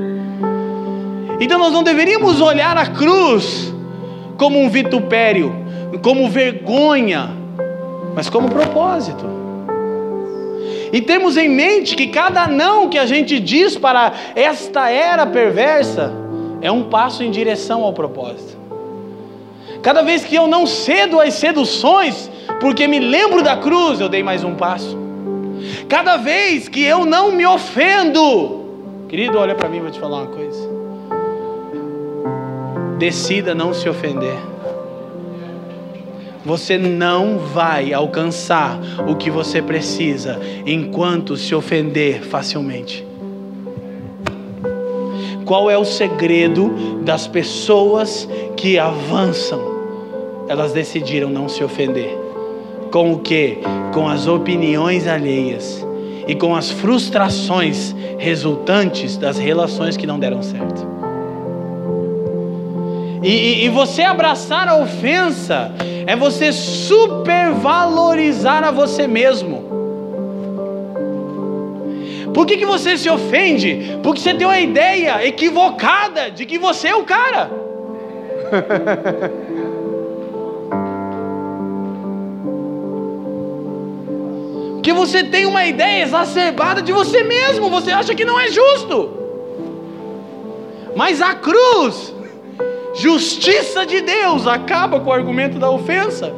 Então 1.40 1.60
nós 1.60 1.72
não 1.72 1.84
deveríamos 1.84 2.42
olhar 2.42 2.76
a 2.76 2.88
cruz 2.88 3.74
como 4.38 4.60
um 4.60 4.70
vitupério, 4.70 5.54
como 6.02 6.28
vergonha, 6.30 7.30
mas 8.16 8.30
como 8.30 8.50
propósito. 8.50 9.47
E 10.92 11.02
temos 11.02 11.38
em 11.38 11.50
mente 11.50 11.96
que 11.96 12.08
cada 12.08 12.48
não 12.48 12.90
que 12.90 12.98
a 12.98 13.06
gente 13.06 13.40
diz 13.40 13.78
para 13.78 14.14
esta 14.36 14.90
era 14.90 15.26
perversa 15.26 16.14
é 16.62 16.72
um 16.72 16.84
passo 16.84 17.24
em 17.24 17.32
direção 17.32 17.84
ao 17.84 17.94
propósito. 17.94 18.58
Cada 19.82 20.02
vez 20.02 20.24
que 20.24 20.36
eu 20.36 20.48
não 20.48 20.66
cedo 20.66 21.20
às 21.20 21.36
seduções, 21.36 22.30
porque 22.60 22.88
me 22.88 23.00
lembro 23.00 23.44
da 23.44 23.58
cruz, 23.58 24.00
eu 24.00 24.10
dei 24.10 24.24
mais 24.24 24.44
um 24.44 24.56
passo. 24.56 24.98
Cada 25.88 26.18
vez 26.18 26.68
que 26.68 26.84
eu 26.84 27.06
não 27.06 27.32
me 27.32 27.46
ofendo, 27.46 28.66
querido, 29.08 29.38
olha 29.38 29.56
para 29.56 29.70
mim, 29.70 29.80
vou 29.80 29.92
te 29.92 30.00
falar 30.00 30.18
uma 30.18 30.28
coisa 30.28 30.78
decida 32.98 33.54
não 33.54 33.74
se 33.74 33.88
ofender. 33.88 34.38
Você 36.48 36.78
não 36.78 37.40
vai 37.40 37.92
alcançar 37.92 38.80
o 39.06 39.16
que 39.16 39.30
você 39.30 39.62
precisa 39.62 40.40
enquanto 40.66 41.36
se 41.36 41.54
ofender 41.54 42.24
facilmente. 42.24 43.06
Qual 45.44 45.70
é 45.70 45.78
o 45.78 45.84
segredo 45.84 47.02
das 47.04 47.28
pessoas 47.28 48.30
que 48.56 48.80
avançam? 48.80 49.62
Elas 50.48 50.72
decidiram 50.72 51.30
não 51.30 51.50
se 51.50 51.66
ofender. 51.66 52.18
Com 52.94 53.12
o 53.12 53.20
que? 53.20 53.58
Com 53.94 54.08
as 54.08 54.26
opiniões 54.26 55.06
alheias 55.06 55.86
e 56.30 56.34
com 56.34 56.56
as 56.56 56.72
frustrações 56.72 57.94
resultantes 58.18 59.18
das 59.18 59.38
relações 59.38 59.98
que 59.98 60.08
não 60.08 60.18
deram 60.18 60.42
certo. 60.42 60.97
E, 63.28 63.66
e, 63.66 63.70
você 63.70 64.04
abraçar 64.04 64.70
a 64.70 64.78
ofensa 64.78 65.74
é 66.06 66.16
você 66.16 66.54
supervalorizar 66.54 68.64
a 68.64 68.72
você 68.72 69.06
mesmo. 69.06 69.68
Por 72.34 72.46
que, 72.46 72.56
que 72.56 72.66
você 72.66 72.98
se 72.98 73.10
ofende? 73.10 74.00
Porque 74.02 74.22
você 74.22 74.34
tem 74.34 74.48
uma 74.48 74.62
ideia 74.62 75.28
equivocada 75.28 76.32
de 76.32 76.46
que 76.46 76.58
você 76.58 76.88
é 76.88 76.96
o 76.96 77.04
cara. 77.04 77.52
que 84.82 84.94
você 84.94 85.26
tem 85.26 85.46
uma 85.46 85.66
ideia 85.66 86.02
exacerbada 86.02 86.82
de 86.82 86.94
você 86.94 87.24
mesmo, 87.24 87.70
você 87.70 87.92
acha 87.92 88.16
que 88.16 88.24
não 88.24 88.40
é 88.40 88.48
justo. 88.48 89.12
Mas 90.96 91.22
a 91.22 91.36
cruz 91.36 92.16
justiça 92.98 93.86
de 93.86 94.02
Deus 94.02 94.48
acaba 94.48 95.00
com 95.00 95.10
o 95.10 95.14
argumento 95.14 95.60
da 95.60 95.70
ofensa. 95.70 96.34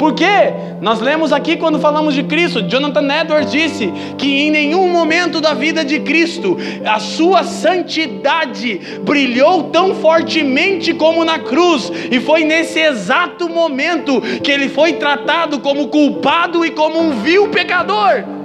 Por 0.00 0.14
quê? 0.14 0.54
Nós 0.80 0.98
lemos 0.98 1.30
aqui 1.30 1.58
quando 1.58 1.78
falamos 1.78 2.14
de 2.14 2.22
Cristo, 2.22 2.62
Jonathan 2.62 3.06
Edwards 3.20 3.52
disse 3.52 3.92
que 4.16 4.46
em 4.46 4.50
nenhum 4.50 4.88
momento 4.88 5.42
da 5.42 5.52
vida 5.52 5.84
de 5.84 6.00
Cristo 6.00 6.56
a 6.86 6.98
sua 6.98 7.44
santidade 7.44 8.80
brilhou 9.02 9.64
tão 9.64 9.94
fortemente 9.94 10.94
como 10.94 11.22
na 11.22 11.38
cruz, 11.38 11.92
e 12.10 12.18
foi 12.18 12.44
nesse 12.44 12.80
exato 12.80 13.46
momento 13.46 14.22
que 14.42 14.50
ele 14.50 14.70
foi 14.70 14.94
tratado 14.94 15.60
como 15.60 15.88
culpado 15.88 16.64
e 16.64 16.70
como 16.70 16.98
um 16.98 17.20
vil 17.20 17.48
pecador. 17.48 18.39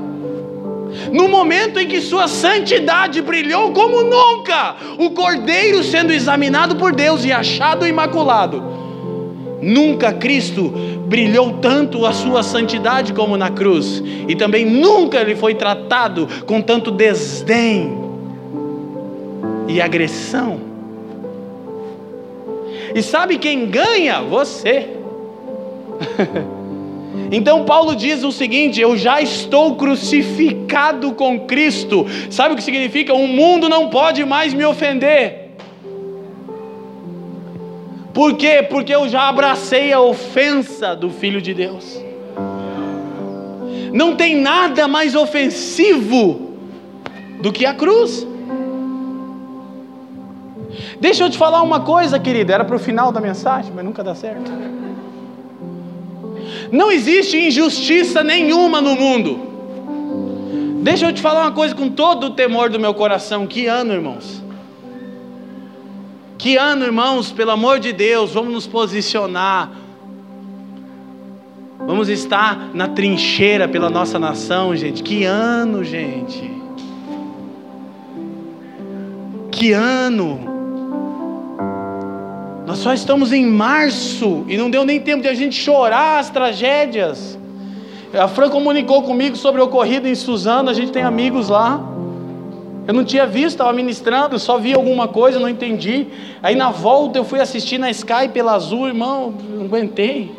No 1.12 1.28
momento 1.28 1.80
em 1.80 1.88
que 1.88 2.02
sua 2.02 2.28
santidade 2.28 3.22
brilhou 3.22 3.72
como 3.72 4.04
nunca, 4.04 4.76
o 4.98 5.12
cordeiro 5.12 5.84
sendo 5.84 6.14
examinado 6.14 6.76
por 6.76 6.94
Deus 6.94 7.26
e 7.26 7.32
achado 7.32 7.88
imaculado. 7.88 8.64
Nunca 9.62 10.14
Cristo 10.14 10.74
brilhou 11.08 11.54
tanto 11.54 12.06
a 12.06 12.14
sua 12.14 12.44
santidade 12.44 13.14
como 13.14 13.38
na 13.38 13.50
cruz, 13.50 14.04
e 14.28 14.36
também 14.36 14.66
nunca 14.66 15.20
ele 15.20 15.36
foi 15.36 15.56
tratado 15.56 16.28
com 16.46 16.62
tanto 16.62 16.92
desdém 16.92 17.98
e 19.68 19.82
agressão. 19.82 20.60
E 22.94 23.02
sabe 23.02 23.38
quem 23.38 23.66
ganha? 23.66 24.22
Você. 24.22 24.90
Então 27.32 27.66
Paulo 27.66 27.96
diz 27.96 28.24
o 28.24 28.32
seguinte: 28.32 28.80
Eu 28.80 28.98
já 28.98 29.22
estou 29.22 29.76
crucificado 29.76 31.14
com 31.14 31.40
Cristo. 31.42 32.06
Sabe 32.30 32.54
o 32.54 32.58
que 32.58 32.64
significa? 32.64 33.14
O 33.14 33.28
mundo 33.28 33.68
não 33.68 33.90
pode 33.90 34.24
mais 34.26 34.54
me 34.54 34.66
ofender. 34.66 35.46
Por 38.14 38.36
quê? 38.38 38.66
Porque 38.70 38.96
eu 38.96 39.10
já 39.10 39.28
abracei 39.28 39.92
a 39.92 40.00
ofensa 40.00 40.96
do 40.96 41.10
Filho 41.10 41.42
de 41.42 41.54
Deus. 41.54 42.02
Não 43.92 44.16
tem 44.16 44.36
nada 44.36 44.88
mais 44.88 45.16
ofensivo 45.16 46.52
do 47.42 47.52
que 47.52 47.66
a 47.66 47.74
cruz. 47.74 48.26
Deixa 51.00 51.24
eu 51.24 51.30
te 51.30 51.38
falar 51.38 51.62
uma 51.62 51.82
coisa, 51.82 52.20
querida. 52.20 52.54
Era 52.54 52.64
para 52.66 52.76
o 52.76 52.80
final 52.80 53.12
da 53.12 53.20
mensagem, 53.20 53.72
mas 53.76 53.84
nunca 53.84 54.04
dá 54.04 54.16
certo. 54.16 54.52
Não 56.72 56.92
existe 56.92 57.38
injustiça 57.38 58.24
nenhuma 58.24 58.82
no 58.82 58.96
mundo. 58.96 59.54
Deixa 60.82 61.08
eu 61.08 61.14
te 61.14 61.22
falar 61.22 61.42
uma 61.42 61.52
coisa 61.52 61.74
com 61.74 61.90
todo 61.90 62.28
o 62.28 62.30
temor 62.32 62.70
do 62.70 62.80
meu 62.80 62.94
coração. 62.94 63.48
Que 63.48 63.66
ano, 63.66 63.94
irmãos? 63.94 64.44
Que 66.38 66.58
ano, 66.58 66.86
irmãos, 66.86 67.32
pelo 67.32 67.52
amor 67.52 67.80
de 67.80 67.92
Deus, 67.92 68.32
vamos 68.34 68.54
nos 68.54 68.68
posicionar. 68.68 69.72
Vamos 71.80 72.10
estar 72.10 72.70
na 72.74 72.88
trincheira 72.88 73.68
pela 73.68 73.90
nossa 73.90 74.18
nação, 74.20 74.76
gente. 74.76 75.04
Que 75.04 75.24
ano, 75.24 75.84
gente. 75.84 76.52
Que 79.52 79.72
ano. 79.72 80.55
Nós 82.66 82.80
só 82.80 82.94
estamos 82.94 83.32
em 83.32 83.46
março 83.46 84.44
e 84.48 84.58
não 84.58 84.70
deu 84.70 84.84
nem 84.84 85.00
tempo 85.00 85.22
de 85.22 85.28
a 85.28 85.34
gente 85.36 85.56
chorar 85.56 86.20
as 86.20 86.32
tragédias. 86.32 87.38
A 88.12 88.28
Fran 88.28 88.50
comunicou 88.50 89.04
comigo 89.04 89.36
sobre 89.36 89.62
o 89.62 89.66
ocorrido 89.66 90.08
em 90.08 90.16
Suzano, 90.16 90.70
a 90.70 90.74
gente 90.74 90.92
tem 90.92 91.04
amigos 91.04 91.50
lá. 91.50 91.80
Eu 92.88 92.94
não 92.94 93.04
tinha 93.04 93.28
visto, 93.28 93.50
estava 93.50 93.74
ministrando, 93.74 94.40
só 94.40 94.58
vi 94.58 94.74
alguma 94.74 95.08
coisa, 95.08 95.40
não 95.40 95.50
entendi. 95.50 96.08
Aí 96.42 96.56
na 96.56 96.72
volta 96.72 97.20
eu 97.20 97.24
fui 97.24 97.40
assistir 97.40 97.78
na 97.78 97.90
Sky 97.92 98.30
pela 98.34 98.54
Azul, 98.54 98.88
irmão, 98.88 99.34
não 99.50 99.66
aguentei. 99.66 100.32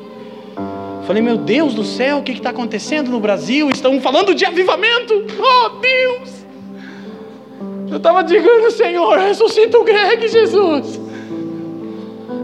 Falei, 1.07 1.23
meu 1.23 1.37
Deus 1.37 1.75
do 1.75 1.85
céu, 1.85 2.19
o 2.19 2.23
que 2.23 2.33
está 2.33 2.51
acontecendo 2.51 3.09
no 3.09 3.21
Brasil? 3.21 3.71
Estão 3.71 4.01
falando 4.01 4.35
de 4.35 4.45
avivamento. 4.45 5.15
Oh 5.39 5.69
Deus! 5.79 6.47
Eu 7.89 7.99
estava 7.99 8.25
dizendo, 8.25 8.71
Senhor, 8.73 9.17
ressuscita 9.19 9.79
o 9.79 9.85
Greg, 9.85 10.27
Jesus. 10.27 11.06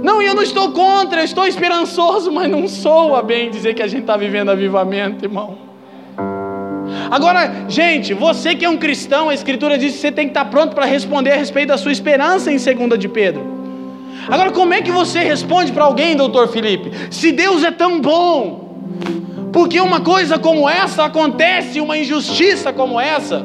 Não, 0.03 0.21
eu 0.21 0.35
não 0.35 0.43
estou 0.43 0.73
contra, 0.73 1.21
eu 1.21 1.25
estou 1.25 1.47
esperançoso, 1.47 2.33
mas 2.33 2.51
não 2.51 2.67
sou 2.67 3.15
a 3.15 3.23
bem 3.23 3.51
dizer 3.51 3.75
que 3.75 3.83
a 3.83 3.87
gente 3.87 4.01
está 4.01 4.17
vivendo 4.17 4.51
avivamento, 4.51 5.25
irmão. 5.25 5.57
Agora, 7.11 7.67
gente, 7.69 8.13
você 8.13 8.55
que 8.55 8.65
é 8.65 8.69
um 8.69 8.77
cristão, 8.77 9.29
a 9.29 9.35
Escritura 9.35 9.79
diz 9.79 9.93
que 9.93 9.99
você 10.01 10.11
tem 10.11 10.27
que 10.27 10.31
estar 10.31 10.47
pronto 10.47 10.75
para 10.75 10.85
responder 10.85 11.31
a 11.31 11.37
respeito 11.37 11.69
da 11.69 11.79
sua 11.79 11.93
esperança 11.93 12.51
em 12.51 12.57
2 12.57 12.99
de 12.99 13.09
Pedro. 13.09 13.45
Agora, 14.29 14.51
como 14.51 14.75
é 14.75 14.83
que 14.83 14.91
você 14.91 15.21
responde 15.21 15.73
para 15.73 15.85
alguém, 15.85 16.17
doutor 16.17 16.49
Felipe? 16.49 16.91
Se 17.11 17.31
Deus 17.31 17.63
é 17.63 17.71
tão 17.71 18.01
bom, 18.01 18.77
porque 19.53 19.81
uma 19.81 20.01
coisa 20.01 20.39
como 20.39 20.69
essa 20.69 21.05
acontece, 21.05 21.81
uma 21.81 21.97
injustiça 21.97 22.73
como 22.73 22.99
essa? 23.01 23.45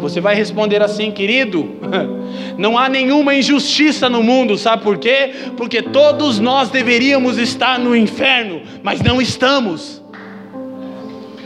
Você 0.00 0.20
vai 0.20 0.34
responder 0.34 0.82
assim, 0.82 1.10
querido: 1.10 1.76
não 2.56 2.78
há 2.78 2.88
nenhuma 2.88 3.34
injustiça 3.34 4.08
no 4.08 4.22
mundo, 4.22 4.56
sabe 4.56 4.82
por 4.82 4.98
quê? 4.98 5.32
Porque 5.56 5.82
todos 5.82 6.38
nós 6.38 6.70
deveríamos 6.70 7.38
estar 7.38 7.78
no 7.78 7.94
inferno, 7.94 8.62
mas 8.82 9.00
não 9.00 9.20
estamos. 9.20 10.02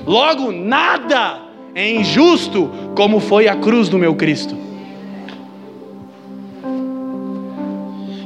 Logo, 0.07 0.51
nada 0.51 1.41
é 1.75 1.91
injusto 1.91 2.71
como 2.95 3.21
foi 3.21 3.49
a 3.49 3.57
cruz 3.57 3.89
do 3.89 3.99
meu 3.99 4.15
Cristo. 4.15 4.57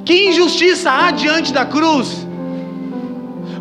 Que 0.05 0.29
injustiça 0.29 0.91
há 0.91 1.11
diante 1.11 1.53
da 1.53 1.67
cruz? 1.67 2.27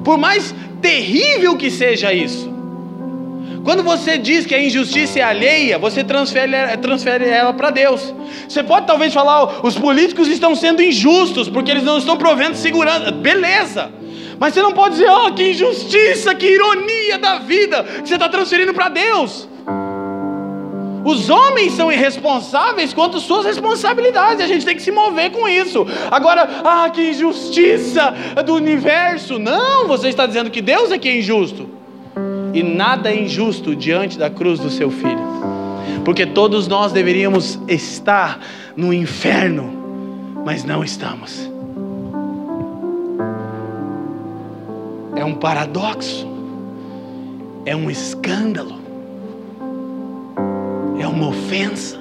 Por 0.04 0.18
mais 0.18 0.54
terrível 0.80 1.58
que 1.58 1.72
seja 1.72 2.14
isso, 2.14 2.54
quando 3.66 3.82
você 3.82 4.16
diz 4.20 4.46
que 4.46 4.54
a 4.54 4.64
injustiça 4.64 5.18
é 5.18 5.24
alheia, 5.24 5.80
você 5.80 6.04
transfere, 6.04 6.52
transfere 6.80 7.28
ela 7.28 7.52
para 7.52 7.72
Deus. 7.72 8.14
Você 8.48 8.62
pode 8.62 8.86
talvez 8.86 9.12
falar, 9.12 9.66
os 9.66 9.76
políticos 9.76 10.28
estão 10.28 10.56
sendo 10.56 10.84
injustos 10.84 11.50
porque 11.50 11.72
eles 11.72 11.82
não 11.82 11.98
estão 11.98 12.16
provendo 12.16 12.56
segurança. 12.56 13.12
Beleza. 13.12 13.92
Mas 14.38 14.54
você 14.54 14.62
não 14.62 14.72
pode 14.72 14.98
dizer, 14.98 15.10
oh, 15.10 15.34
que 15.34 15.50
injustiça, 15.50 16.36
que 16.36 16.46
ironia 16.46 17.18
da 17.18 17.40
vida, 17.40 17.84
que 17.84 18.08
você 18.08 18.14
está 18.14 18.30
transferindo 18.30 18.72
para 18.72 18.88
Deus. 18.88 19.50
Os 21.04 21.32
homens 21.32 21.74
são 21.74 21.92
irresponsáveis 21.92 22.94
quanto 22.94 23.20
suas 23.20 23.48
responsabilidades, 23.48 24.42
a 24.42 24.48
gente 24.48 24.64
tem 24.64 24.76
que 24.76 24.82
se 24.84 24.92
mover 24.92 25.32
com 25.32 25.50
isso. 25.50 25.88
Agora, 26.12 26.48
ah, 26.64 26.88
que 26.92 27.10
injustiça 27.10 28.14
do 28.46 28.54
universo. 28.54 29.40
Não, 29.40 29.88
você 29.88 30.10
está 30.10 30.28
dizendo 30.28 30.52
que 30.52 30.62
Deus 30.62 30.92
é 30.92 31.00
que 31.00 31.10
é 31.10 31.18
injusto 31.18 31.85
e 32.56 32.64
nada 32.64 33.12
é 33.12 33.22
injusto 33.22 33.76
diante 33.76 34.18
da 34.18 34.30
cruz 34.30 34.62
do 34.62 34.70
seu 34.70 34.90
filho, 34.90 35.20
porque 36.06 36.26
todos 36.26 36.70
nós 36.70 36.94
deveríamos 36.94 37.60
estar 37.68 38.40
no 38.78 38.94
inferno, 38.94 39.70
mas 40.46 40.64
não 40.64 40.82
estamos. 40.82 41.52
É 45.18 45.26
um 45.26 45.34
paradoxo, 45.34 46.26
é 47.66 47.76
um 47.76 47.92
escândalo, 47.92 48.80
é 50.98 51.06
uma 51.06 51.28
ofensa. 51.28 51.98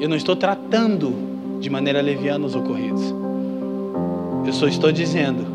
Eu 0.00 0.08
não 0.08 0.16
estou 0.16 0.34
tratando 0.34 1.58
de 1.60 1.68
maneira 1.68 2.00
leviana 2.00 2.46
os 2.46 2.54
ocorridos. 2.54 3.14
Eu 4.46 4.52
só 4.54 4.66
estou 4.66 4.90
dizendo: 4.90 5.46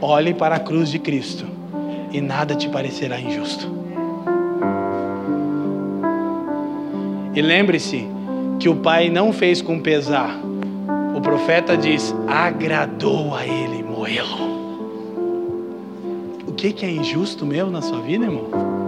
olhe 0.00 0.32
para 0.32 0.56
a 0.56 0.58
cruz 0.58 0.88
de 0.90 0.98
Cristo 0.98 1.57
e 2.10 2.20
nada 2.20 2.54
te 2.54 2.68
parecerá 2.68 3.20
injusto. 3.20 3.70
E 7.34 7.42
lembre-se 7.42 8.06
que 8.58 8.68
o 8.68 8.76
pai 8.76 9.08
não 9.08 9.32
fez 9.32 9.62
com 9.62 9.78
pesar. 9.78 10.36
O 11.14 11.20
profeta 11.20 11.76
diz: 11.76 12.14
agradou 12.26 13.34
a 13.34 13.46
ele 13.46 13.82
moê-lo. 13.82 14.58
O 16.46 16.52
que, 16.52 16.72
que 16.72 16.84
é 16.84 16.90
injusto 16.90 17.46
meu 17.46 17.70
na 17.70 17.80
sua 17.80 18.00
vida, 18.00 18.24
irmão? 18.24 18.78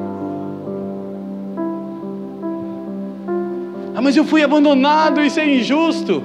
Ah, 3.95 4.03
mas 4.03 4.17
eu 4.17 4.25
fui 4.25 4.43
abandonado, 4.43 5.21
isso 5.21 5.39
é 5.39 5.59
injusto. 5.59 6.23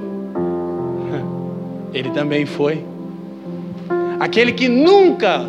Ele 1.94 2.10
também 2.12 2.46
foi. 2.46 2.84
Aquele 4.20 4.54
que 4.54 4.70
nunca 4.70 5.46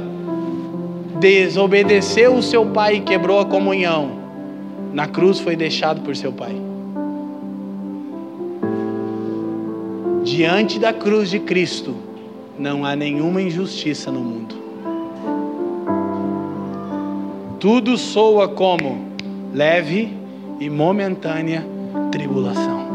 desobedeceu 1.19 2.35
o 2.35 2.43
seu 2.43 2.67
pai 2.67 2.97
e 2.97 3.01
quebrou 3.01 3.41
a 3.41 3.45
comunhão, 3.45 4.11
na 4.93 5.07
cruz 5.07 5.41
foi 5.41 5.57
deixado 5.57 6.01
por 6.01 6.17
seu 6.17 6.33
pai. 6.33 6.55
Diante 10.25 10.79
da 10.79 10.93
cruz 10.93 11.31
de 11.31 11.39
Cristo, 11.39 11.95
não 12.59 12.85
há 12.85 12.97
nenhuma 12.97 13.41
injustiça 13.41 14.11
no 14.11 14.21
mundo. 14.21 14.55
Tudo 17.61 17.97
soa 17.97 18.49
como 18.49 19.07
leve 19.53 20.13
e 20.61 20.69
momentânea 20.69 21.67
tribulação, 22.11 22.87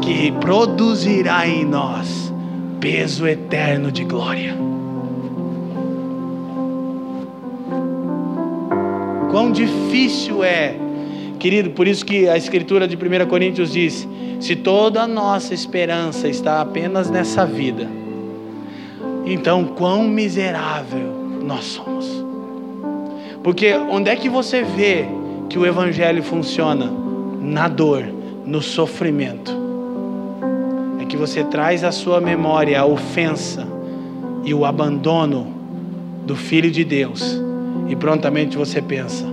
que 0.00 0.32
produzirá 0.32 1.46
em 1.46 1.64
nós 1.64 2.32
peso 2.80 3.26
eterno 3.26 3.90
de 3.90 4.04
glória. 4.04 4.69
Quão 9.30 9.52
difícil 9.52 10.42
é, 10.42 10.74
querido, 11.38 11.70
por 11.70 11.86
isso 11.86 12.04
que 12.04 12.28
a 12.28 12.36
escritura 12.36 12.88
de 12.88 12.96
1 12.96 13.26
Coríntios 13.28 13.72
diz: 13.72 14.08
se 14.40 14.56
toda 14.56 15.02
a 15.02 15.06
nossa 15.06 15.54
esperança 15.54 16.28
está 16.28 16.60
apenas 16.60 17.10
nessa 17.10 17.46
vida, 17.46 17.88
então 19.24 19.64
quão 19.64 20.02
miserável 20.04 21.12
nós 21.42 21.64
somos. 21.64 22.24
Porque 23.42 23.74
onde 23.74 24.10
é 24.10 24.16
que 24.16 24.28
você 24.28 24.62
vê 24.62 25.06
que 25.48 25.58
o 25.58 25.64
Evangelho 25.64 26.22
funciona? 26.22 26.90
Na 27.40 27.68
dor, 27.68 28.04
no 28.44 28.60
sofrimento. 28.60 29.52
É 31.00 31.04
que 31.04 31.16
você 31.16 31.44
traz 31.44 31.84
à 31.84 31.92
sua 31.92 32.20
memória 32.20 32.80
a 32.80 32.84
ofensa 32.84 33.66
e 34.44 34.52
o 34.52 34.64
abandono 34.64 35.46
do 36.26 36.36
Filho 36.36 36.70
de 36.70 36.84
Deus, 36.84 37.40
e 37.90 37.96
prontamente 37.96 38.56
você 38.56 38.80
pensa: 38.80 39.26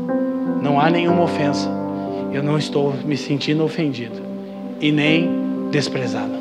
não 0.62 0.82
há 0.82 0.90
nenhuma 0.90 1.24
ofensa, 1.24 1.70
eu 2.34 2.42
não 2.42 2.58
estou 2.58 2.94
me 3.06 3.16
sentindo 3.16 3.64
ofendido 3.64 4.20
e 4.82 4.92
nem 4.92 5.30
desprezado. 5.72 6.34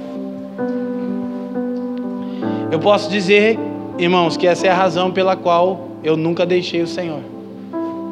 Eu 2.73 2.81
posso 2.81 3.11
dizer, 3.11 3.59
irmãos, 3.99 4.37
que 4.37 4.47
essa 4.47 4.67
é 4.67 4.71
a 4.71 4.75
razão 4.75 5.12
pela 5.12 5.37
qual 5.37 5.89
eu 6.03 6.17
nunca 6.17 6.47
deixei 6.47 6.83
o 6.83 6.87
Senhor. 6.87 7.21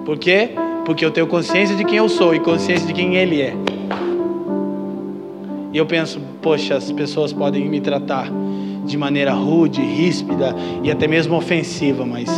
Por 0.05 0.19
quê? 0.19 0.51
Porque 0.85 1.05
eu 1.05 1.11
tenho 1.11 1.27
consciência 1.27 1.75
de 1.75 1.85
quem 1.85 1.97
eu 1.97 2.09
sou 2.09 2.35
e 2.35 2.41
consciência 2.41 2.87
de 2.87 2.93
quem 2.93 3.17
Ele 3.17 3.41
é. 3.41 3.55
E 5.73 5.79
eu 5.79 5.87
penso, 5.87 6.21
poxa, 6.41 6.77
as 6.77 6.93
pessoas 6.93 7.33
podem 7.33 7.69
me 7.69 7.81
tratar 7.81 8.31
de 8.85 8.97
maneira 8.99 9.33
rude, 9.33 9.81
ríspida 9.81 10.55
e 10.83 10.91
até 10.91 11.09
mesmo 11.09 11.37
ofensiva, 11.37 12.05
mas 12.05 12.29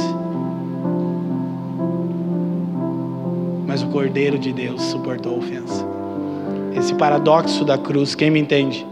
Cordeiro 3.97 4.39
de 4.39 4.53
Deus 4.53 4.83
suportou 4.83 5.37
a 5.37 5.39
ofensa. 5.39 5.83
Esse 6.77 6.95
paradoxo 6.97 7.65
da 7.65 7.79
cruz, 7.79 8.15
quem 8.15 8.31
me 8.31 8.39
entende? 8.39 8.87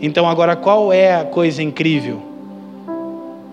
Então 0.00 0.26
agora 0.26 0.56
qual 0.56 0.90
é 0.90 1.14
a 1.14 1.26
coisa 1.26 1.62
incrível? 1.62 2.22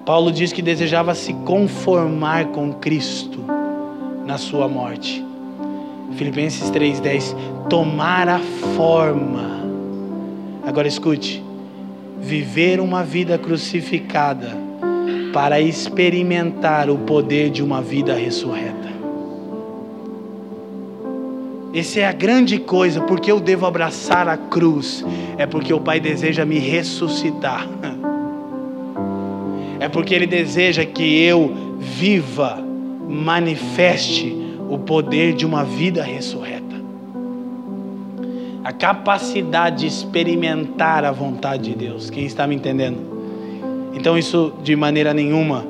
Paulo 0.06 0.32
diz 0.32 0.54
que 0.54 0.62
desejava 0.62 1.14
se 1.14 1.34
conformar 1.34 2.46
com 2.54 2.72
Cristo 2.72 3.44
na 4.26 4.38
sua 4.38 4.70
morte. 4.70 5.22
Filipenses 6.14 6.70
3:10 6.70 7.36
tomar 7.70 8.30
a 8.30 8.40
forma. 8.78 9.66
Agora 10.66 10.88
escute, 10.88 11.44
viver 12.18 12.80
uma 12.80 13.04
vida 13.04 13.38
crucificada 13.38 14.58
para 15.34 15.60
experimentar 15.60 16.90
o 16.90 16.98
poder 17.00 17.50
de 17.50 17.62
uma 17.62 17.82
vida 17.82 18.16
ressurreta. 18.16 19.01
Essa 21.74 22.02
é 22.02 22.06
a 22.06 22.12
grande 22.12 22.60
coisa, 22.60 23.02
porque 23.02 23.32
eu 23.32 23.40
devo 23.40 23.66
abraçar 23.66 24.28
a 24.28 24.36
cruz, 24.36 25.06
é 25.38 25.46
porque 25.46 25.74
o 25.74 25.80
Pai 25.80 26.00
deseja 26.00 26.46
me 26.46 26.60
ressuscitar. 26.60 27.68
É 29.80 29.90
porque 29.90 30.14
Ele 30.14 30.28
deseja 30.28 30.86
que 30.86 31.24
eu 31.24 31.76
viva, 31.80 32.64
manifeste 33.10 34.32
o 34.70 34.78
poder 34.78 35.34
de 35.34 35.44
uma 35.44 35.64
vida 35.64 36.04
ressurreta 36.04 36.62
a 38.64 38.72
capacidade 38.72 39.82
de 39.82 39.88
experimentar 39.88 41.04
a 41.04 41.12
vontade 41.12 41.72
de 41.72 41.76
Deus. 41.76 42.10
Quem 42.10 42.26
está 42.26 42.46
me 42.46 42.56
entendendo? 42.56 43.00
Então, 43.94 44.18
isso 44.18 44.54
de 44.64 44.76
maneira 44.76 45.14
nenhuma 45.14 45.66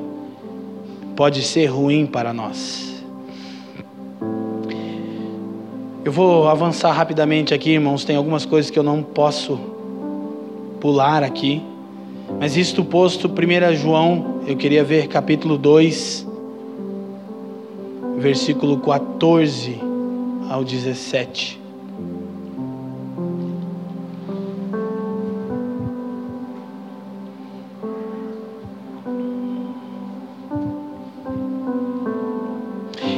pode 1.16 1.42
ser 1.42 1.66
ruim 1.66 2.06
para 2.06 2.32
nós. 2.32 2.91
Eu 6.04 6.10
vou 6.10 6.48
avançar 6.48 6.90
rapidamente 6.90 7.54
aqui, 7.54 7.70
irmãos. 7.70 8.04
Tem 8.04 8.16
algumas 8.16 8.44
coisas 8.44 8.68
que 8.72 8.76
eu 8.76 8.82
não 8.82 9.04
posso 9.04 9.56
pular 10.80 11.22
aqui. 11.22 11.62
Mas 12.40 12.56
isto 12.56 12.84
posto, 12.84 13.28
1 13.28 13.76
João, 13.76 14.40
eu 14.44 14.56
queria 14.56 14.82
ver 14.82 15.06
capítulo 15.06 15.56
2, 15.56 16.26
versículo 18.18 18.78
14 18.78 19.78
ao 20.50 20.64
17. 20.64 21.61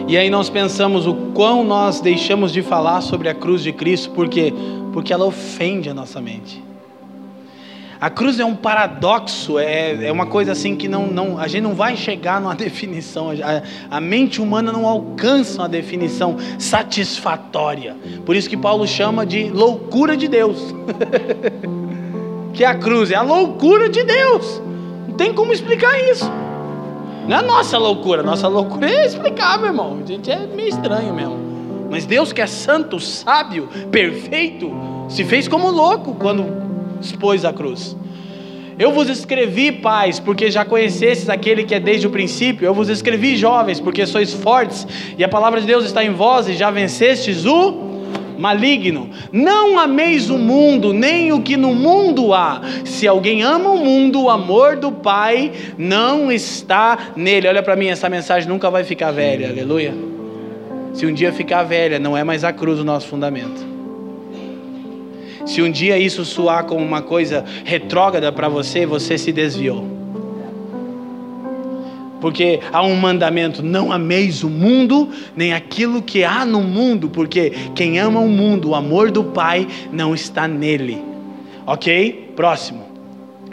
E 0.06 0.18
aí 0.18 0.28
nós 0.28 0.50
pensamos 0.50 1.06
o 1.06 1.14
quão 1.34 1.64
nós 1.64 2.00
deixamos 2.00 2.52
de 2.52 2.62
falar 2.62 3.00
sobre 3.00 3.28
a 3.28 3.34
cruz 3.34 3.62
de 3.62 3.72
Cristo, 3.72 4.10
porque 4.10 4.52
porque 4.94 5.12
ela 5.12 5.24
ofende 5.24 5.90
a 5.90 5.94
nossa 5.94 6.20
mente. 6.20 6.62
A 8.00 8.08
cruz 8.08 8.38
é 8.38 8.44
um 8.44 8.54
paradoxo, 8.54 9.58
é, 9.58 10.06
é 10.06 10.12
uma 10.12 10.26
coisa 10.26 10.52
assim 10.52 10.76
que 10.76 10.86
não, 10.86 11.08
não, 11.08 11.36
a 11.36 11.48
gente 11.48 11.62
não 11.62 11.74
vai 11.74 11.96
chegar 11.96 12.40
numa 12.40 12.54
definição, 12.54 13.30
a, 13.30 13.96
a 13.96 14.00
mente 14.00 14.40
humana 14.40 14.70
não 14.70 14.86
alcança 14.86 15.62
uma 15.62 15.68
definição 15.68 16.36
satisfatória. 16.60 17.96
Por 18.24 18.36
isso 18.36 18.48
que 18.48 18.56
Paulo 18.56 18.86
chama 18.86 19.26
de 19.26 19.50
loucura 19.50 20.16
de 20.16 20.28
Deus. 20.28 20.72
que 22.54 22.64
a 22.64 22.74
cruz 22.76 23.10
é 23.10 23.16
a 23.16 23.22
loucura 23.22 23.88
de 23.88 24.04
Deus. 24.04 24.62
Não 25.08 25.16
tem 25.16 25.34
como 25.34 25.52
explicar 25.52 25.98
isso. 26.08 26.30
Não 27.26 27.38
é 27.38 27.42
nossa 27.42 27.78
loucura, 27.78 28.22
nossa 28.22 28.48
loucura 28.48 28.90
é 28.90 29.06
explicável, 29.06 29.66
irmão. 29.66 29.98
A 30.02 30.06
gente 30.06 30.30
é 30.30 30.46
meio 30.46 30.68
estranho 30.68 31.14
mesmo. 31.14 31.38
Mas 31.90 32.04
Deus 32.04 32.32
que 32.32 32.40
é 32.40 32.46
santo, 32.46 33.00
sábio, 33.00 33.68
perfeito, 33.90 34.70
se 35.08 35.24
fez 35.24 35.48
como 35.48 35.70
louco 35.70 36.14
quando 36.14 36.46
expôs 37.00 37.44
a 37.44 37.52
cruz. 37.52 37.96
Eu 38.78 38.92
vos 38.92 39.08
escrevi, 39.08 39.70
pais, 39.70 40.18
porque 40.18 40.50
já 40.50 40.64
conhecestes 40.64 41.28
aquele 41.28 41.62
que 41.62 41.74
é 41.74 41.80
desde 41.80 42.06
o 42.06 42.10
princípio. 42.10 42.66
Eu 42.66 42.74
vos 42.74 42.88
escrevi, 42.88 43.36
jovens, 43.36 43.78
porque 43.78 44.04
sois 44.04 44.34
fortes, 44.34 44.86
e 45.16 45.22
a 45.22 45.28
palavra 45.28 45.60
de 45.60 45.66
Deus 45.66 45.84
está 45.84 46.04
em 46.04 46.10
vós, 46.10 46.48
e 46.48 46.54
já 46.54 46.70
vencestes 46.70 47.46
o 47.46 47.93
maligno. 48.38 49.10
Não 49.32 49.78
ameis 49.78 50.30
o 50.30 50.38
mundo, 50.38 50.92
nem 50.92 51.32
o 51.32 51.42
que 51.42 51.56
no 51.56 51.74
mundo 51.74 52.32
há. 52.32 52.60
Se 52.84 53.06
alguém 53.06 53.42
ama 53.42 53.70
o 53.70 53.78
mundo, 53.78 54.22
o 54.22 54.30
amor 54.30 54.76
do 54.76 54.92
Pai 54.92 55.52
não 55.78 56.30
está 56.30 57.12
nele. 57.16 57.48
Olha 57.48 57.62
para 57.62 57.76
mim, 57.76 57.88
essa 57.88 58.08
mensagem 58.08 58.48
nunca 58.48 58.70
vai 58.70 58.84
ficar 58.84 59.10
velha, 59.10 59.48
aleluia. 59.48 59.94
Se 60.92 61.06
um 61.06 61.12
dia 61.12 61.32
ficar 61.32 61.62
velha, 61.64 61.98
não 61.98 62.16
é 62.16 62.22
mais 62.22 62.44
a 62.44 62.52
cruz 62.52 62.78
o 62.78 62.84
nosso 62.84 63.08
fundamento. 63.08 63.74
Se 65.44 65.60
um 65.60 65.70
dia 65.70 65.98
isso 65.98 66.24
soar 66.24 66.64
como 66.64 66.84
uma 66.84 67.02
coisa 67.02 67.44
retrógrada 67.64 68.32
para 68.32 68.48
você, 68.48 68.86
você 68.86 69.18
se 69.18 69.32
desviou 69.32 70.03
porque 72.24 72.58
há 72.72 72.82
um 72.82 72.96
mandamento: 72.96 73.62
não 73.62 73.92
ameis 73.92 74.42
o 74.42 74.48
mundo, 74.48 75.10
nem 75.36 75.52
aquilo 75.52 76.00
que 76.00 76.24
há 76.24 76.46
no 76.46 76.62
mundo, 76.62 77.10
porque 77.10 77.52
quem 77.74 77.98
ama 77.98 78.18
o 78.18 78.30
mundo, 78.30 78.70
o 78.70 78.74
amor 78.74 79.10
do 79.10 79.24
Pai 79.24 79.68
não 79.92 80.14
está 80.14 80.48
nele. 80.48 81.04
Ok? 81.66 82.32
Próximo. 82.34 82.82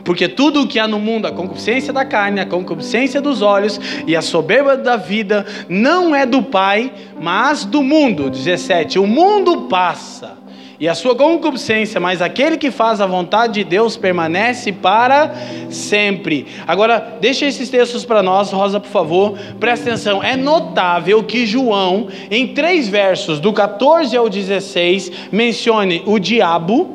Porque 0.05 0.29
tudo 0.29 0.61
o 0.61 0.67
que 0.69 0.79
há 0.79 0.87
no 0.87 0.99
mundo, 0.99 1.27
a 1.27 1.33
concupiscência 1.33 1.91
da 1.91 2.05
carne, 2.05 2.39
a 2.39 2.45
concupiscência 2.45 3.19
dos 3.19 3.41
olhos 3.41 3.77
e 4.07 4.15
a 4.15 4.21
soberba 4.21 4.77
da 4.77 4.95
vida, 4.95 5.45
não 5.67 6.15
é 6.15 6.25
do 6.25 6.41
Pai, 6.41 6.93
mas 7.19 7.65
do 7.65 7.83
mundo. 7.83 8.29
17. 8.29 8.97
O 8.97 9.05
mundo 9.05 9.63
passa 9.63 10.40
e 10.81 10.89
a 10.89 10.95
sua 10.95 11.13
concupiscência, 11.13 11.99
mas 11.99 12.23
aquele 12.23 12.57
que 12.57 12.71
faz 12.71 12.99
a 12.99 13.05
vontade 13.05 13.53
de 13.53 13.63
Deus 13.63 13.95
permanece 13.95 14.71
para 14.71 15.31
sempre. 15.69 16.47
Agora, 16.67 17.19
deixa 17.21 17.45
esses 17.45 17.69
textos 17.69 18.03
para 18.03 18.23
nós, 18.23 18.51
Rosa, 18.51 18.79
por 18.79 18.89
favor, 18.89 19.37
presta 19.59 19.91
atenção. 19.91 20.23
É 20.23 20.35
notável 20.35 21.23
que 21.23 21.45
João, 21.45 22.07
em 22.31 22.47
três 22.47 22.89
versos, 22.89 23.39
do 23.39 23.53
14 23.53 24.17
ao 24.17 24.27
16, 24.27 25.11
mencione 25.31 26.01
o 26.07 26.17
diabo, 26.17 26.89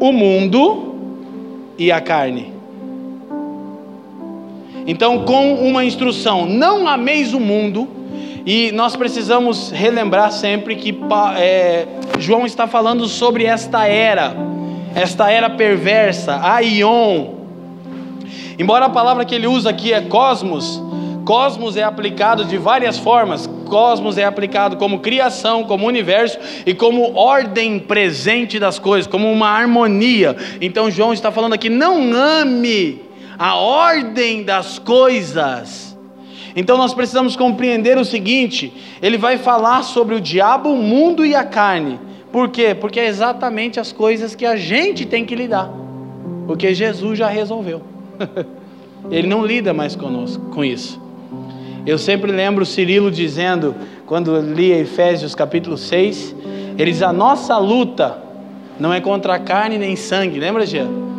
o 0.00 0.10
mundo 0.10 0.96
e 1.78 1.92
a 1.92 2.00
carne. 2.00 2.52
Então, 4.88 5.24
com 5.24 5.54
uma 5.54 5.84
instrução: 5.84 6.46
não 6.46 6.88
ameis 6.88 7.32
o 7.32 7.38
mundo 7.38 8.01
e 8.44 8.72
nós 8.72 8.96
precisamos 8.96 9.70
relembrar 9.70 10.32
sempre 10.32 10.74
que 10.74 10.98
é, 11.36 11.86
João 12.18 12.44
está 12.44 12.66
falando 12.66 13.06
sobre 13.06 13.44
esta 13.44 13.86
era, 13.86 14.34
esta 14.94 15.30
era 15.30 15.48
perversa, 15.48 16.40
a 16.42 16.60
Ion. 16.60 17.42
Embora 18.58 18.86
a 18.86 18.90
palavra 18.90 19.24
que 19.24 19.34
ele 19.34 19.46
usa 19.46 19.70
aqui 19.70 19.92
é 19.92 20.00
cosmos, 20.00 20.82
cosmos 21.24 21.76
é 21.76 21.82
aplicado 21.82 22.44
de 22.44 22.58
várias 22.58 22.98
formas. 22.98 23.48
Cosmos 23.68 24.18
é 24.18 24.24
aplicado 24.24 24.76
como 24.76 24.98
criação, 24.98 25.64
como 25.64 25.86
universo 25.86 26.38
e 26.66 26.74
como 26.74 27.16
ordem 27.16 27.78
presente 27.78 28.58
das 28.58 28.78
coisas, 28.78 29.06
como 29.06 29.32
uma 29.32 29.48
harmonia. 29.48 30.36
Então 30.60 30.90
João 30.90 31.12
está 31.12 31.32
falando 31.32 31.54
aqui: 31.54 31.70
não 31.70 32.12
ame 32.12 33.00
a 33.38 33.56
ordem 33.56 34.42
das 34.42 34.78
coisas 34.78 35.91
Então 36.54 36.76
nós 36.76 36.94
precisamos 36.94 37.36
compreender 37.36 37.98
o 37.98 38.04
seguinte: 38.04 38.72
ele 39.00 39.16
vai 39.16 39.38
falar 39.38 39.82
sobre 39.82 40.14
o 40.14 40.20
diabo, 40.20 40.70
o 40.70 40.82
mundo 40.82 41.24
e 41.24 41.34
a 41.34 41.44
carne. 41.44 41.98
Por 42.30 42.48
quê? 42.48 42.74
Porque 42.74 42.98
é 42.98 43.06
exatamente 43.06 43.78
as 43.78 43.92
coisas 43.92 44.34
que 44.34 44.46
a 44.46 44.56
gente 44.56 45.04
tem 45.04 45.24
que 45.24 45.34
lidar. 45.34 45.70
Porque 46.46 46.74
Jesus 46.74 47.18
já 47.18 47.28
resolveu. 47.28 47.82
ele 49.10 49.28
não 49.28 49.44
lida 49.44 49.72
mais 49.72 49.94
conosco 49.94 50.46
com 50.46 50.64
isso. 50.64 51.00
Eu 51.84 51.98
sempre 51.98 52.30
lembro 52.30 52.64
Cirilo 52.64 53.10
dizendo, 53.10 53.74
quando 54.06 54.38
lia 54.40 54.78
Efésios 54.78 55.34
capítulo 55.34 55.76
6, 55.76 56.34
ele 56.78 56.90
diz: 56.90 57.02
a 57.02 57.12
nossa 57.12 57.58
luta 57.58 58.18
não 58.78 58.92
é 58.92 59.00
contra 59.00 59.38
carne 59.38 59.78
nem 59.78 59.96
sangue, 59.96 60.38
lembra, 60.38 60.64
Jean? 60.64 61.11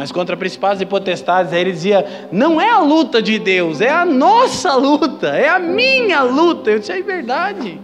Mas 0.00 0.10
contra 0.10 0.34
principados 0.34 0.80
e 0.80 0.86
potestades. 0.86 1.52
Aí 1.52 1.60
ele 1.60 1.72
dizia: 1.72 2.06
não 2.32 2.58
é 2.58 2.70
a 2.70 2.78
luta 2.78 3.20
de 3.20 3.38
Deus, 3.38 3.82
é 3.82 3.90
a 3.90 4.02
nossa 4.02 4.74
luta, 4.74 5.26
é 5.36 5.46
a 5.46 5.58
minha 5.58 6.22
luta. 6.22 6.70
Eu 6.70 6.78
disse: 6.78 6.90
é 6.90 7.02
verdade. 7.02 7.78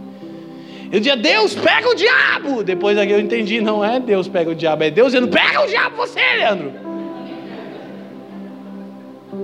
Eu 0.90 0.98
dizia: 0.98 1.14
Deus 1.14 1.54
pega 1.54 1.86
o 1.90 1.94
diabo. 1.94 2.62
Depois 2.64 2.96
aqui 2.96 3.12
eu 3.12 3.20
entendi: 3.20 3.60
não 3.60 3.84
é 3.84 4.00
Deus 4.00 4.28
pega 4.28 4.50
o 4.50 4.54
diabo, 4.54 4.84
é 4.84 4.90
Deus 4.90 5.12
dizendo: 5.12 5.28
pega 5.28 5.60
o 5.60 5.66
diabo 5.66 5.94
você, 5.94 6.20
Leandro. 6.38 6.72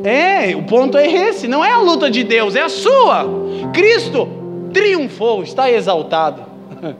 É, 0.02 0.56
o 0.56 0.62
ponto 0.62 0.96
é 0.96 1.06
esse, 1.06 1.46
não 1.46 1.62
é 1.62 1.72
a 1.72 1.78
luta 1.78 2.10
de 2.10 2.24
Deus, 2.24 2.56
é 2.56 2.62
a 2.62 2.70
sua. 2.70 3.26
Cristo 3.74 4.26
triunfou, 4.72 5.42
está 5.42 5.70
exaltado. 5.70 6.42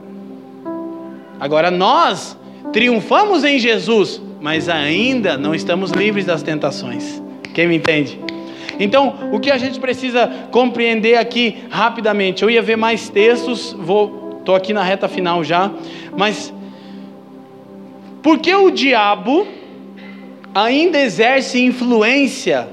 Agora 1.39 1.71
nós 1.71 2.37
triunfamos 2.71 3.43
em 3.43 3.57
Jesus, 3.57 4.21
mas 4.43 4.67
ainda 4.67 5.37
não 5.37 5.55
estamos 5.55 5.91
livres 5.91 6.25
das 6.25 6.43
tentações. 6.43 7.23
Quem 7.53 7.65
me 7.65 7.77
entende? 7.77 8.19
Então, 8.77 9.29
o 9.31 9.39
que 9.39 9.49
a 9.49 9.57
gente 9.57 9.79
precisa 9.79 10.27
compreender 10.51 11.15
aqui 11.15 11.63
rapidamente, 11.69 12.43
eu 12.43 12.49
ia 12.49 12.61
ver 12.61 12.75
mais 12.75 13.07
textos, 13.07 13.71
vou, 13.71 14.41
tô 14.43 14.53
aqui 14.53 14.73
na 14.73 14.83
reta 14.83 15.07
final 15.07 15.45
já, 15.45 15.71
mas 16.17 16.53
por 18.21 18.37
que 18.39 18.53
o 18.53 18.69
diabo 18.69 19.47
ainda 20.53 20.99
exerce 20.99 21.63
influência 21.63 22.67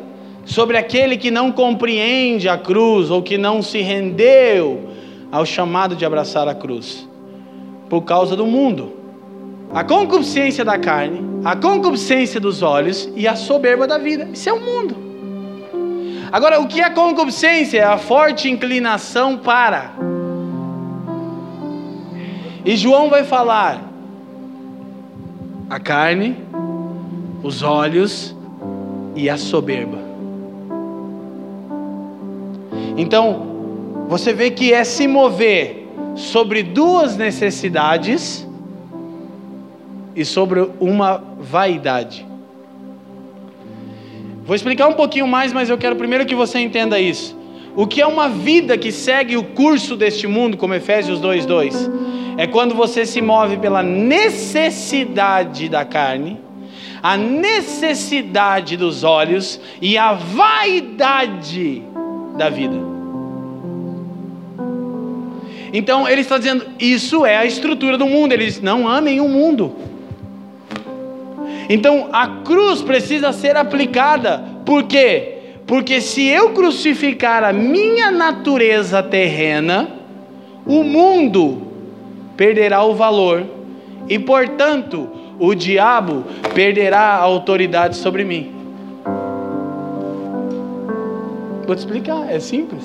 sobre 0.44 0.76
aquele 0.76 1.16
que 1.16 1.30
não 1.30 1.52
compreende 1.52 2.48
a 2.48 2.58
cruz 2.58 3.12
ou 3.12 3.22
que 3.22 3.38
não 3.38 3.62
se 3.62 3.80
rendeu 3.80 4.90
ao 5.30 5.46
chamado 5.46 5.94
de 5.94 6.04
abraçar 6.04 6.48
a 6.48 6.54
cruz, 6.54 7.08
por 7.88 8.02
causa 8.02 8.34
do 8.34 8.44
mundo. 8.44 8.99
A 9.72 9.84
concupiscência 9.84 10.64
da 10.64 10.78
carne, 10.78 11.22
a 11.44 11.54
concupiscência 11.54 12.40
dos 12.40 12.60
olhos 12.60 13.08
e 13.14 13.28
a 13.28 13.36
soberba 13.36 13.86
da 13.86 13.98
vida. 13.98 14.28
Isso 14.32 14.48
é 14.48 14.52
o 14.52 14.60
mundo. 14.60 14.96
Agora, 16.32 16.60
o 16.60 16.66
que 16.66 16.80
é 16.80 16.90
concupiscência? 16.90 17.78
É 17.78 17.84
a 17.84 17.96
forte 17.98 18.50
inclinação 18.50 19.38
para. 19.38 19.92
E 22.64 22.76
João 22.76 23.08
vai 23.08 23.24
falar: 23.24 23.80
a 25.68 25.78
carne, 25.78 26.36
os 27.42 27.62
olhos 27.62 28.36
e 29.14 29.30
a 29.30 29.36
soberba. 29.36 29.98
Então, 32.96 33.46
você 34.08 34.32
vê 34.32 34.50
que 34.50 34.72
é 34.72 34.82
se 34.82 35.06
mover 35.06 35.88
sobre 36.16 36.62
duas 36.62 37.16
necessidades 37.16 38.46
e 40.14 40.24
sobre 40.24 40.68
uma 40.80 41.22
vaidade. 41.38 42.26
Vou 44.44 44.54
explicar 44.54 44.88
um 44.88 44.94
pouquinho 44.94 45.28
mais, 45.28 45.52
mas 45.52 45.70
eu 45.70 45.78
quero 45.78 45.96
primeiro 45.96 46.26
que 46.26 46.34
você 46.34 46.58
entenda 46.58 46.98
isso. 46.98 47.38
O 47.76 47.86
que 47.86 48.00
é 48.00 48.06
uma 48.06 48.28
vida 48.28 48.76
que 48.76 48.90
segue 48.90 49.36
o 49.36 49.44
curso 49.44 49.96
deste 49.96 50.26
mundo, 50.26 50.56
como 50.56 50.74
Efésios 50.74 51.20
2:2, 51.20 51.88
é 52.36 52.46
quando 52.46 52.74
você 52.74 53.06
se 53.06 53.20
move 53.20 53.58
pela 53.58 53.82
necessidade 53.82 55.68
da 55.68 55.84
carne, 55.84 56.38
a 57.02 57.16
necessidade 57.16 58.76
dos 58.76 59.04
olhos 59.04 59.61
e 59.80 59.96
a 59.96 60.12
vaidade 60.12 61.82
da 62.36 62.50
vida. 62.50 62.76
Então 65.72 66.08
ele 66.08 66.22
está 66.22 66.38
dizendo: 66.38 66.66
isso 66.78 67.24
é 67.24 67.36
a 67.36 67.44
estrutura 67.44 67.96
do 67.96 68.06
mundo. 68.06 68.32
Eles 68.32 68.61
não 68.61 68.88
amem 68.88 69.20
o 69.20 69.28
mundo. 69.28 69.74
Então 71.72 72.08
a 72.12 72.26
cruz 72.42 72.82
precisa 72.82 73.32
ser 73.32 73.56
aplicada. 73.56 74.44
Por 74.66 74.82
quê? 74.82 75.36
Porque 75.68 76.00
se 76.00 76.26
eu 76.26 76.50
crucificar 76.50 77.44
a 77.44 77.52
minha 77.52 78.10
natureza 78.10 79.00
terrena, 79.04 79.88
o 80.66 80.82
mundo 80.82 81.62
perderá 82.36 82.82
o 82.82 82.96
valor 82.96 83.46
e, 84.08 84.18
portanto, 84.18 85.08
o 85.38 85.54
diabo 85.54 86.24
perderá 86.52 87.02
a 87.02 87.22
autoridade 87.22 87.96
sobre 87.96 88.24
mim. 88.24 88.52
Vou 91.64 91.76
te 91.76 91.78
explicar, 91.78 92.28
é 92.28 92.40
simples. 92.40 92.84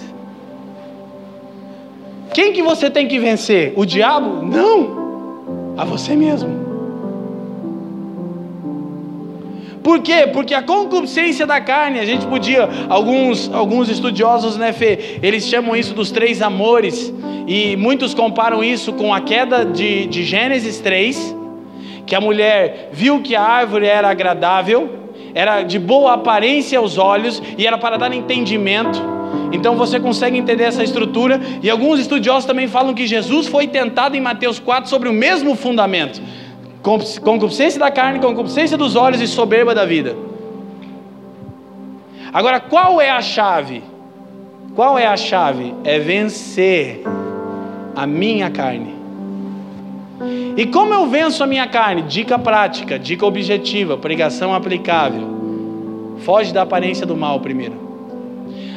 Quem 2.35 2.53
que 2.53 2.61
você 2.61 2.91
tem 2.91 3.07
que 3.07 3.17
vencer? 3.17 3.73
O 3.75 3.83
diabo? 3.83 4.45
Não, 4.45 5.73
a 5.75 5.83
você 5.83 6.15
mesmo. 6.15 6.64
Por 9.85 9.99
quê? 9.99 10.25
Porque 10.33 10.55
a 10.55 10.63
concupiscência 10.63 11.45
da 11.45 11.61
carne, 11.61 11.99
a 11.99 12.05
gente 12.05 12.25
podia, 12.25 12.67
alguns, 12.89 13.53
alguns 13.53 13.87
estudiosos, 13.87 14.57
né, 14.57 14.73
Fê, 14.73 15.19
eles 15.21 15.47
chamam 15.47 15.75
isso 15.75 15.93
dos 15.93 16.09
três 16.09 16.41
amores, 16.41 17.13
e 17.45 17.75
muitos 17.75 18.15
comparam 18.15 18.63
isso 18.63 18.93
com 18.93 19.13
a 19.13 19.21
queda 19.21 19.63
de, 19.63 20.07
de 20.07 20.23
Gênesis 20.23 20.79
3, 20.79 21.35
que 22.03 22.15
a 22.15 22.19
mulher 22.19 22.89
viu 22.93 23.21
que 23.21 23.35
a 23.35 23.43
árvore 23.43 23.85
era 23.85 24.09
agradável, 24.09 24.89
era 25.35 25.61
de 25.61 25.77
boa 25.77 26.13
aparência 26.13 26.79
aos 26.79 26.97
olhos 26.97 27.39
e 27.55 27.67
era 27.67 27.77
para 27.77 27.95
dar 27.95 28.11
entendimento. 28.11 28.99
Então 29.51 29.75
você 29.75 29.99
consegue 29.99 30.35
entender 30.35 30.63
essa 30.63 30.83
estrutura. 30.83 31.39
E 31.61 31.69
alguns 31.69 31.99
estudiosos 31.99 32.45
também 32.45 32.67
falam 32.67 32.93
que 32.93 33.05
Jesus 33.05 33.47
foi 33.47 33.67
tentado 33.67 34.17
em 34.17 34.21
Mateus 34.21 34.57
4 34.57 34.89
sobre 34.89 35.09
o 35.09 35.13
mesmo 35.13 35.55
fundamento: 35.55 36.21
concupiscência 36.85 37.79
da 37.79 37.89
carne, 37.89 38.19
concupiscência 38.19 38.77
dos 38.77 38.95
olhos 38.95 39.19
e 39.19 39.27
soberba 39.27 39.73
da 39.73 39.85
vida. 39.85 40.15
Agora, 42.31 42.59
qual 42.59 43.01
é 43.01 43.09
a 43.09 43.21
chave? 43.21 43.81
Qual 44.75 44.97
é 44.97 45.07
a 45.07 45.17
chave? 45.17 45.73
É 45.83 45.97
vencer 45.97 47.01
a 47.95 48.05
minha 48.05 48.51
carne. 48.51 48.93
E 50.55 50.65
como 50.67 50.93
eu 50.93 51.07
venço 51.07 51.43
a 51.43 51.47
minha 51.47 51.67
carne? 51.67 52.03
Dica 52.03 52.37
prática, 52.37 52.99
dica 52.99 53.25
objetiva, 53.25 53.97
pregação 53.97 54.53
aplicável. 54.53 56.15
Foge 56.19 56.53
da 56.53 56.61
aparência 56.61 57.05
do 57.05 57.17
mal 57.17 57.39
primeiro. 57.39 57.73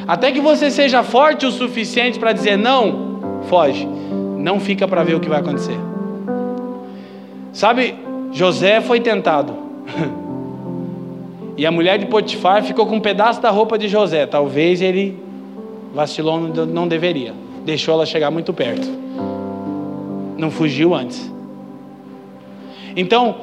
Até 0.07 0.31
que 0.31 0.41
você 0.41 0.71
seja 0.71 1.03
forte 1.03 1.45
o 1.45 1.51
suficiente 1.51 2.17
para 2.17 2.33
dizer 2.33 2.57
não, 2.57 3.43
foge. 3.47 3.87
Não 4.37 4.59
fica 4.59 4.87
para 4.87 5.03
ver 5.03 5.15
o 5.15 5.19
que 5.19 5.29
vai 5.29 5.39
acontecer. 5.39 5.88
Sabe, 7.51 7.95
José 8.31 8.81
foi 8.81 8.99
tentado. 8.99 9.53
e 11.57 11.65
a 11.65 11.71
mulher 11.71 11.97
de 11.97 12.05
Potifar 12.05 12.63
ficou 12.63 12.85
com 12.85 12.95
um 12.95 13.01
pedaço 13.01 13.41
da 13.41 13.49
roupa 13.49 13.77
de 13.77 13.87
José. 13.87 14.25
Talvez 14.25 14.81
ele 14.81 15.17
vacilou, 15.93 16.39
não 16.39 16.87
deveria. 16.87 17.33
Deixou 17.65 17.93
ela 17.93 18.05
chegar 18.05 18.31
muito 18.31 18.53
perto 18.53 18.99
não 20.39 20.49
fugiu 20.49 20.95
antes. 20.95 21.31
Então, 22.95 23.35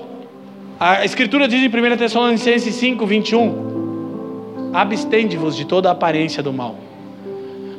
a 0.80 1.04
Escritura 1.04 1.46
diz 1.46 1.62
em 1.62 1.68
1 1.68 1.96
Tessalonicenses 1.96 2.74
5, 2.74 3.06
21: 3.06 4.70
Abstende-vos 4.72 5.54
de 5.54 5.66
toda 5.66 5.90
aparência 5.90 6.42
do 6.42 6.52
mal. 6.52 6.74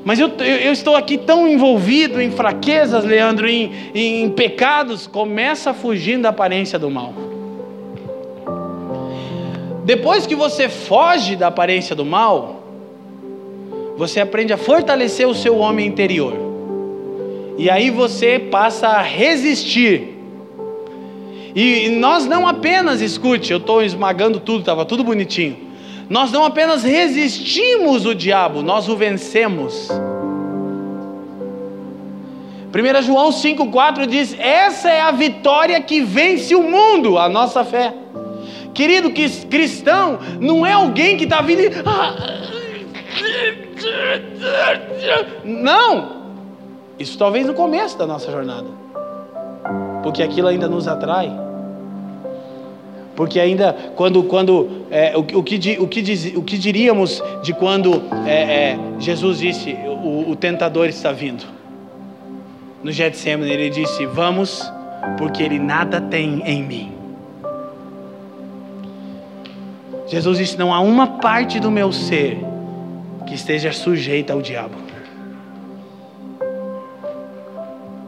Mas 0.08 0.20
eu, 0.20 0.30
eu, 0.40 0.72
estou 0.72 0.96
aqui 0.96 1.18
tão 1.18 1.46
envolvido 1.46 2.22
em 2.22 2.32
fraquezas, 2.32 3.04
Leandro, 3.04 3.46
em, 3.46 3.70
em 3.94 4.30
pecados, 4.30 5.06
começa 5.06 5.74
fugindo 5.74 6.22
da 6.22 6.30
aparência 6.30 6.80
do 6.80 6.90
mal. 6.90 7.14
Depois 9.84 10.26
que 10.26 10.34
você 10.34 10.70
foge 10.70 11.36
da 11.36 11.48
aparência 11.48 11.94
do 11.94 12.06
mal, 12.06 12.64
você 13.98 14.22
aprende 14.22 14.54
a 14.54 14.58
fortalecer 14.58 15.28
o 15.28 15.36
seu 15.36 15.58
homem 15.58 15.86
interior. 15.86 16.34
E 17.58 17.70
aí 17.70 17.90
você 17.90 18.40
passa 18.40 18.88
a 18.88 19.02
resistir. 19.02 20.18
E 21.54 21.90
nós 21.90 22.26
não 22.26 22.48
apenas, 22.48 23.02
escute, 23.02 23.52
eu 23.52 23.58
estou 23.58 23.84
esmagando 23.84 24.40
tudo, 24.40 24.62
estava 24.62 24.86
tudo 24.86 25.04
bonitinho. 25.04 25.67
Nós 26.10 26.32
não 26.32 26.46
apenas 26.46 26.84
resistimos 26.84 28.06
o 28.06 28.16
diabo, 28.16 28.62
nós 28.62 28.88
o 28.88 28.96
vencemos. 28.96 29.90
1 32.74 33.02
João 33.02 33.30
5,4 33.30 34.06
diz: 34.06 34.36
Essa 34.40 34.90
é 34.90 35.02
a 35.02 35.12
vitória 35.12 35.82
que 35.82 36.02
vence 36.02 36.54
o 36.56 36.64
mundo, 36.64 37.18
a 37.18 37.28
nossa 37.28 37.64
fé. 37.64 37.94
Querido, 38.74 39.10
que 39.12 39.28
cristão 39.48 40.20
não 40.40 40.66
é 40.66 40.74
alguém 40.74 41.18
que 41.18 41.24
está 41.24 41.42
vindo. 41.42 41.62
Ah, 41.86 42.14
Não! 45.44 46.18
Isso 47.00 47.18
talvez 47.18 47.46
no 47.46 47.54
começo 47.54 47.98
da 47.98 48.06
nossa 48.06 48.32
jornada. 48.32 48.68
Porque 50.04 50.22
aquilo 50.22 50.48
ainda 50.48 50.68
nos 50.68 50.88
atrai. 50.88 51.47
Porque 53.18 53.40
ainda, 53.40 53.74
quando, 53.96 54.22
quando 54.22 54.86
é, 54.92 55.18
o, 55.18 55.22
o, 55.22 55.44
que, 55.44 55.78
o, 55.80 55.88
que 55.88 56.02
diz, 56.04 56.36
o 56.36 56.42
que 56.44 56.56
diríamos 56.56 57.20
de 57.42 57.52
quando 57.52 58.04
é, 58.28 58.74
é, 58.74 58.80
Jesus 59.00 59.40
disse, 59.40 59.72
o, 59.74 60.30
o 60.30 60.36
tentador 60.36 60.88
está 60.88 61.12
vindo? 61.12 61.44
No 62.84 62.92
Getsemane 62.92 63.52
ele 63.52 63.72
disse, 63.72 64.06
vamos, 64.06 64.72
porque 65.18 65.42
ele 65.42 65.58
nada 65.58 66.00
tem 66.00 66.44
em 66.46 66.62
mim. 66.62 66.92
Jesus 70.06 70.38
disse, 70.38 70.56
não 70.56 70.72
há 70.72 70.80
uma 70.80 71.08
parte 71.18 71.60
do 71.60 71.72
meu 71.72 71.92
ser 71.92 72.38
que 73.26 73.34
esteja 73.34 73.72
sujeita 73.72 74.32
ao 74.34 74.44
diabo. 74.44 74.76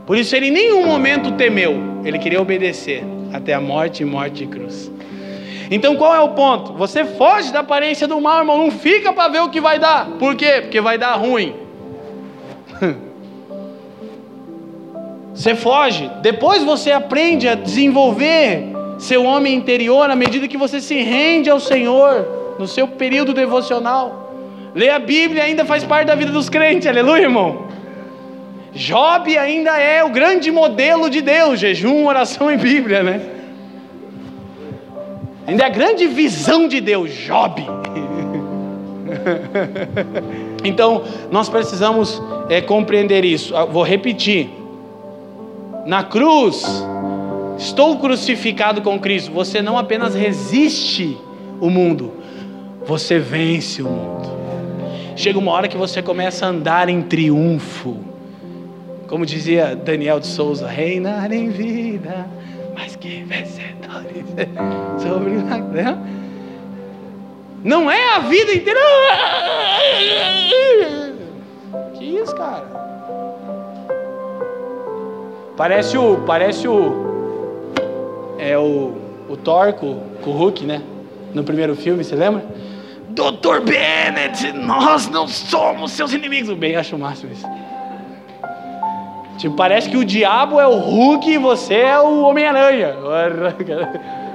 Por 0.06 0.16
isso 0.16 0.36
ele 0.36 0.50
em 0.50 0.52
nenhum 0.52 0.86
momento 0.86 1.32
temeu, 1.32 1.74
ele 2.06 2.20
queria 2.20 2.40
obedecer 2.40 3.04
até 3.34 3.56
a 3.56 3.60
morte 3.60 4.04
e 4.04 4.06
morte 4.06 4.46
de 4.46 4.48
cruz. 4.48 4.92
Então 5.72 5.96
qual 5.96 6.16
é 6.16 6.20
o 6.20 6.30
ponto? 6.30 6.74
Você 6.74 7.06
foge 7.06 7.54
da 7.54 7.60
aparência 7.60 8.08
do 8.08 8.20
mal, 8.20 8.40
irmão, 8.40 8.58
não 8.58 8.72
fica 8.72 9.14
para 9.14 9.28
ver 9.30 9.42
o 9.42 9.50
que 9.50 9.62
vai 9.62 9.78
dar. 9.78 10.08
Por 10.18 10.36
quê? 10.36 10.62
Porque 10.62 10.82
vai 10.82 10.98
dar 10.98 11.14
ruim. 11.16 11.54
Você 15.34 15.56
foge, 15.56 16.12
depois 16.22 16.64
você 16.66 16.92
aprende 16.92 17.48
a 17.48 17.56
desenvolver 17.56 18.74
seu 18.98 19.24
homem 19.24 19.56
interior 19.56 20.10
à 20.10 20.16
medida 20.16 20.50
que 20.50 20.58
você 20.58 20.82
se 20.82 20.96
rende 20.96 21.50
ao 21.50 21.62
Senhor 21.62 22.56
no 22.60 22.68
seu 22.68 22.86
período 22.86 23.34
devocional. 23.34 24.34
Ler 24.76 24.90
a 24.90 25.00
Bíblia 25.00 25.44
ainda 25.44 25.64
faz 25.64 25.86
parte 25.86 26.08
da 26.08 26.16
vida 26.16 26.34
dos 26.34 26.50
crentes, 26.50 26.86
aleluia, 26.88 27.22
irmão. 27.22 27.70
Job 28.74 29.38
ainda 29.38 29.78
é 29.80 30.04
o 30.04 30.10
grande 30.10 30.52
modelo 30.52 31.10
de 31.10 31.22
Deus, 31.22 31.58
jejum, 31.58 32.06
oração 32.06 32.52
e 32.52 32.58
Bíblia, 32.58 33.02
né? 33.02 33.22
Ainda 35.50 35.64
é 35.64 35.66
a 35.66 35.70
grande 35.70 36.06
visão 36.06 36.68
de 36.68 36.80
Deus, 36.80 37.12
Job. 37.12 37.60
então, 40.64 41.04
nós 41.32 41.50
precisamos 41.50 42.22
é, 42.50 42.62
compreender 42.62 43.26
isso. 43.26 43.56
Ah, 43.56 43.66
vou 43.66 43.82
repetir. 43.82 44.48
Na 45.88 46.04
cruz, 46.04 46.64
estou 47.58 47.98
crucificado 47.98 48.84
com 48.84 49.00
Cristo. 49.00 49.32
Você 49.32 49.60
não 49.60 49.76
apenas 49.76 50.14
resiste 50.14 51.18
o 51.60 51.72
mundo, 51.72 52.14
você 52.86 53.18
vence 53.18 53.82
o 53.82 53.90
mundo. 53.90 54.30
Chega 55.16 55.40
uma 55.40 55.52
hora 55.52 55.68
que 55.68 55.76
você 55.76 56.00
começa 56.00 56.46
a 56.46 56.50
andar 56.50 56.90
em 56.90 57.02
triunfo 57.02 58.10
como 59.10 59.26
dizia 59.26 59.76
Daniel 59.76 60.20
de 60.20 60.28
Souza, 60.28 60.68
reinar 60.68 61.34
em 61.34 61.50
vida, 61.50 62.28
mas 62.80 62.96
que 62.96 63.24
vencedores 63.24 64.26
sobre 65.02 65.32
né? 65.32 65.98
Não 67.62 67.92
é 67.92 68.16
a 68.16 68.20
vida 68.20 68.54
inteira. 68.54 68.80
Que 71.94 72.06
isso, 72.06 72.34
cara? 72.36 72.64
Parece 75.58 75.98
o. 75.98 76.22
Parece 76.26 76.70
o. 76.70 77.76
É 78.38 78.58
o. 78.58 78.98
O 79.28 79.36
Thor 79.36 79.74
com, 79.74 80.00
com 80.24 80.30
o 80.32 80.38
Hulk, 80.38 80.66
né? 80.66 80.82
No 81.34 81.44
primeiro 81.44 81.76
filme, 81.76 82.02
você 82.02 82.16
lembra? 82.16 82.46
Dr. 83.10 83.60
Bennett, 83.62 84.54
nós 84.54 85.10
não 85.10 85.28
somos 85.28 85.92
seus 85.92 86.14
inimigos. 86.14 86.58
Bem 86.58 86.78
acho 86.78 86.96
o 86.96 87.00
máximo 87.00 87.34
isso. 87.34 87.46
Tipo, 89.40 89.56
parece 89.56 89.90
que 89.90 89.96
o 89.96 90.04
diabo 90.04 90.60
é 90.60 90.68
o 90.68 90.76
Hulk 90.76 91.32
e 91.32 91.38
você 91.38 91.76
é 91.76 91.98
o 91.98 92.24
Homem-Aranha. 92.24 92.94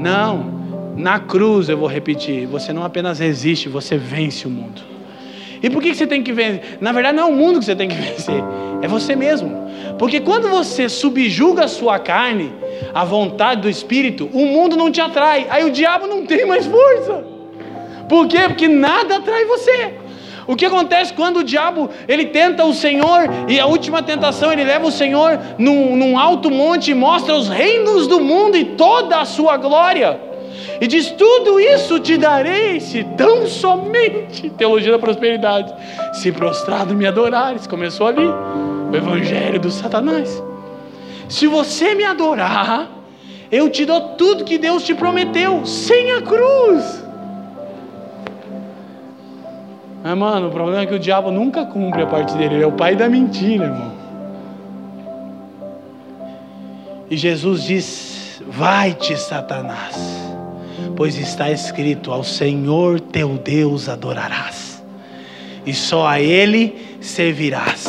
Não, 0.00 0.44
na 0.96 1.20
cruz 1.20 1.68
eu 1.68 1.78
vou 1.78 1.88
repetir: 1.88 2.46
você 2.46 2.72
não 2.72 2.82
apenas 2.82 3.20
resiste, 3.20 3.68
você 3.68 3.96
vence 3.96 4.46
o 4.46 4.50
mundo. 4.50 4.82
E 5.62 5.70
por 5.70 5.80
que 5.80 5.94
você 5.94 6.06
tem 6.06 6.22
que 6.22 6.32
vencer? 6.32 6.78
Na 6.80 6.90
verdade, 6.92 7.16
não 7.16 7.28
é 7.28 7.30
o 7.30 7.32
mundo 7.32 7.60
que 7.60 7.64
você 7.64 7.76
tem 7.76 7.88
que 7.88 7.94
vencer, 7.96 8.42
é 8.82 8.88
você 8.88 9.14
mesmo. 9.14 9.66
Porque 9.98 10.20
quando 10.20 10.48
você 10.48 10.88
subjuga 10.88 11.64
a 11.64 11.68
sua 11.68 11.98
carne, 11.98 12.52
a 12.92 13.04
vontade 13.04 13.60
do 13.62 13.70
espírito, 13.70 14.28
o 14.32 14.46
mundo 14.46 14.76
não 14.76 14.90
te 14.90 15.00
atrai, 15.00 15.46
aí 15.48 15.64
o 15.64 15.70
diabo 15.70 16.06
não 16.06 16.26
tem 16.26 16.44
mais 16.44 16.66
força. 16.66 17.24
Por 18.08 18.26
quê? 18.26 18.40
Porque 18.48 18.68
nada 18.68 19.16
atrai 19.16 19.44
você. 19.44 20.05
O 20.46 20.54
que 20.54 20.64
acontece 20.64 21.12
quando 21.12 21.38
o 21.38 21.44
diabo 21.44 21.90
ele 22.06 22.26
tenta 22.26 22.64
o 22.64 22.72
Senhor 22.72 23.28
e 23.48 23.58
a 23.58 23.66
última 23.66 24.02
tentação 24.02 24.52
ele 24.52 24.62
leva 24.62 24.86
o 24.86 24.92
Senhor 24.92 25.38
num, 25.58 25.96
num 25.96 26.18
alto 26.18 26.50
monte 26.50 26.92
e 26.92 26.94
mostra 26.94 27.34
os 27.34 27.48
reinos 27.48 28.06
do 28.06 28.20
mundo 28.20 28.56
e 28.56 28.64
toda 28.64 29.20
a 29.20 29.24
sua 29.24 29.56
glória. 29.56 30.20
E 30.80 30.86
diz: 30.86 31.10
Tudo 31.10 31.58
isso 31.58 31.98
te 31.98 32.16
darei 32.16 32.80
se 32.80 33.02
tão 33.16 33.46
somente, 33.46 34.50
teologia 34.50 34.92
da 34.92 34.98
prosperidade, 34.98 35.74
se 36.14 36.30
prostrado 36.30 36.94
me 36.94 37.06
adorares. 37.06 37.66
Começou 37.66 38.06
ali 38.06 38.26
o 38.26 38.94
evangelho 38.94 39.58
do 39.58 39.70
Satanás. 39.70 40.42
Se 41.28 41.46
você 41.46 41.94
me 41.94 42.04
adorar, 42.04 42.88
eu 43.50 43.68
te 43.68 43.84
dou 43.84 44.00
tudo 44.10 44.44
que 44.44 44.58
Deus 44.58 44.84
te 44.84 44.94
prometeu, 44.94 45.64
sem 45.66 46.12
a 46.12 46.22
cruz. 46.22 47.05
Mas, 50.06 50.16
mano, 50.16 50.46
o 50.46 50.50
problema 50.52 50.82
é 50.82 50.86
que 50.86 50.94
o 50.94 51.00
diabo 51.00 51.32
nunca 51.32 51.64
cumpre 51.64 52.02
a 52.02 52.06
parte 52.06 52.32
dele, 52.36 52.54
ele 52.54 52.62
é 52.62 52.66
o 52.66 52.70
pai 52.70 52.94
da 52.94 53.08
mentira, 53.08 53.64
irmão. 53.64 53.92
E 57.10 57.16
Jesus 57.16 57.64
diz: 57.64 58.40
Vai-te, 58.46 59.16
Satanás, 59.16 59.96
pois 60.94 61.18
está 61.18 61.50
escrito: 61.50 62.12
Ao 62.12 62.22
Senhor 62.22 63.00
teu 63.00 63.36
Deus 63.36 63.88
adorarás, 63.88 64.80
e 65.66 65.74
só 65.74 66.06
a 66.06 66.20
Ele 66.20 66.76
servirás. 67.00 67.88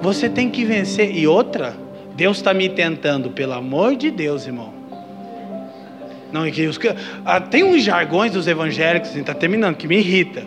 Você 0.00 0.28
tem 0.28 0.48
que 0.48 0.64
vencer. 0.64 1.10
E 1.12 1.26
outra, 1.26 1.74
Deus 2.14 2.36
está 2.36 2.54
me 2.54 2.68
tentando, 2.68 3.30
pelo 3.30 3.54
amor 3.54 3.96
de 3.96 4.12
Deus, 4.12 4.46
irmão. 4.46 4.72
Não, 6.30 6.48
que 6.48 6.68
os, 6.68 6.78
ah, 7.24 7.40
tem 7.40 7.64
uns 7.64 7.82
jargões 7.82 8.30
dos 8.30 8.46
evangélicos, 8.46 9.16
está 9.16 9.32
assim, 9.32 9.40
terminando, 9.40 9.74
que 9.74 9.88
me 9.88 9.96
irrita. 9.96 10.44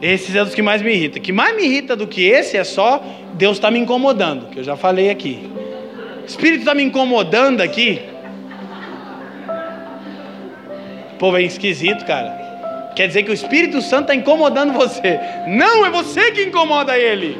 Esses 0.00 0.34
é 0.34 0.42
dos 0.42 0.54
que 0.54 0.62
mais 0.62 0.80
me 0.80 0.92
irrita. 0.92 1.18
O 1.18 1.20
que 1.20 1.32
mais 1.32 1.54
me 1.54 1.64
irrita 1.64 1.94
do 1.94 2.06
que 2.06 2.24
esse 2.24 2.56
é 2.56 2.64
só 2.64 3.02
Deus 3.34 3.58
está 3.58 3.70
me 3.70 3.78
incomodando, 3.78 4.46
que 4.46 4.58
eu 4.58 4.64
já 4.64 4.76
falei 4.76 5.10
aqui. 5.10 5.50
O 6.22 6.26
Espírito 6.26 6.60
está 6.60 6.74
me 6.74 6.82
incomodando 6.82 7.60
aqui. 7.60 8.00
O 11.12 11.16
povo 11.18 11.36
é 11.36 11.42
esquisito, 11.42 12.04
cara. 12.06 12.92
Quer 12.96 13.08
dizer 13.08 13.22
que 13.24 13.30
o 13.30 13.34
Espírito 13.34 13.80
Santo 13.82 14.02
está 14.02 14.14
incomodando 14.14 14.72
você. 14.72 15.20
Não, 15.46 15.84
é 15.84 15.90
você 15.90 16.30
que 16.32 16.42
incomoda 16.44 16.96
ele. 16.98 17.38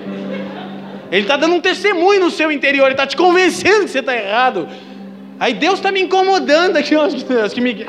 Ele 1.10 1.22
está 1.22 1.36
dando 1.36 1.54
um 1.54 1.60
testemunho 1.60 2.20
no 2.20 2.30
seu 2.30 2.52
interior, 2.52 2.84
ele 2.84 2.92
está 2.92 3.06
te 3.06 3.16
convencendo 3.16 3.84
que 3.84 3.90
você 3.90 3.98
está 3.98 4.14
errado. 4.14 4.68
Aí 5.40 5.54
Deus 5.54 5.74
está 5.74 5.90
me 5.90 6.00
incomodando 6.00 6.76
aqui, 6.76 6.94
acho 6.94 7.54
que 7.54 7.60
me 7.60 7.84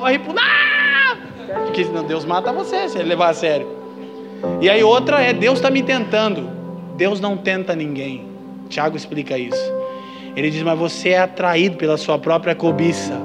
corre 0.00 0.18
por. 0.18 0.34
Ah! 0.38 1.16
Porque 1.64 1.84
senão 1.84 2.04
Deus 2.04 2.24
mata 2.24 2.52
você 2.52 2.88
se 2.88 2.98
ele 2.98 3.10
levar 3.10 3.28
a 3.28 3.34
sério. 3.34 3.75
E 4.60 4.68
aí 4.68 4.82
outra 4.82 5.20
é 5.20 5.32
Deus 5.32 5.58
está 5.58 5.70
me 5.70 5.82
tentando. 5.82 6.48
Deus 6.96 7.20
não 7.20 7.36
tenta 7.36 7.74
ninguém. 7.74 8.26
Tiago 8.68 8.96
explica 8.96 9.38
isso. 9.38 9.72
Ele 10.34 10.50
diz, 10.50 10.62
mas 10.62 10.78
você 10.78 11.10
é 11.10 11.20
atraído 11.20 11.76
pela 11.76 11.96
sua 11.96 12.18
própria 12.18 12.54
cobiça. 12.54 13.18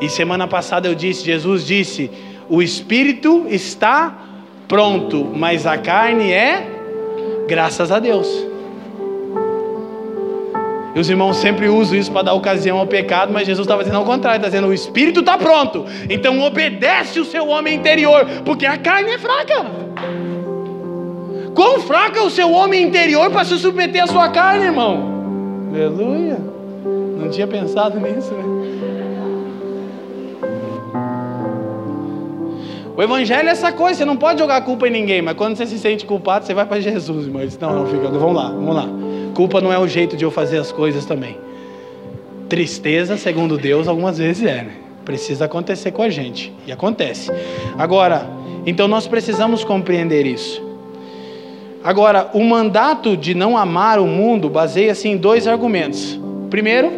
E 0.00 0.08
semana 0.08 0.46
passada 0.46 0.88
eu 0.88 0.94
disse, 0.94 1.24
Jesus 1.24 1.66
disse, 1.66 2.10
o 2.48 2.62
espírito 2.62 3.46
está 3.48 4.14
pronto, 4.68 5.24
mas 5.34 5.66
a 5.66 5.76
carne 5.78 6.32
é 6.32 6.66
graças 7.48 7.90
a 7.90 7.98
Deus. 7.98 8.26
E 10.96 10.98
os 10.98 11.10
irmãos 11.10 11.36
sempre 11.36 11.68
usam 11.68 11.98
isso 11.98 12.10
para 12.10 12.22
dar 12.22 12.32
ocasião 12.32 12.78
ao 12.78 12.86
pecado, 12.86 13.30
mas 13.30 13.46
Jesus 13.46 13.66
estava 13.66 13.82
dizendo 13.82 13.98
ao 13.98 14.04
contrário, 14.06 14.38
está 14.38 14.48
dizendo: 14.48 14.68
o 14.68 14.72
espírito 14.72 15.20
está 15.20 15.36
pronto, 15.36 15.84
então 16.08 16.40
obedece 16.40 17.20
o 17.20 17.24
seu 17.26 17.48
homem 17.48 17.74
interior, 17.74 18.24
porque 18.46 18.64
a 18.64 18.78
carne 18.78 19.10
é 19.10 19.18
fraca. 19.18 19.66
Quão 21.54 21.80
fraco 21.80 22.16
é 22.16 22.22
o 22.22 22.30
seu 22.30 22.50
homem 22.50 22.82
interior 22.82 23.30
para 23.30 23.44
se 23.44 23.58
submeter 23.58 24.04
à 24.04 24.06
sua 24.06 24.30
carne, 24.30 24.64
irmão? 24.64 25.68
Aleluia. 25.70 26.38
Não 27.18 27.28
tinha 27.28 27.46
pensado 27.46 28.00
nisso, 28.00 28.32
né? 28.32 28.95
O 32.96 33.02
evangelho 33.02 33.46
é 33.46 33.52
essa 33.52 33.70
coisa, 33.70 33.98
você 33.98 34.04
não 34.06 34.16
pode 34.16 34.38
jogar 34.38 34.62
culpa 34.62 34.88
em 34.88 34.90
ninguém, 34.90 35.20
mas 35.20 35.36
quando 35.36 35.54
você 35.54 35.66
se 35.66 35.78
sente 35.78 36.06
culpado, 36.06 36.46
você 36.46 36.54
vai 36.54 36.64
para 36.64 36.80
Jesus, 36.80 37.26
irmão. 37.26 37.42
Não, 37.60 37.80
não, 37.80 37.86
fica, 37.86 38.08
vamos 38.08 38.34
lá, 38.34 38.48
vamos 38.48 38.74
lá. 38.74 38.88
Culpa 39.34 39.60
não 39.60 39.70
é 39.70 39.78
o 39.78 39.86
jeito 39.86 40.16
de 40.16 40.24
eu 40.24 40.30
fazer 40.30 40.56
as 40.56 40.72
coisas 40.72 41.04
também. 41.04 41.36
Tristeza, 42.48 43.18
segundo 43.18 43.58
Deus, 43.58 43.86
algumas 43.86 44.16
vezes 44.16 44.42
é, 44.44 44.62
né? 44.62 44.72
Precisa 45.04 45.44
acontecer 45.44 45.90
com 45.90 46.00
a 46.00 46.08
gente. 46.08 46.54
E 46.66 46.72
acontece. 46.72 47.30
Agora, 47.76 48.26
então 48.64 48.88
nós 48.88 49.06
precisamos 49.06 49.62
compreender 49.62 50.24
isso. 50.24 50.64
Agora, 51.84 52.30
o 52.32 52.42
mandato 52.42 53.14
de 53.14 53.34
não 53.34 53.58
amar 53.58 53.98
o 53.98 54.06
mundo 54.06 54.48
baseia-se 54.48 55.06
em 55.06 55.18
dois 55.18 55.46
argumentos. 55.46 56.18
Primeiro, 56.48 56.90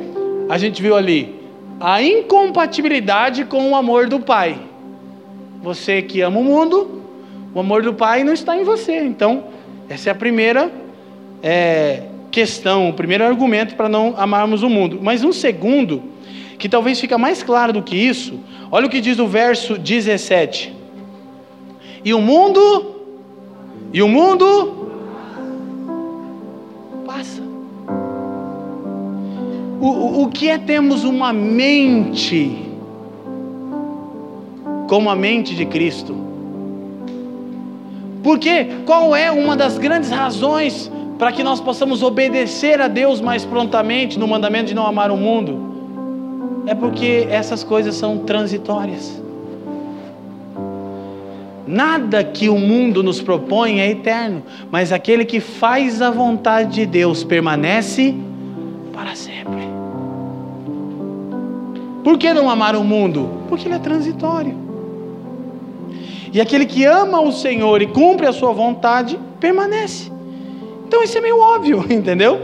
a 0.49 0.57
gente 0.59 0.80
viu 0.80 0.94
ali 0.96 1.34
a 1.80 2.01
incompatibilidade 2.01 3.44
com 3.44 3.72
o 3.72 3.74
amor 3.74 4.07
do 4.07 4.20
Pai. 4.20 4.68
Você 5.63 6.03
que 6.03 6.21
ama 6.21 6.39
o 6.39 6.45
mundo, 6.45 7.03
o 7.55 7.61
amor 7.61 7.83
do 7.83 7.93
Pai 7.93 8.23
não 8.23 8.33
está 8.33 8.57
em 8.57 8.65
você. 8.65 8.99
Então, 9.03 9.45
essa 9.89 10.11
é 10.11 10.13
a 10.13 10.15
primeira 10.15 10.71
é, 11.43 12.05
questão, 12.31 12.89
o 12.89 12.93
primeiro 12.93 13.25
argumento 13.25 13.75
para 13.75 13.89
não 13.89 14.15
amarmos 14.17 14.63
o 14.63 14.69
mundo. 14.69 14.99
Mas 15.03 15.25
um 15.25 15.33
segundo, 15.33 16.03
que 16.59 16.69
talvez 16.69 17.01
fica 17.01 17.19
mais 17.19 17.43
claro 17.43 17.73
do 17.73 17.83
que 17.83 17.97
isso, 17.97 18.39
olha 18.71 18.87
o 18.87 18.91
que 18.91 19.01
diz 19.01 19.19
o 19.19 19.27
verso 19.27 19.79
17. 19.79 20.75
E 22.05 22.15
o 22.15 22.21
mundo, 22.21 22.97
e 23.93 24.03
o 24.03 24.09
mundo 24.09 24.91
passa. 27.07 27.43
O, 29.81 30.23
o 30.23 30.29
que 30.29 30.49
é 30.49 30.59
termos 30.59 31.05
uma 31.05 31.33
mente 31.33 32.68
como 34.89 35.09
a 35.11 35.14
mente 35.14 35.55
de 35.55 35.66
Cristo? 35.66 36.16
Porque 38.24 38.66
qual 38.84 39.14
é 39.14 39.30
uma 39.30 39.55
das 39.55 39.78
grandes 39.78 40.11
razões 40.11 40.91
para 41.18 41.30
que 41.30 41.45
nós 41.45 41.61
possamos 41.61 42.03
obedecer 42.03 42.80
a 42.80 42.89
Deus 42.89 43.20
mais 43.20 43.45
prontamente 43.45 44.18
no 44.18 44.26
mandamento 44.26 44.66
de 44.66 44.74
não 44.74 44.86
amar 44.86 45.11
o 45.11 45.16
mundo? 45.16 46.64
É 46.66 46.74
porque 46.74 47.26
essas 47.30 47.62
coisas 47.62 47.95
são 47.95 48.18
transitórias. 48.18 49.22
Nada 51.66 52.24
que 52.24 52.49
o 52.49 52.59
mundo 52.59 53.03
nos 53.03 53.20
propõe 53.20 53.80
é 53.80 53.91
eterno, 53.91 54.43
mas 54.70 54.91
aquele 54.91 55.24
que 55.24 55.39
faz 55.39 56.01
a 56.01 56.11
vontade 56.11 56.76
de 56.76 56.86
Deus 56.86 57.22
permanece 57.22 58.14
para 58.93 59.14
sempre. 59.14 59.68
Por 62.03 62.16
que 62.16 62.32
não 62.32 62.49
amar 62.49 62.74
o 62.74 62.82
mundo? 62.82 63.28
Porque 63.51 63.68
ele 63.68 63.74
é 63.74 63.78
transitório. 63.78 64.68
E 66.33 66.41
aquele 66.41 66.66
que 66.66 66.85
ama 66.85 67.20
o 67.20 67.33
Senhor 67.33 67.81
e 67.81 67.87
cumpre 67.87 68.26
a 68.26 68.33
sua 68.33 68.53
vontade, 68.53 69.18
permanece. 69.41 70.11
Então 70.87 71.03
isso 71.03 71.16
é 71.18 71.20
meio 71.20 71.39
óbvio, 71.39 71.85
entendeu? 71.91 72.39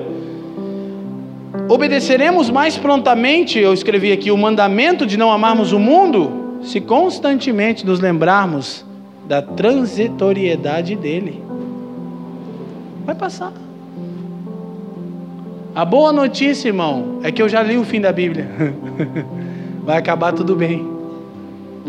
Obedeceremos 1.69 2.51
mais 2.51 2.77
prontamente, 2.77 3.59
eu 3.59 3.73
escrevi 3.73 4.13
aqui, 4.13 4.31
o 4.31 4.37
mandamento 4.37 5.07
de 5.07 5.17
não 5.17 5.31
amarmos 5.31 5.73
o 5.73 5.79
mundo, 5.79 6.61
se 6.63 6.81
constantemente 6.81 7.87
nos 7.87 8.01
lembrarmos 8.01 8.85
da 9.27 9.41
transitoriedade 9.41 10.97
dele. 10.97 11.43
Vai 13.05 13.15
passar. 13.15 13.53
A 15.75 15.85
boa 15.85 16.13
notícia, 16.13 16.69
irmão, 16.69 17.19
é 17.23 17.33
que 17.33 17.43
eu 17.43 17.49
já 17.49 17.63
li 17.63 17.77
o 17.77 17.85
fim 17.85 18.01
da 18.01 18.13
Bíblia. 18.13 18.49
Vai 19.85 19.99
acabar 19.99 20.33
tudo 20.33 20.55
bem. 20.55 20.94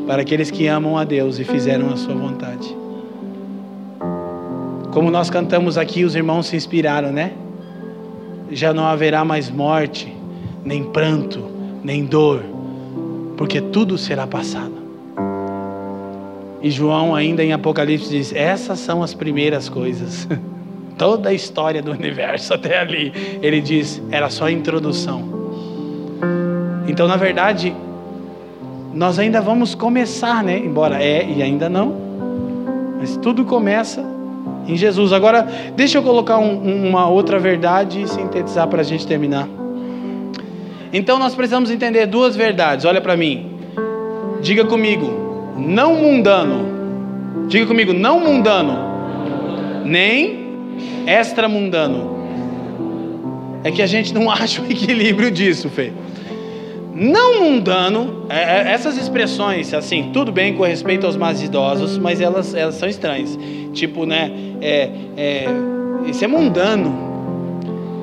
Para 0.08 0.22
aqueles 0.22 0.52
que 0.52 0.68
amam 0.68 0.98
a 0.98 1.04
Deus 1.04 1.40
e 1.40 1.44
fizeram 1.44 1.90
a 1.90 1.98
sua 1.98 2.14
vontade. 2.14 2.76
Como 4.92 5.12
nós 5.12 5.30
cantamos 5.30 5.78
aqui, 5.78 6.06
os 6.06 6.16
irmãos 6.16 6.48
se 6.48 6.56
inspiraram, 6.56 7.12
né? 7.12 7.34
Já 8.52 8.74
não 8.74 8.86
haverá 8.86 9.26
mais 9.26 9.50
morte, 9.50 10.16
nem 10.64 10.84
pranto, 10.84 11.44
nem 11.84 12.06
dor, 12.06 12.44
porque 13.36 13.60
tudo 13.60 13.98
será 13.98 14.26
passado. 14.26 14.74
E 16.62 16.72
João, 16.72 17.14
ainda 17.14 17.44
em 17.44 17.54
Apocalipse, 17.54 18.10
diz: 18.10 18.34
essas 18.34 18.80
são 18.80 19.04
as 19.04 19.14
primeiras 19.14 19.70
coisas. 19.70 20.28
Toda 20.98 21.30
a 21.30 21.34
história 21.34 21.82
do 21.82 21.92
universo 21.92 22.54
até 22.54 22.80
ali, 22.80 23.12
ele 23.42 23.60
diz, 23.60 24.02
era 24.10 24.30
só 24.30 24.50
introdução. 24.50 25.24
Então, 26.88 27.06
na 27.06 27.18
verdade, 27.18 27.76
nós 28.96 29.20
ainda 29.20 29.42
vamos 29.42 29.76
começar, 29.76 30.42
né? 30.42 30.58
Embora 30.58 31.04
é 31.04 31.30
e 31.30 31.44
ainda 31.44 31.68
não, 31.68 31.94
mas 32.98 33.18
tudo 33.18 33.44
começa 33.44 34.02
em 34.66 34.78
Jesus. 34.78 35.12
Agora, 35.12 35.46
deixa 35.76 35.98
eu 35.98 36.02
colocar 36.02 36.38
um, 36.38 36.88
uma 36.88 37.10
outra 37.10 37.38
verdade 37.38 38.02
e 38.02 38.08
sintetizar 38.08 38.70
para 38.70 38.80
a 38.80 38.84
gente 38.84 39.06
terminar. 39.06 39.50
Então, 40.94 41.20
nós 41.20 41.36
precisamos 41.36 41.70
entender 41.70 42.06
duas 42.06 42.38
verdades. 42.38 42.86
Olha 42.86 43.02
para 43.02 43.18
mim, 43.18 43.58
diga 44.42 44.64
comigo: 44.64 45.54
não 45.58 45.96
mundano. 45.96 46.74
Diga 47.50 47.66
comigo, 47.66 47.92
não 47.92 48.22
mundano, 48.22 48.78
nem 49.84 50.48
extramundano. 51.06 52.16
É 53.62 53.72
que 53.72 53.82
a 53.82 53.88
gente 53.88 54.14
não 54.14 54.32
acha 54.32 54.62
o 54.62 54.66
equilíbrio 54.72 55.30
disso, 55.30 55.70
Fê. 55.70 55.92
Não 56.96 57.42
mundano, 57.42 58.26
é, 58.30 58.40
é, 58.40 58.72
essas 58.72 58.98
expressões, 58.98 59.74
assim, 59.74 60.12
tudo 60.14 60.32
bem 60.32 60.56
com 60.56 60.64
respeito 60.64 61.06
aos 61.06 61.18
mais 61.18 61.44
idosos, 61.44 61.98
mas 61.98 62.22
elas, 62.22 62.56
elas 62.56 62.76
são 62.76 62.88
estranhas. 62.88 63.38
Tipo, 63.74 64.06
né, 64.06 64.32
é, 64.62 64.90
é, 65.18 65.46
isso 66.06 66.24
é 66.24 66.28
mundano. 66.28 66.96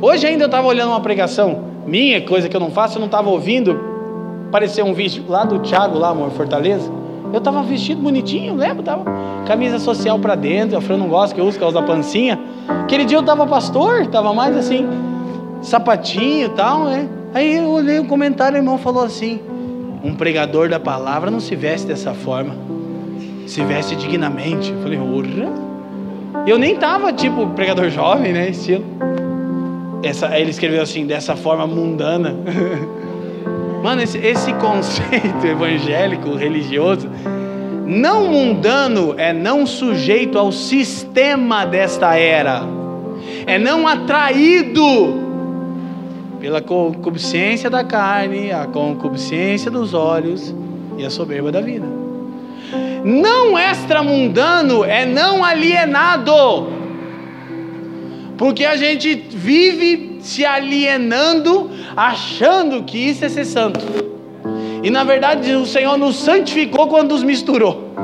Hoje 0.02 0.26
ainda 0.26 0.44
eu 0.44 0.46
estava 0.46 0.66
olhando 0.68 0.90
uma 0.90 1.00
pregação 1.00 1.64
minha, 1.86 2.20
coisa 2.20 2.50
que 2.50 2.54
eu 2.54 2.60
não 2.60 2.70
faço, 2.70 2.96
eu 2.96 3.00
não 3.00 3.06
estava 3.06 3.30
ouvindo. 3.30 3.80
Apareceu 4.48 4.84
um 4.84 4.92
vídeo 4.92 5.24
lá 5.26 5.42
do 5.44 5.60
Thiago, 5.60 5.98
lá, 5.98 6.10
amor, 6.10 6.30
Fortaleza. 6.32 6.92
Eu 7.32 7.40
tava 7.40 7.62
vestido 7.62 8.02
bonitinho, 8.02 8.54
lembro? 8.54 8.82
Tava 8.82 9.04
camisa 9.46 9.78
social 9.78 10.18
para 10.18 10.34
dentro, 10.34 10.76
a 10.76 10.82
Fran 10.82 10.98
não 10.98 11.08
gosta 11.08 11.34
que 11.34 11.40
eu 11.40 11.46
uso, 11.46 11.58
causa 11.58 11.80
da 11.80 11.86
pancinha. 11.86 12.38
Aquele 12.68 13.06
dia 13.06 13.16
eu 13.16 13.22
tava 13.22 13.46
pastor, 13.46 14.06
tava 14.08 14.34
mais 14.34 14.54
assim, 14.54 14.86
sapatinho 15.62 16.48
e 16.48 16.50
tal, 16.50 16.84
né? 16.84 17.08
Aí 17.34 17.56
eu 17.56 17.70
olhei 17.70 17.98
o 17.98 18.04
comentário, 18.04 18.56
o 18.56 18.60
irmão 18.60 18.76
falou 18.76 19.04
assim: 19.04 19.40
um 20.04 20.14
pregador 20.14 20.68
da 20.68 20.78
palavra 20.78 21.30
não 21.30 21.40
se 21.40 21.56
veste 21.56 21.86
dessa 21.86 22.12
forma, 22.12 22.54
se 23.46 23.62
veste 23.62 23.96
dignamente. 23.96 24.70
Eu 24.70 24.82
falei, 24.82 24.98
orra! 24.98 25.52
Eu 26.46 26.58
nem 26.58 26.76
tava 26.76 27.12
tipo 27.12 27.46
pregador 27.50 27.88
jovem, 27.88 28.32
né? 28.32 28.50
Estilo. 28.50 28.84
Essa, 30.02 30.36
ele 30.38 30.50
escreveu 30.50 30.82
assim, 30.82 31.06
dessa 31.06 31.36
forma 31.36 31.66
mundana. 31.66 32.34
Mano, 33.82 34.02
esse, 34.02 34.18
esse 34.18 34.52
conceito 34.54 35.44
evangélico, 35.46 36.34
religioso, 36.34 37.08
não 37.86 38.28
mundano 38.28 39.14
é 39.16 39.32
não 39.32 39.66
sujeito 39.66 40.38
ao 40.38 40.52
sistema 40.52 41.64
desta 41.64 42.16
era, 42.16 42.62
é 43.44 43.58
não 43.58 43.86
atraído 43.88 45.21
pela 46.42 46.60
concupiscência 46.60 47.70
da 47.70 47.84
carne, 47.84 48.50
a 48.50 48.66
concupiscência 48.66 49.70
dos 49.70 49.94
olhos 49.94 50.52
e 50.98 51.04
a 51.04 51.08
soberba 51.08 51.52
da 51.52 51.60
vida. 51.60 51.86
Não 53.04 53.56
extramundano 53.56 54.84
é 54.84 55.06
não 55.06 55.44
alienado, 55.44 56.32
porque 58.36 58.64
a 58.64 58.76
gente 58.76 59.14
vive 59.14 60.18
se 60.20 60.44
alienando, 60.44 61.70
achando 61.96 62.82
que 62.82 62.98
isso 62.98 63.24
é 63.24 63.28
ser 63.28 63.44
santo. 63.44 63.78
E 64.82 64.90
na 64.90 65.04
verdade 65.04 65.54
o 65.54 65.64
Senhor 65.64 65.96
nos 65.96 66.16
santificou 66.16 66.88
quando 66.88 67.12
nos 67.12 67.22
misturou. 67.22 67.94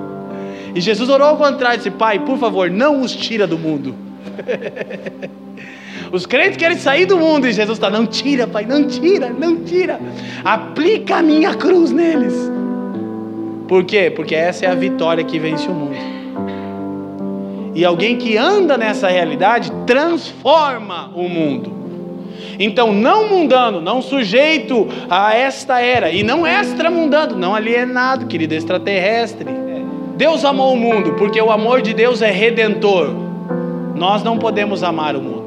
e 0.74 0.80
Jesus 0.80 1.10
orou 1.10 1.28
ao 1.28 1.36
contrário, 1.36 1.76
disse: 1.76 1.90
Pai, 1.90 2.18
por 2.20 2.38
favor, 2.38 2.70
não 2.70 3.02
os 3.02 3.14
tira 3.14 3.46
do 3.46 3.58
mundo. 3.58 3.94
Os 6.12 6.26
crentes 6.26 6.56
querem 6.56 6.76
sair 6.76 7.06
do 7.06 7.16
mundo 7.16 7.46
e 7.46 7.52
Jesus 7.52 7.76
está: 7.76 7.90
Não 7.90 8.06
tira, 8.06 8.46
Pai, 8.46 8.64
não 8.64 8.86
tira, 8.86 9.30
não 9.30 9.56
tira. 9.56 10.00
Aplica 10.44 11.16
a 11.16 11.22
minha 11.22 11.54
cruz 11.54 11.90
neles. 11.90 12.34
Por 13.68 13.84
quê? 13.84 14.12
Porque 14.14 14.34
essa 14.34 14.66
é 14.66 14.68
a 14.68 14.74
vitória 14.74 15.24
que 15.24 15.38
vence 15.38 15.68
o 15.68 15.72
mundo. 15.72 15.96
E 17.74 17.84
alguém 17.84 18.16
que 18.16 18.36
anda 18.36 18.76
nessa 18.76 19.08
realidade 19.08 19.72
transforma 19.86 21.10
o 21.14 21.28
mundo. 21.28 21.72
Então, 22.58 22.92
não 22.92 23.28
mundano, 23.28 23.80
não 23.80 24.00
sujeito 24.00 24.86
a 25.10 25.34
esta 25.34 25.80
era, 25.80 26.10
e 26.10 26.22
não 26.22 26.46
extramundano, 26.46 27.36
não 27.36 27.54
alienado, 27.54 28.26
querido, 28.26 28.54
extraterrestre. 28.54 29.50
Deus 30.16 30.44
amou 30.44 30.72
o 30.72 30.76
mundo, 30.76 31.14
porque 31.14 31.40
o 31.40 31.50
amor 31.50 31.82
de 31.82 31.92
Deus 31.92 32.22
é 32.22 32.30
redentor. 32.30 33.10
Nós 33.96 34.22
não 34.22 34.38
podemos 34.38 34.84
amar 34.84 35.16
o 35.16 35.20
mundo. 35.20 35.44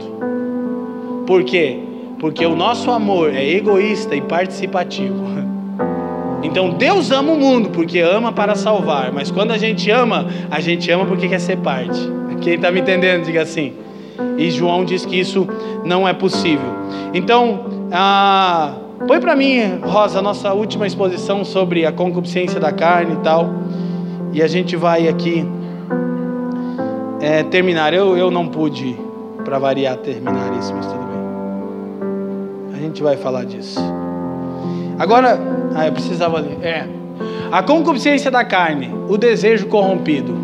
Por 1.28 1.44
quê? 1.44 1.78
Porque 2.20 2.44
o 2.44 2.56
nosso 2.56 2.90
amor 2.90 3.32
é 3.36 3.48
egoísta 3.48 4.16
e 4.16 4.22
participativo. 4.22 5.28
Então 6.44 6.70
Deus 6.70 7.10
ama 7.12 7.34
o 7.34 7.36
mundo 7.38 7.70
porque 7.72 8.00
ama 8.00 8.32
para 8.32 8.54
salvar, 8.54 9.12
mas 9.12 9.32
quando 9.32 9.52
a 9.52 9.58
gente 9.58 9.90
ama, 9.90 10.28
a 10.52 10.60
gente 10.60 10.90
ama 10.92 11.04
porque 11.04 11.28
quer 11.28 11.40
ser 11.40 11.58
parte. 11.58 12.00
Quem 12.42 12.54
está 12.54 12.72
me 12.72 12.80
entendendo, 12.80 13.26
diga 13.26 13.42
assim. 13.42 13.74
E 14.38 14.50
João 14.52 14.86
diz 14.86 15.04
que 15.04 15.20
isso 15.20 15.48
não 15.84 16.08
é 16.08 16.14
possível. 16.14 16.70
Então, 17.12 17.88
ah, 17.92 18.76
Põe 19.06 19.20
para 19.20 19.36
mim, 19.36 19.80
Rosa, 19.84 20.20
a 20.20 20.22
nossa 20.22 20.54
última 20.54 20.88
exposição 20.88 21.46
sobre 21.46 21.86
a 21.86 21.92
concupiscência 21.92 22.60
da 22.60 22.72
carne 22.72 23.14
e 23.14 23.18
tal. 23.18 23.50
E 24.34 24.42
a 24.42 24.48
gente 24.48 24.76
vai 24.76 25.08
aqui 25.08 25.46
é, 27.22 27.44
terminar. 27.44 27.94
Eu, 27.94 28.18
eu 28.18 28.32
não 28.32 28.48
pude, 28.48 28.98
para 29.46 29.60
variar, 29.60 29.98
terminar 29.98 30.58
isso, 30.58 30.74
mas 30.76 30.88
tudo. 30.88 31.07
A 32.78 32.80
gente 32.80 33.02
vai 33.02 33.18
falar 33.18 33.44
disso. 33.44 33.80
Agora, 35.00 35.40
ah, 35.74 35.88
eu 35.88 35.94
precisava 35.94 36.40
ler. 36.40 36.60
É. 36.62 36.88
A 37.52 37.64
concupiscência 37.64 38.30
da 38.30 38.46
carne, 38.46 38.94
o 39.10 39.18
desejo 39.18 39.66
corrompido, 39.66 40.38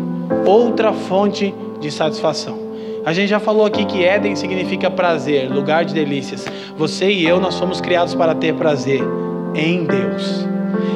outra 0.44 0.92
fonte 0.92 1.54
de 1.78 1.92
satisfação. 1.92 2.58
A 3.06 3.12
gente 3.12 3.28
já 3.28 3.38
falou 3.38 3.64
aqui 3.64 3.84
que 3.84 4.04
Éden 4.04 4.34
significa 4.34 4.90
prazer, 4.90 5.48
lugar 5.48 5.84
de 5.84 5.94
delícias. 5.94 6.44
Você 6.76 7.08
e 7.08 7.24
eu, 7.24 7.38
nós 7.38 7.56
fomos 7.56 7.80
criados 7.80 8.16
para 8.16 8.34
ter 8.34 8.52
prazer 8.54 9.00
em 9.54 9.84
Deus. 9.84 10.44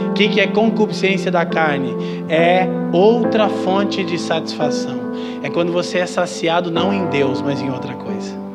O 0.08 0.14
que, 0.14 0.28
que 0.30 0.40
é 0.40 0.48
concupiscência 0.48 1.30
da 1.30 1.46
carne? 1.46 1.94
É 2.28 2.66
outra 2.90 3.48
fonte 3.48 4.02
de 4.02 4.18
satisfação. 4.18 4.98
É 5.40 5.48
quando 5.48 5.70
você 5.70 5.98
é 5.98 6.06
saciado 6.06 6.68
não 6.68 6.92
em 6.92 7.06
Deus, 7.06 7.40
mas 7.40 7.62
em 7.62 7.70
outra 7.70 7.94
coisa. 7.94 8.47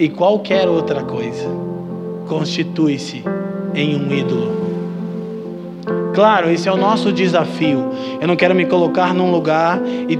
E 0.00 0.08
qualquer 0.08 0.66
outra 0.66 1.02
coisa 1.02 1.46
constitui-se 2.26 3.22
em 3.74 4.00
um 4.00 4.10
ídolo. 4.10 4.50
Claro, 6.14 6.50
esse 6.50 6.66
é 6.66 6.72
o 6.72 6.76
nosso 6.78 7.12
desafio. 7.12 7.84
Eu 8.18 8.26
não 8.26 8.34
quero 8.34 8.54
me 8.54 8.64
colocar 8.64 9.12
num 9.12 9.30
lugar 9.30 9.78
e, 10.08 10.18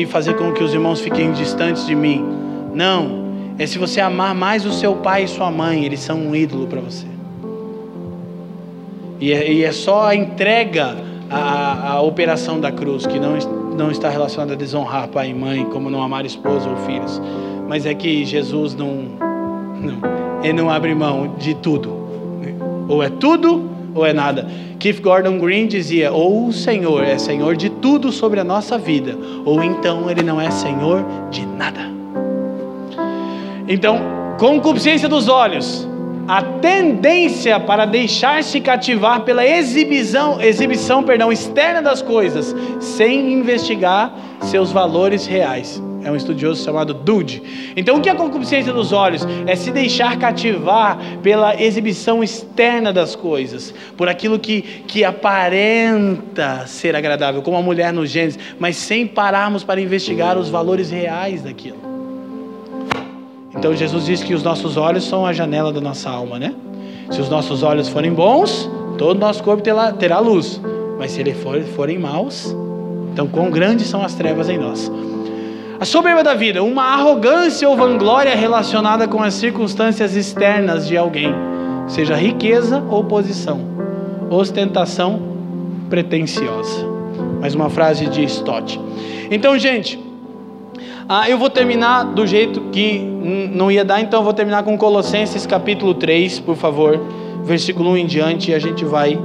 e 0.00 0.06
fazer 0.06 0.32
com 0.32 0.50
que 0.54 0.64
os 0.64 0.72
irmãos 0.72 1.02
fiquem 1.02 1.30
distantes 1.32 1.86
de 1.86 1.94
mim. 1.94 2.24
Não. 2.72 3.28
É 3.58 3.66
se 3.66 3.76
você 3.76 4.00
amar 4.00 4.34
mais 4.34 4.64
o 4.64 4.72
seu 4.72 4.94
pai 4.96 5.24
e 5.24 5.28
sua 5.28 5.50
mãe, 5.50 5.84
eles 5.84 6.00
são 6.00 6.18
um 6.18 6.34
ídolo 6.34 6.66
para 6.66 6.80
você. 6.80 7.06
E 9.20 9.30
é, 9.30 9.52
e 9.52 9.62
é, 9.62 9.72
só 9.72 10.06
a 10.06 10.14
entrega, 10.14 10.96
a, 11.28 11.96
a 11.96 12.00
operação 12.00 12.58
da 12.58 12.72
cruz, 12.72 13.04
que 13.04 13.20
não, 13.20 13.36
não 13.76 13.90
está 13.90 14.08
relacionada 14.08 14.54
a 14.54 14.56
desonrar 14.56 15.06
pai 15.08 15.28
e 15.28 15.34
mãe, 15.34 15.66
como 15.66 15.90
não 15.90 16.02
amar 16.02 16.24
esposa 16.24 16.66
ou 16.70 16.76
filhos. 16.78 17.20
Mas 17.68 17.84
é 17.84 17.94
que 17.94 18.24
Jesus 18.24 18.74
não, 18.74 18.94
não, 19.80 20.42
ele 20.42 20.54
não 20.54 20.70
abre 20.70 20.94
mão 20.94 21.34
de 21.38 21.54
tudo. 21.54 21.96
Ou 22.88 23.02
é 23.02 23.10
tudo 23.10 23.70
ou 23.94 24.06
é 24.06 24.12
nada. 24.12 24.48
Keith 24.78 25.00
Gordon 25.00 25.38
Green 25.38 25.66
dizia: 25.66 26.10
ou 26.12 26.46
o 26.46 26.52
Senhor 26.52 27.04
é 27.04 27.18
Senhor 27.18 27.56
de 27.56 27.68
tudo 27.68 28.10
sobre 28.10 28.40
a 28.40 28.44
nossa 28.44 28.78
vida, 28.78 29.16
ou 29.44 29.62
então 29.62 30.10
Ele 30.10 30.22
não 30.22 30.40
é 30.40 30.50
Senhor 30.50 31.04
de 31.30 31.44
nada. 31.44 31.80
Então, 33.68 34.00
concupiscência 34.38 35.08
dos 35.08 35.28
olhos, 35.28 35.86
a 36.26 36.42
tendência 36.42 37.60
para 37.60 37.84
deixar-se 37.84 38.60
cativar 38.60 39.20
pela 39.20 39.46
exibição, 39.46 40.40
exibição 40.40 41.02
perdão, 41.02 41.30
externa 41.30 41.82
das 41.82 42.00
coisas, 42.00 42.54
sem 42.80 43.32
investigar 43.32 44.10
seus 44.42 44.72
valores 44.72 45.26
reais. 45.26 45.82
É 46.04 46.10
um 46.10 46.16
estudioso 46.16 46.64
chamado 46.64 46.94
Dude. 46.94 47.42
Então, 47.76 47.96
o 47.96 48.00
que 48.00 48.08
é 48.08 48.12
a 48.12 48.14
concupiscência 48.14 48.72
dos 48.72 48.92
olhos? 48.92 49.26
É 49.46 49.56
se 49.56 49.70
deixar 49.70 50.16
cativar 50.18 50.98
pela 51.22 51.60
exibição 51.60 52.22
externa 52.22 52.92
das 52.92 53.16
coisas, 53.16 53.74
por 53.96 54.08
aquilo 54.08 54.38
que, 54.38 54.62
que 54.86 55.04
aparenta 55.04 56.66
ser 56.66 56.94
agradável, 56.94 57.42
como 57.42 57.56
a 57.56 57.62
mulher 57.62 57.92
no 57.92 58.06
Gênesis, 58.06 58.38
mas 58.58 58.76
sem 58.76 59.06
pararmos 59.06 59.64
para 59.64 59.80
investigar 59.80 60.38
os 60.38 60.48
valores 60.48 60.90
reais 60.90 61.42
daquilo. 61.42 61.78
Então, 63.54 63.74
Jesus 63.74 64.06
diz 64.06 64.22
que 64.22 64.34
os 64.34 64.42
nossos 64.42 64.76
olhos 64.76 65.04
são 65.04 65.26
a 65.26 65.32
janela 65.32 65.72
da 65.72 65.80
nossa 65.80 66.08
alma, 66.08 66.38
né? 66.38 66.54
Se 67.10 67.20
os 67.20 67.28
nossos 67.28 67.62
olhos 67.62 67.88
forem 67.88 68.12
bons, 68.12 68.70
todo 68.96 69.16
o 69.16 69.20
nosso 69.20 69.42
corpo 69.42 69.62
terá, 69.62 69.92
terá 69.92 70.18
luz. 70.18 70.60
Mas 70.98 71.12
se 71.12 71.20
eles 71.20 71.36
for, 71.42 71.60
forem 71.62 71.98
maus, 71.98 72.54
então 73.12 73.26
quão 73.26 73.50
grandes 73.50 73.86
são 73.86 74.04
as 74.04 74.14
trevas 74.14 74.48
em 74.48 74.58
nós. 74.58 74.90
A 75.80 75.84
soberba 75.84 76.24
da 76.24 76.34
vida, 76.34 76.60
uma 76.60 76.82
arrogância 76.82 77.68
ou 77.68 77.76
vanglória 77.76 78.34
relacionada 78.34 79.06
com 79.06 79.22
as 79.22 79.34
circunstâncias 79.34 80.16
externas 80.16 80.88
de 80.88 80.96
alguém, 80.96 81.32
seja 81.86 82.16
riqueza 82.16 82.82
ou 82.90 83.04
posição, 83.04 83.60
ostentação 84.28 85.22
pretensiosa. 85.88 86.84
Mais 87.40 87.54
uma 87.54 87.70
frase 87.70 88.06
de 88.06 88.24
Stott. 88.24 88.80
Então, 89.30 89.56
gente, 89.56 90.00
ah, 91.08 91.30
eu 91.30 91.38
vou 91.38 91.48
terminar 91.48 92.06
do 92.06 92.26
jeito 92.26 92.60
que 92.72 92.98
não 92.98 93.70
ia 93.70 93.84
dar, 93.84 94.00
então 94.00 94.18
eu 94.18 94.24
vou 94.24 94.34
terminar 94.34 94.64
com 94.64 94.76
Colossenses 94.76 95.46
capítulo 95.46 95.94
3, 95.94 96.40
por 96.40 96.56
favor, 96.56 97.00
versículo 97.44 97.90
1 97.90 97.98
em 97.98 98.06
diante, 98.06 98.50
e 98.50 98.54
a 98.54 98.58
gente 98.58 98.84
vai 98.84 99.16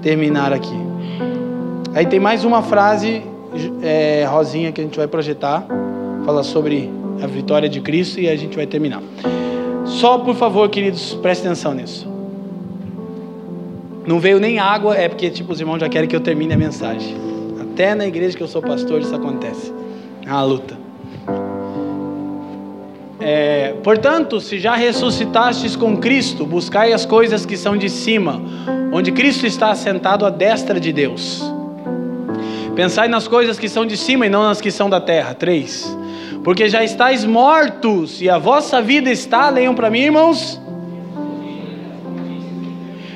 terminar 0.00 0.52
aqui. 0.52 0.78
Aí 1.92 2.06
tem 2.06 2.20
mais 2.20 2.44
uma 2.44 2.62
frase 2.62 3.20
é, 3.82 4.24
rosinha 4.24 4.72
que 4.72 4.80
a 4.80 4.84
gente 4.84 4.96
vai 4.96 5.06
projetar, 5.06 5.66
fala 6.24 6.42
sobre 6.42 6.90
a 7.22 7.26
vitória 7.26 7.68
de 7.68 7.80
Cristo 7.80 8.20
e 8.20 8.28
a 8.28 8.36
gente 8.36 8.56
vai 8.56 8.66
terminar. 8.66 9.02
Só 9.84 10.18
por 10.18 10.34
favor, 10.34 10.68
queridos, 10.68 11.14
preste 11.14 11.46
atenção 11.46 11.74
nisso. 11.74 12.06
Não 14.06 14.20
veio 14.20 14.38
nem 14.38 14.58
água, 14.58 14.96
é 14.96 15.08
porque 15.08 15.30
tipo 15.30 15.52
os 15.52 15.60
irmãos 15.60 15.80
já 15.80 15.88
querem 15.88 16.08
que 16.08 16.14
eu 16.14 16.20
termine 16.20 16.54
a 16.54 16.56
mensagem. 16.56 17.16
Até 17.60 17.94
na 17.94 18.06
igreja 18.06 18.36
que 18.36 18.42
eu 18.42 18.48
sou 18.48 18.62
pastor 18.62 19.00
isso 19.00 19.14
acontece. 19.14 19.72
É 20.24 20.30
uma 20.30 20.42
luta. 20.42 20.76
É, 23.18 23.74
portanto, 23.82 24.40
se 24.40 24.58
já 24.58 24.76
ressuscitastes 24.76 25.74
com 25.74 25.96
Cristo, 25.96 26.46
buscai 26.46 26.92
as 26.92 27.04
coisas 27.04 27.44
que 27.44 27.56
são 27.56 27.76
de 27.76 27.88
cima, 27.88 28.40
onde 28.92 29.10
Cristo 29.10 29.46
está 29.46 29.70
assentado 29.70 30.24
à 30.24 30.30
destra 30.30 30.78
de 30.78 30.92
Deus. 30.92 31.42
Pensai 32.76 33.08
nas 33.08 33.26
coisas 33.26 33.58
que 33.58 33.70
são 33.70 33.86
de 33.86 33.96
cima 33.96 34.26
e 34.26 34.28
não 34.28 34.42
nas 34.42 34.60
que 34.60 34.70
são 34.70 34.90
da 34.90 35.00
terra. 35.00 35.32
Três. 35.32 35.96
Porque 36.44 36.68
já 36.68 36.84
estáis 36.84 37.24
mortos 37.24 38.20
e 38.20 38.28
a 38.28 38.36
vossa 38.36 38.82
vida 38.82 39.10
está, 39.10 39.48
leiam 39.48 39.74
para 39.74 39.88
mim, 39.88 40.00
irmãos, 40.00 40.60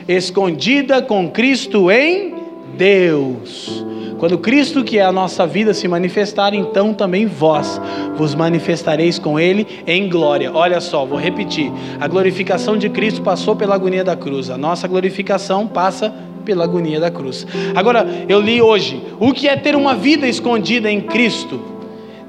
escondida 0.09 1.03
com 1.03 1.31
Cristo 1.31 1.91
em 1.91 2.35
Deus. 2.75 3.85
Quando 4.19 4.39
Cristo, 4.39 4.83
que 4.83 4.99
é 4.99 5.05
a 5.05 5.13
nossa 5.13 5.47
vida, 5.47 5.75
se 5.75 5.87
manifestar, 5.87 6.55
então 6.55 6.95
também 6.95 7.27
vós 7.27 7.81
vos 8.17 8.35
manifestareis 8.35 9.19
com 9.19 9.39
Ele 9.39 9.67
em 9.87 10.09
glória. 10.09 10.51
Olha 10.55 10.81
só, 10.81 11.05
vou 11.05 11.19
repetir: 11.19 11.71
a 12.01 12.09
glorificação 12.09 12.79
de 12.79 12.89
Cristo 12.89 13.21
passou 13.21 13.55
pela 13.55 13.75
agonia 13.75 14.05
da 14.05 14.17
cruz, 14.17 14.49
a 14.49 14.57
nossa 14.57 14.89
glorificação 14.89 15.67
passa 15.67 16.13
pela 16.45 16.64
agonia 16.64 16.99
da 16.99 17.11
cruz. 17.11 17.47
Agora, 17.74 18.07
eu 18.28 18.41
li 18.41 18.61
hoje: 18.61 19.03
o 19.18 19.32
que 19.32 19.49
é 19.49 19.57
ter 19.57 19.76
uma 19.76 19.95
vida 19.95 20.26
escondida 20.26 20.91
em 20.91 21.01
Cristo? 21.01 21.61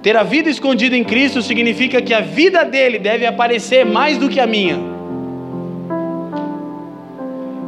Ter 0.01 0.17
a 0.17 0.23
vida 0.23 0.49
escondida 0.49 0.97
em 0.97 1.03
Cristo 1.03 1.41
significa 1.41 2.01
que 2.01 2.13
a 2.13 2.21
vida 2.21 2.63
dele 2.63 2.97
deve 2.97 3.25
aparecer 3.25 3.85
mais 3.85 4.17
do 4.17 4.29
que 4.29 4.39
a 4.39 4.47
minha. 4.47 4.79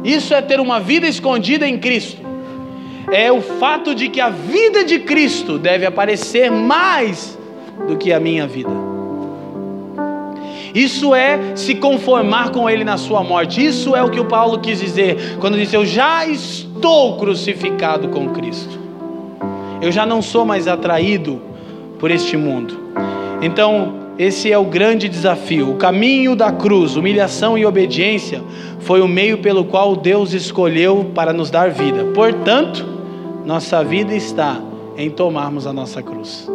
Isso 0.02 0.34
é 0.34 0.42
ter 0.42 0.60
uma 0.60 0.80
vida 0.80 1.06
escondida 1.06 1.66
em 1.66 1.78
Cristo. 1.78 2.20
É 3.10 3.30
o 3.30 3.40
fato 3.40 3.94
de 3.94 4.08
que 4.08 4.20
a 4.20 4.28
vida 4.28 4.84
de 4.84 4.98
Cristo 4.98 5.58
deve 5.58 5.86
aparecer 5.86 6.50
mais 6.50 7.38
do 7.86 7.96
que 7.96 8.12
a 8.12 8.20
minha 8.20 8.46
vida. 8.46 8.83
Isso 10.74 11.14
é 11.14 11.54
se 11.54 11.76
conformar 11.76 12.50
com 12.50 12.68
Ele 12.68 12.82
na 12.82 12.96
sua 12.96 13.22
morte. 13.22 13.64
Isso 13.64 13.94
é 13.94 14.02
o 14.02 14.10
que 14.10 14.18
o 14.18 14.24
Paulo 14.24 14.58
quis 14.58 14.80
dizer 14.80 15.36
quando 15.38 15.56
disse: 15.56 15.76
Eu 15.76 15.86
já 15.86 16.26
estou 16.26 17.16
crucificado 17.16 18.08
com 18.08 18.30
Cristo. 18.30 18.76
Eu 19.80 19.92
já 19.92 20.04
não 20.04 20.20
sou 20.20 20.44
mais 20.44 20.66
atraído 20.66 21.40
por 21.98 22.10
este 22.10 22.36
mundo. 22.36 22.76
Então, 23.40 23.94
esse 24.18 24.50
é 24.50 24.58
o 24.58 24.64
grande 24.64 25.08
desafio. 25.08 25.70
O 25.70 25.76
caminho 25.76 26.34
da 26.34 26.50
cruz, 26.50 26.96
humilhação 26.96 27.56
e 27.56 27.64
obediência, 27.64 28.42
foi 28.80 29.00
o 29.00 29.08
meio 29.08 29.38
pelo 29.38 29.64
qual 29.64 29.94
Deus 29.94 30.32
escolheu 30.32 31.10
para 31.14 31.32
nos 31.32 31.50
dar 31.50 31.70
vida. 31.70 32.04
Portanto, 32.14 32.84
nossa 33.44 33.84
vida 33.84 34.14
está 34.14 34.60
em 34.96 35.10
tomarmos 35.10 35.66
a 35.66 35.72
nossa 35.72 36.02
cruz. 36.02 36.50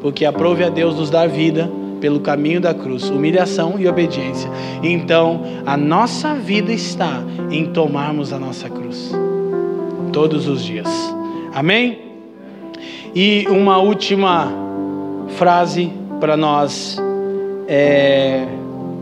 Porque 0.00 0.24
aprove 0.24 0.64
a 0.64 0.68
Deus 0.68 0.96
nos 0.96 1.10
dar 1.10 1.28
vida 1.28 1.70
pelo 2.00 2.20
caminho 2.20 2.60
da 2.60 2.72
cruz, 2.72 3.08
humilhação 3.10 3.74
e 3.78 3.86
obediência. 3.86 4.50
Então, 4.82 5.42
a 5.66 5.76
nossa 5.76 6.34
vida 6.34 6.72
está 6.72 7.22
em 7.50 7.66
tomarmos 7.66 8.32
a 8.32 8.38
nossa 8.38 8.68
cruz 8.68 9.12
todos 10.12 10.48
os 10.48 10.64
dias. 10.64 10.88
Amém? 11.54 11.98
E 13.14 13.46
uma 13.48 13.78
última 13.78 14.52
frase 15.36 15.92
para 16.18 16.36
nós 16.36 16.98
é, 17.66 18.46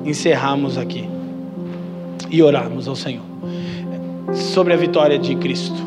encerrarmos 0.04 0.78
aqui 0.78 1.08
e 2.30 2.42
orarmos 2.42 2.86
ao 2.88 2.96
Senhor 2.96 3.24
sobre 4.34 4.72
a 4.72 4.76
vitória 4.76 5.18
de 5.18 5.34
Cristo. 5.36 5.82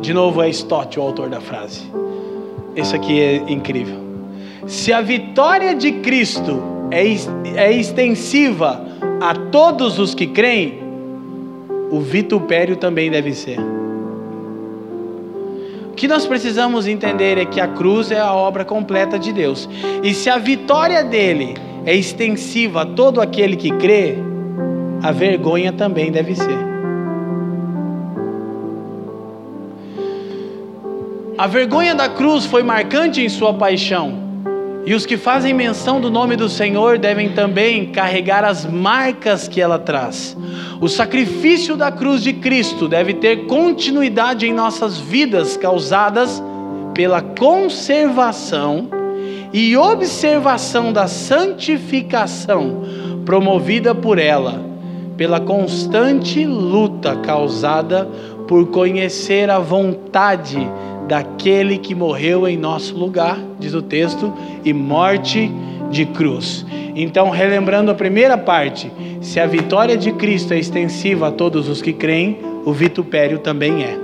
De 0.00 0.12
novo 0.12 0.42
é 0.42 0.48
Stott 0.50 0.98
o 0.98 1.02
autor 1.02 1.28
da 1.28 1.40
frase. 1.40 1.82
Isso 2.74 2.94
aqui 2.94 3.20
é 3.20 3.36
incrível. 3.48 4.11
Se 4.66 4.92
a 4.92 5.00
vitória 5.00 5.74
de 5.74 5.92
Cristo 5.92 6.62
é, 6.90 7.02
é 7.56 7.72
extensiva 7.72 8.84
a 9.20 9.34
todos 9.34 9.98
os 9.98 10.14
que 10.14 10.26
creem, 10.26 10.80
o 11.90 12.00
vitupério 12.00 12.76
também 12.76 13.10
deve 13.10 13.32
ser. 13.32 13.58
O 15.90 15.94
que 15.94 16.08
nós 16.08 16.26
precisamos 16.26 16.86
entender 16.86 17.38
é 17.38 17.44
que 17.44 17.60
a 17.60 17.68
cruz 17.68 18.10
é 18.10 18.18
a 18.18 18.32
obra 18.32 18.64
completa 18.64 19.18
de 19.18 19.32
Deus. 19.32 19.68
E 20.02 20.14
se 20.14 20.30
a 20.30 20.38
vitória 20.38 21.04
dele 21.04 21.54
é 21.84 21.94
extensiva 21.94 22.82
a 22.82 22.86
todo 22.86 23.20
aquele 23.20 23.56
que 23.56 23.70
crê, 23.72 24.16
a 25.02 25.10
vergonha 25.12 25.72
também 25.72 26.10
deve 26.10 26.34
ser. 26.34 26.72
A 31.36 31.46
vergonha 31.46 31.94
da 31.94 32.08
cruz 32.08 32.46
foi 32.46 32.62
marcante 32.62 33.20
em 33.20 33.28
sua 33.28 33.52
paixão. 33.52 34.21
E 34.84 34.94
os 34.94 35.06
que 35.06 35.16
fazem 35.16 35.54
menção 35.54 36.00
do 36.00 36.10
nome 36.10 36.34
do 36.34 36.48
Senhor 36.48 36.98
devem 36.98 37.32
também 37.32 37.86
carregar 37.86 38.44
as 38.44 38.66
marcas 38.66 39.46
que 39.46 39.60
ela 39.60 39.78
traz. 39.78 40.36
O 40.80 40.88
sacrifício 40.88 41.76
da 41.76 41.92
cruz 41.92 42.20
de 42.20 42.32
Cristo 42.32 42.88
deve 42.88 43.14
ter 43.14 43.46
continuidade 43.46 44.44
em 44.44 44.52
nossas 44.52 44.98
vidas, 44.98 45.56
causadas 45.56 46.42
pela 46.92 47.22
conservação 47.22 48.88
e 49.52 49.76
observação 49.76 50.92
da 50.92 51.06
santificação 51.06 52.82
promovida 53.24 53.94
por 53.94 54.18
ela, 54.18 54.60
pela 55.16 55.38
constante 55.38 56.44
luta 56.44 57.16
causada 57.16 58.08
por 58.48 58.66
conhecer 58.66 59.48
a 59.48 59.58
vontade 59.60 60.68
daquele 61.06 61.78
que 61.78 61.94
morreu 61.94 62.46
em 62.48 62.56
nosso 62.56 62.96
lugar, 62.96 63.38
diz 63.58 63.74
o 63.74 63.82
texto, 63.82 64.32
e 64.64 64.72
morte 64.72 65.50
de 65.90 66.06
cruz. 66.06 66.64
Então, 66.94 67.30
relembrando 67.30 67.90
a 67.90 67.94
primeira 67.94 68.38
parte, 68.38 68.90
se 69.20 69.38
a 69.38 69.46
vitória 69.46 69.96
de 69.96 70.12
Cristo 70.12 70.54
é 70.54 70.58
extensiva 70.58 71.28
a 71.28 71.32
todos 71.32 71.68
os 71.68 71.82
que 71.82 71.92
creem, 71.92 72.38
o 72.64 72.72
vitupério 72.72 73.38
também 73.38 73.82
é. 73.82 73.98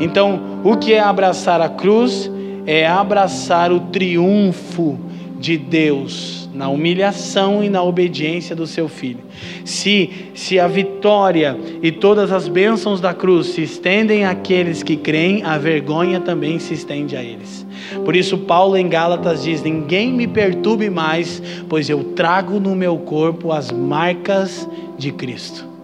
Então, 0.00 0.60
o 0.62 0.76
que 0.76 0.92
é 0.92 1.00
abraçar 1.00 1.60
a 1.60 1.68
cruz? 1.68 2.30
É 2.66 2.86
abraçar 2.86 3.72
o 3.72 3.80
triunfo 3.80 4.98
de 5.38 5.56
Deus 5.56 6.37
na 6.58 6.68
humilhação 6.68 7.62
e 7.62 7.70
na 7.70 7.80
obediência 7.84 8.56
do 8.56 8.66
seu 8.66 8.88
filho. 8.88 9.20
Se, 9.64 10.10
se 10.34 10.58
a 10.58 10.66
vitória 10.66 11.56
e 11.80 11.92
todas 11.92 12.32
as 12.32 12.48
bênçãos 12.48 13.00
da 13.00 13.14
cruz 13.14 13.46
se 13.50 13.62
estendem 13.62 14.24
àqueles 14.24 14.82
que 14.82 14.96
creem, 14.96 15.44
a 15.44 15.56
vergonha 15.56 16.18
também 16.18 16.58
se 16.58 16.74
estende 16.74 17.16
a 17.16 17.22
eles. 17.22 17.64
Por 18.04 18.16
isso, 18.16 18.36
Paulo 18.38 18.76
em 18.76 18.88
Gálatas 18.88 19.44
diz: 19.44 19.62
Ninguém 19.62 20.12
me 20.12 20.26
perturbe 20.26 20.90
mais, 20.90 21.40
pois 21.68 21.88
eu 21.88 22.02
trago 22.16 22.58
no 22.58 22.74
meu 22.74 22.98
corpo 22.98 23.52
as 23.52 23.70
marcas 23.70 24.68
de 24.98 25.12
Cristo. 25.12 25.77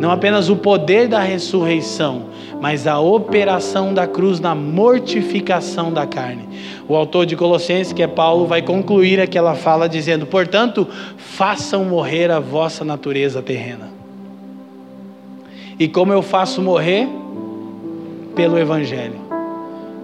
Não 0.00 0.10
apenas 0.10 0.48
o 0.48 0.56
poder 0.56 1.08
da 1.08 1.20
ressurreição, 1.20 2.26
mas 2.60 2.86
a 2.86 2.98
operação 2.98 3.92
da 3.92 4.06
cruz 4.06 4.40
na 4.40 4.54
mortificação 4.54 5.92
da 5.92 6.06
carne. 6.06 6.48
O 6.88 6.94
autor 6.94 7.26
de 7.26 7.36
Colossenses, 7.36 7.92
que 7.92 8.02
é 8.02 8.06
Paulo, 8.06 8.46
vai 8.46 8.62
concluir 8.62 9.20
aquela 9.20 9.54
fala 9.54 9.88
dizendo: 9.88 10.26
Portanto, 10.26 10.86
façam 11.16 11.84
morrer 11.84 12.30
a 12.30 12.40
vossa 12.40 12.84
natureza 12.84 13.42
terrena. 13.42 13.90
E 15.78 15.86
como 15.88 16.12
eu 16.12 16.22
faço 16.22 16.62
morrer? 16.62 17.08
Pelo 18.34 18.58
Evangelho, 18.58 19.14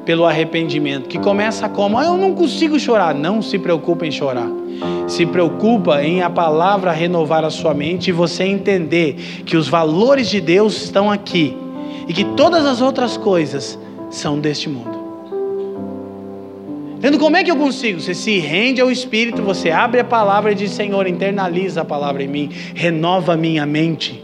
pelo 0.05 0.25
arrependimento, 0.25 1.09
que 1.09 1.19
começa 1.19 1.69
como: 1.69 1.99
ah, 1.99 2.05
Eu 2.05 2.17
não 2.17 2.35
consigo 2.35 2.79
chorar. 2.79 3.15
Não 3.15 3.41
se 3.43 3.59
preocupe 3.59 4.07
em 4.07 4.11
chorar. 4.11 4.49
Se 5.07 5.27
preocupa 5.27 6.03
em 6.03 6.23
a 6.23 6.31
palavra 6.31 6.93
renovar 6.93 7.45
a 7.45 7.51
sua 7.51 7.75
mente 7.75 8.09
e 8.09 8.13
você 8.13 8.45
entender 8.45 9.15
que 9.45 9.57
os 9.57 9.69
valores 9.69 10.29
de 10.29 10.41
Deus 10.41 10.83
estão 10.85 11.11
aqui 11.11 11.57
e 12.09 12.13
que 12.13 12.25
todas 12.25 12.65
as 12.67 12.81
outras 12.81 13.17
coisas 13.17 13.79
são 14.11 14.39
deste 14.39 14.69
mundo. 14.69 15.03
Vendo 16.99 17.19
como 17.19 17.37
é 17.37 17.43
que 17.43 17.51
eu 17.51 17.57
consigo? 17.57 18.01
Você 18.01 18.15
se 18.15 18.39
rende 18.39 18.81
ao 18.81 18.91
Espírito, 18.91 19.43
você 19.43 19.71
abre 19.71 20.01
a 20.01 20.05
palavra 20.05 20.53
e 20.53 20.55
diz: 20.55 20.71
Senhor, 20.71 21.07
internaliza 21.07 21.83
a 21.83 21.85
palavra 21.85 22.23
em 22.23 22.29
mim, 22.29 22.51
renova 22.75 23.35
a 23.35 23.37
minha 23.37 23.67
mente. 23.67 24.23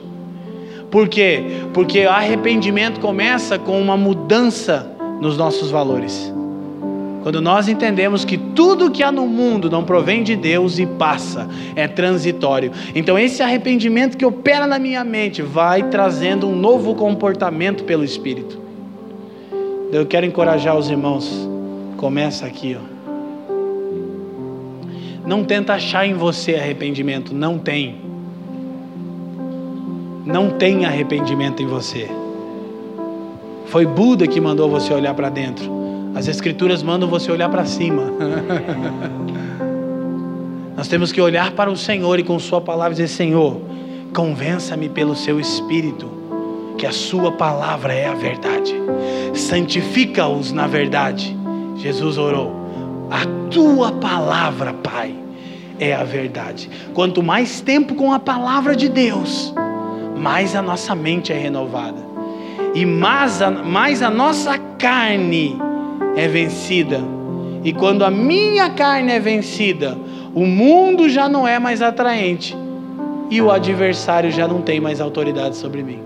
Por 0.90 1.08
quê? 1.08 1.42
Porque 1.74 2.06
o 2.06 2.10
arrependimento 2.10 3.00
começa 3.00 3.58
com 3.58 3.80
uma 3.80 3.96
mudança 3.96 4.97
nos 5.20 5.36
nossos 5.36 5.70
valores. 5.70 6.32
Quando 7.22 7.40
nós 7.40 7.68
entendemos 7.68 8.24
que 8.24 8.38
tudo 8.38 8.90
que 8.90 9.02
há 9.02 9.12
no 9.12 9.26
mundo 9.26 9.68
não 9.68 9.84
provém 9.84 10.22
de 10.22 10.36
Deus 10.36 10.78
e 10.78 10.86
passa, 10.86 11.48
é 11.74 11.86
transitório. 11.86 12.72
Então, 12.94 13.18
esse 13.18 13.42
arrependimento 13.42 14.16
que 14.16 14.24
opera 14.24 14.66
na 14.66 14.78
minha 14.78 15.04
mente 15.04 15.42
vai 15.42 15.82
trazendo 15.90 16.48
um 16.48 16.56
novo 16.56 16.94
comportamento 16.94 17.84
pelo 17.84 18.04
Espírito. 18.04 18.58
Eu 19.92 20.06
quero 20.06 20.24
encorajar 20.24 20.76
os 20.76 20.88
irmãos. 20.88 21.48
Começa 21.96 22.46
aqui, 22.46 22.76
ó. 22.78 22.98
Não 25.26 25.44
tenta 25.44 25.74
achar 25.74 26.06
em 26.06 26.14
você 26.14 26.54
arrependimento, 26.54 27.34
não 27.34 27.58
tem. 27.58 27.96
Não 30.24 30.50
tem 30.50 30.86
arrependimento 30.86 31.62
em 31.62 31.66
você. 31.66 32.08
Foi 33.68 33.84
Buda 33.84 34.26
que 34.26 34.40
mandou 34.40 34.70
você 34.70 34.94
olhar 34.94 35.12
para 35.12 35.28
dentro. 35.28 35.70
As 36.14 36.26
Escrituras 36.26 36.82
mandam 36.82 37.06
você 37.08 37.30
olhar 37.30 37.50
para 37.50 37.66
cima. 37.66 38.04
Nós 40.74 40.88
temos 40.88 41.12
que 41.12 41.20
olhar 41.20 41.52
para 41.52 41.70
o 41.70 41.76
Senhor 41.76 42.18
e 42.18 42.22
com 42.22 42.38
Sua 42.38 42.62
palavra 42.62 42.94
dizer: 42.94 43.08
Senhor, 43.08 43.60
convença-me 44.14 44.88
pelo 44.88 45.14
Seu 45.14 45.38
Espírito 45.38 46.08
que 46.78 46.86
a 46.86 46.92
Sua 46.92 47.32
palavra 47.32 47.92
é 47.92 48.06
a 48.06 48.14
verdade. 48.14 48.74
Santifica-os 49.34 50.50
na 50.50 50.66
verdade. 50.66 51.36
Jesus 51.76 52.16
orou: 52.16 52.50
A 53.10 53.26
Tua 53.50 53.92
palavra, 53.92 54.72
Pai, 54.72 55.14
é 55.78 55.94
a 55.94 56.04
verdade. 56.04 56.70
Quanto 56.94 57.22
mais 57.22 57.60
tempo 57.60 57.94
com 57.94 58.14
a 58.14 58.18
palavra 58.18 58.74
de 58.74 58.88
Deus, 58.88 59.52
mais 60.16 60.56
a 60.56 60.62
nossa 60.62 60.94
mente 60.94 61.34
é 61.34 61.36
renovada 61.36 62.07
e 62.78 62.86
mais 62.86 63.42
a, 63.42 63.50
mais 63.50 64.02
a 64.02 64.08
nossa 64.08 64.56
carne 64.56 65.58
é 66.16 66.28
vencida. 66.28 67.00
E 67.64 67.72
quando 67.72 68.04
a 68.04 68.10
minha 68.10 68.70
carne 68.70 69.10
é 69.10 69.18
vencida, 69.18 69.98
o 70.32 70.46
mundo 70.46 71.08
já 71.08 71.28
não 71.28 71.46
é 71.46 71.58
mais 71.58 71.82
atraente 71.82 72.56
e 73.28 73.42
o 73.42 73.50
adversário 73.50 74.30
já 74.30 74.46
não 74.46 74.62
tem 74.62 74.78
mais 74.78 75.00
autoridade 75.00 75.56
sobre 75.56 75.82
mim. 75.82 75.98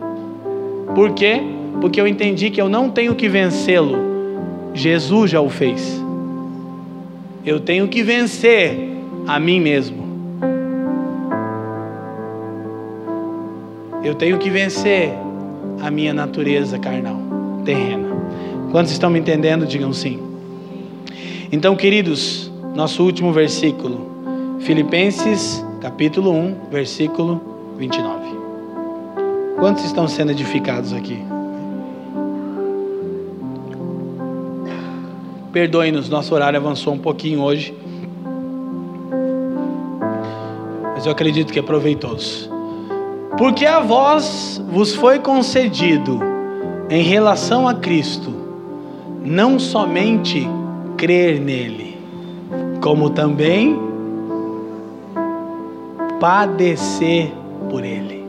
Por 0.94 1.10
quê? 1.12 1.42
Porque 1.78 2.00
eu 2.00 2.08
entendi 2.08 2.48
que 2.48 2.60
eu 2.60 2.70
não 2.70 2.88
tenho 2.88 3.14
que 3.14 3.28
vencê-lo, 3.28 3.98
Jesus 4.72 5.30
já 5.30 5.42
o 5.42 5.50
fez. 5.50 6.02
Eu 7.44 7.60
tenho 7.60 7.86
que 7.86 8.02
vencer 8.02 8.96
a 9.26 9.38
mim 9.38 9.60
mesmo. 9.60 10.02
Eu 14.02 14.14
tenho 14.14 14.38
que 14.38 14.48
vencer 14.48 15.12
a 15.82 15.90
minha 15.90 16.14
natureza 16.14 16.78
carnal, 16.78 17.18
terrena. 17.64 18.08
Quantos 18.70 18.92
estão 18.92 19.10
me 19.10 19.18
entendendo? 19.18 19.66
Digam 19.66 19.92
sim. 19.92 20.18
Então, 21.50 21.74
queridos, 21.76 22.50
nosso 22.74 23.02
último 23.02 23.32
versículo, 23.32 24.10
Filipenses 24.60 25.62
capítulo 25.80 26.30
1, 26.30 26.70
versículo 26.70 27.74
29. 27.76 28.14
Quantos 29.58 29.84
estão 29.84 30.06
sendo 30.06 30.30
edificados 30.30 30.92
aqui? 30.92 31.18
Perdoe-nos, 35.52 36.08
nosso 36.08 36.32
horário 36.34 36.58
avançou 36.58 36.94
um 36.94 36.98
pouquinho 36.98 37.42
hoje. 37.42 37.74
Mas 40.94 41.04
eu 41.04 41.12
acredito 41.12 41.52
que 41.52 41.58
é 41.58 41.62
proveitoso. 41.62 42.51
Porque 43.36 43.64
a 43.64 43.80
vós 43.80 44.62
vos 44.70 44.94
foi 44.94 45.18
concedido, 45.18 46.20
em 46.90 47.02
relação 47.02 47.66
a 47.66 47.74
Cristo, 47.74 48.30
não 49.24 49.58
somente 49.58 50.46
crer 50.96 51.40
nele, 51.40 51.96
como 52.82 53.08
também 53.08 53.78
padecer 56.20 57.32
por 57.70 57.82
ele. 57.82 58.22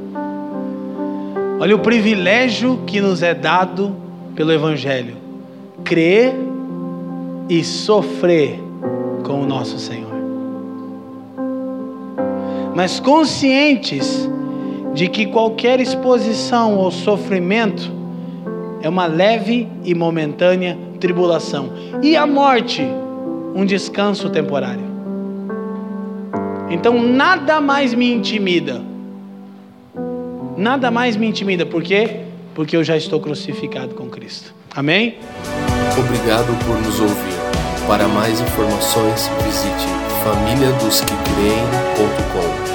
Olha 1.59 1.75
o 1.75 1.79
privilégio 1.79 2.79
que 2.87 3.01
nos 3.01 3.21
é 3.21 3.33
dado 3.33 3.95
pelo 4.35 4.51
Evangelho: 4.51 5.15
crer 5.83 6.33
e 7.49 7.63
sofrer 7.63 8.59
com 9.23 9.41
o 9.41 9.45
nosso 9.45 9.77
Senhor. 9.77 10.13
Mas 12.73 12.99
conscientes 12.99 14.29
de 14.93 15.07
que 15.07 15.25
qualquer 15.25 15.79
exposição 15.79 16.77
ou 16.77 16.91
sofrimento 16.91 17.91
é 18.81 18.89
uma 18.89 19.05
leve 19.05 19.67
e 19.83 19.95
momentânea 19.95 20.77
tribulação. 20.99 21.71
E 22.01 22.15
a 22.15 22.25
morte, 22.25 22.81
um 23.55 23.65
descanso 23.65 24.29
temporário. 24.29 24.93
Então 26.69 27.01
nada 27.01 27.59
mais 27.59 27.93
me 27.93 28.11
intimida 28.11 28.93
nada 30.57 30.89
mais 30.91 31.15
me 31.15 31.27
intimida. 31.27 31.65
Por 31.65 31.81
quê? 31.83 32.19
Porque 32.55 32.75
eu 32.77 32.83
já 32.83 32.95
estou 32.95 33.19
crucificado 33.19 33.95
com 33.95 34.07
Cristo. 34.09 34.53
Amém? 34.75 35.17
Obrigado 35.97 36.55
por 36.65 36.79
nos 36.81 36.99
ouvir. 36.99 37.33
Para 37.87 38.07
mais 38.07 38.39
informações, 38.39 39.29
visite 39.43 39.87
famíliadosquecreem.com. 40.23 42.72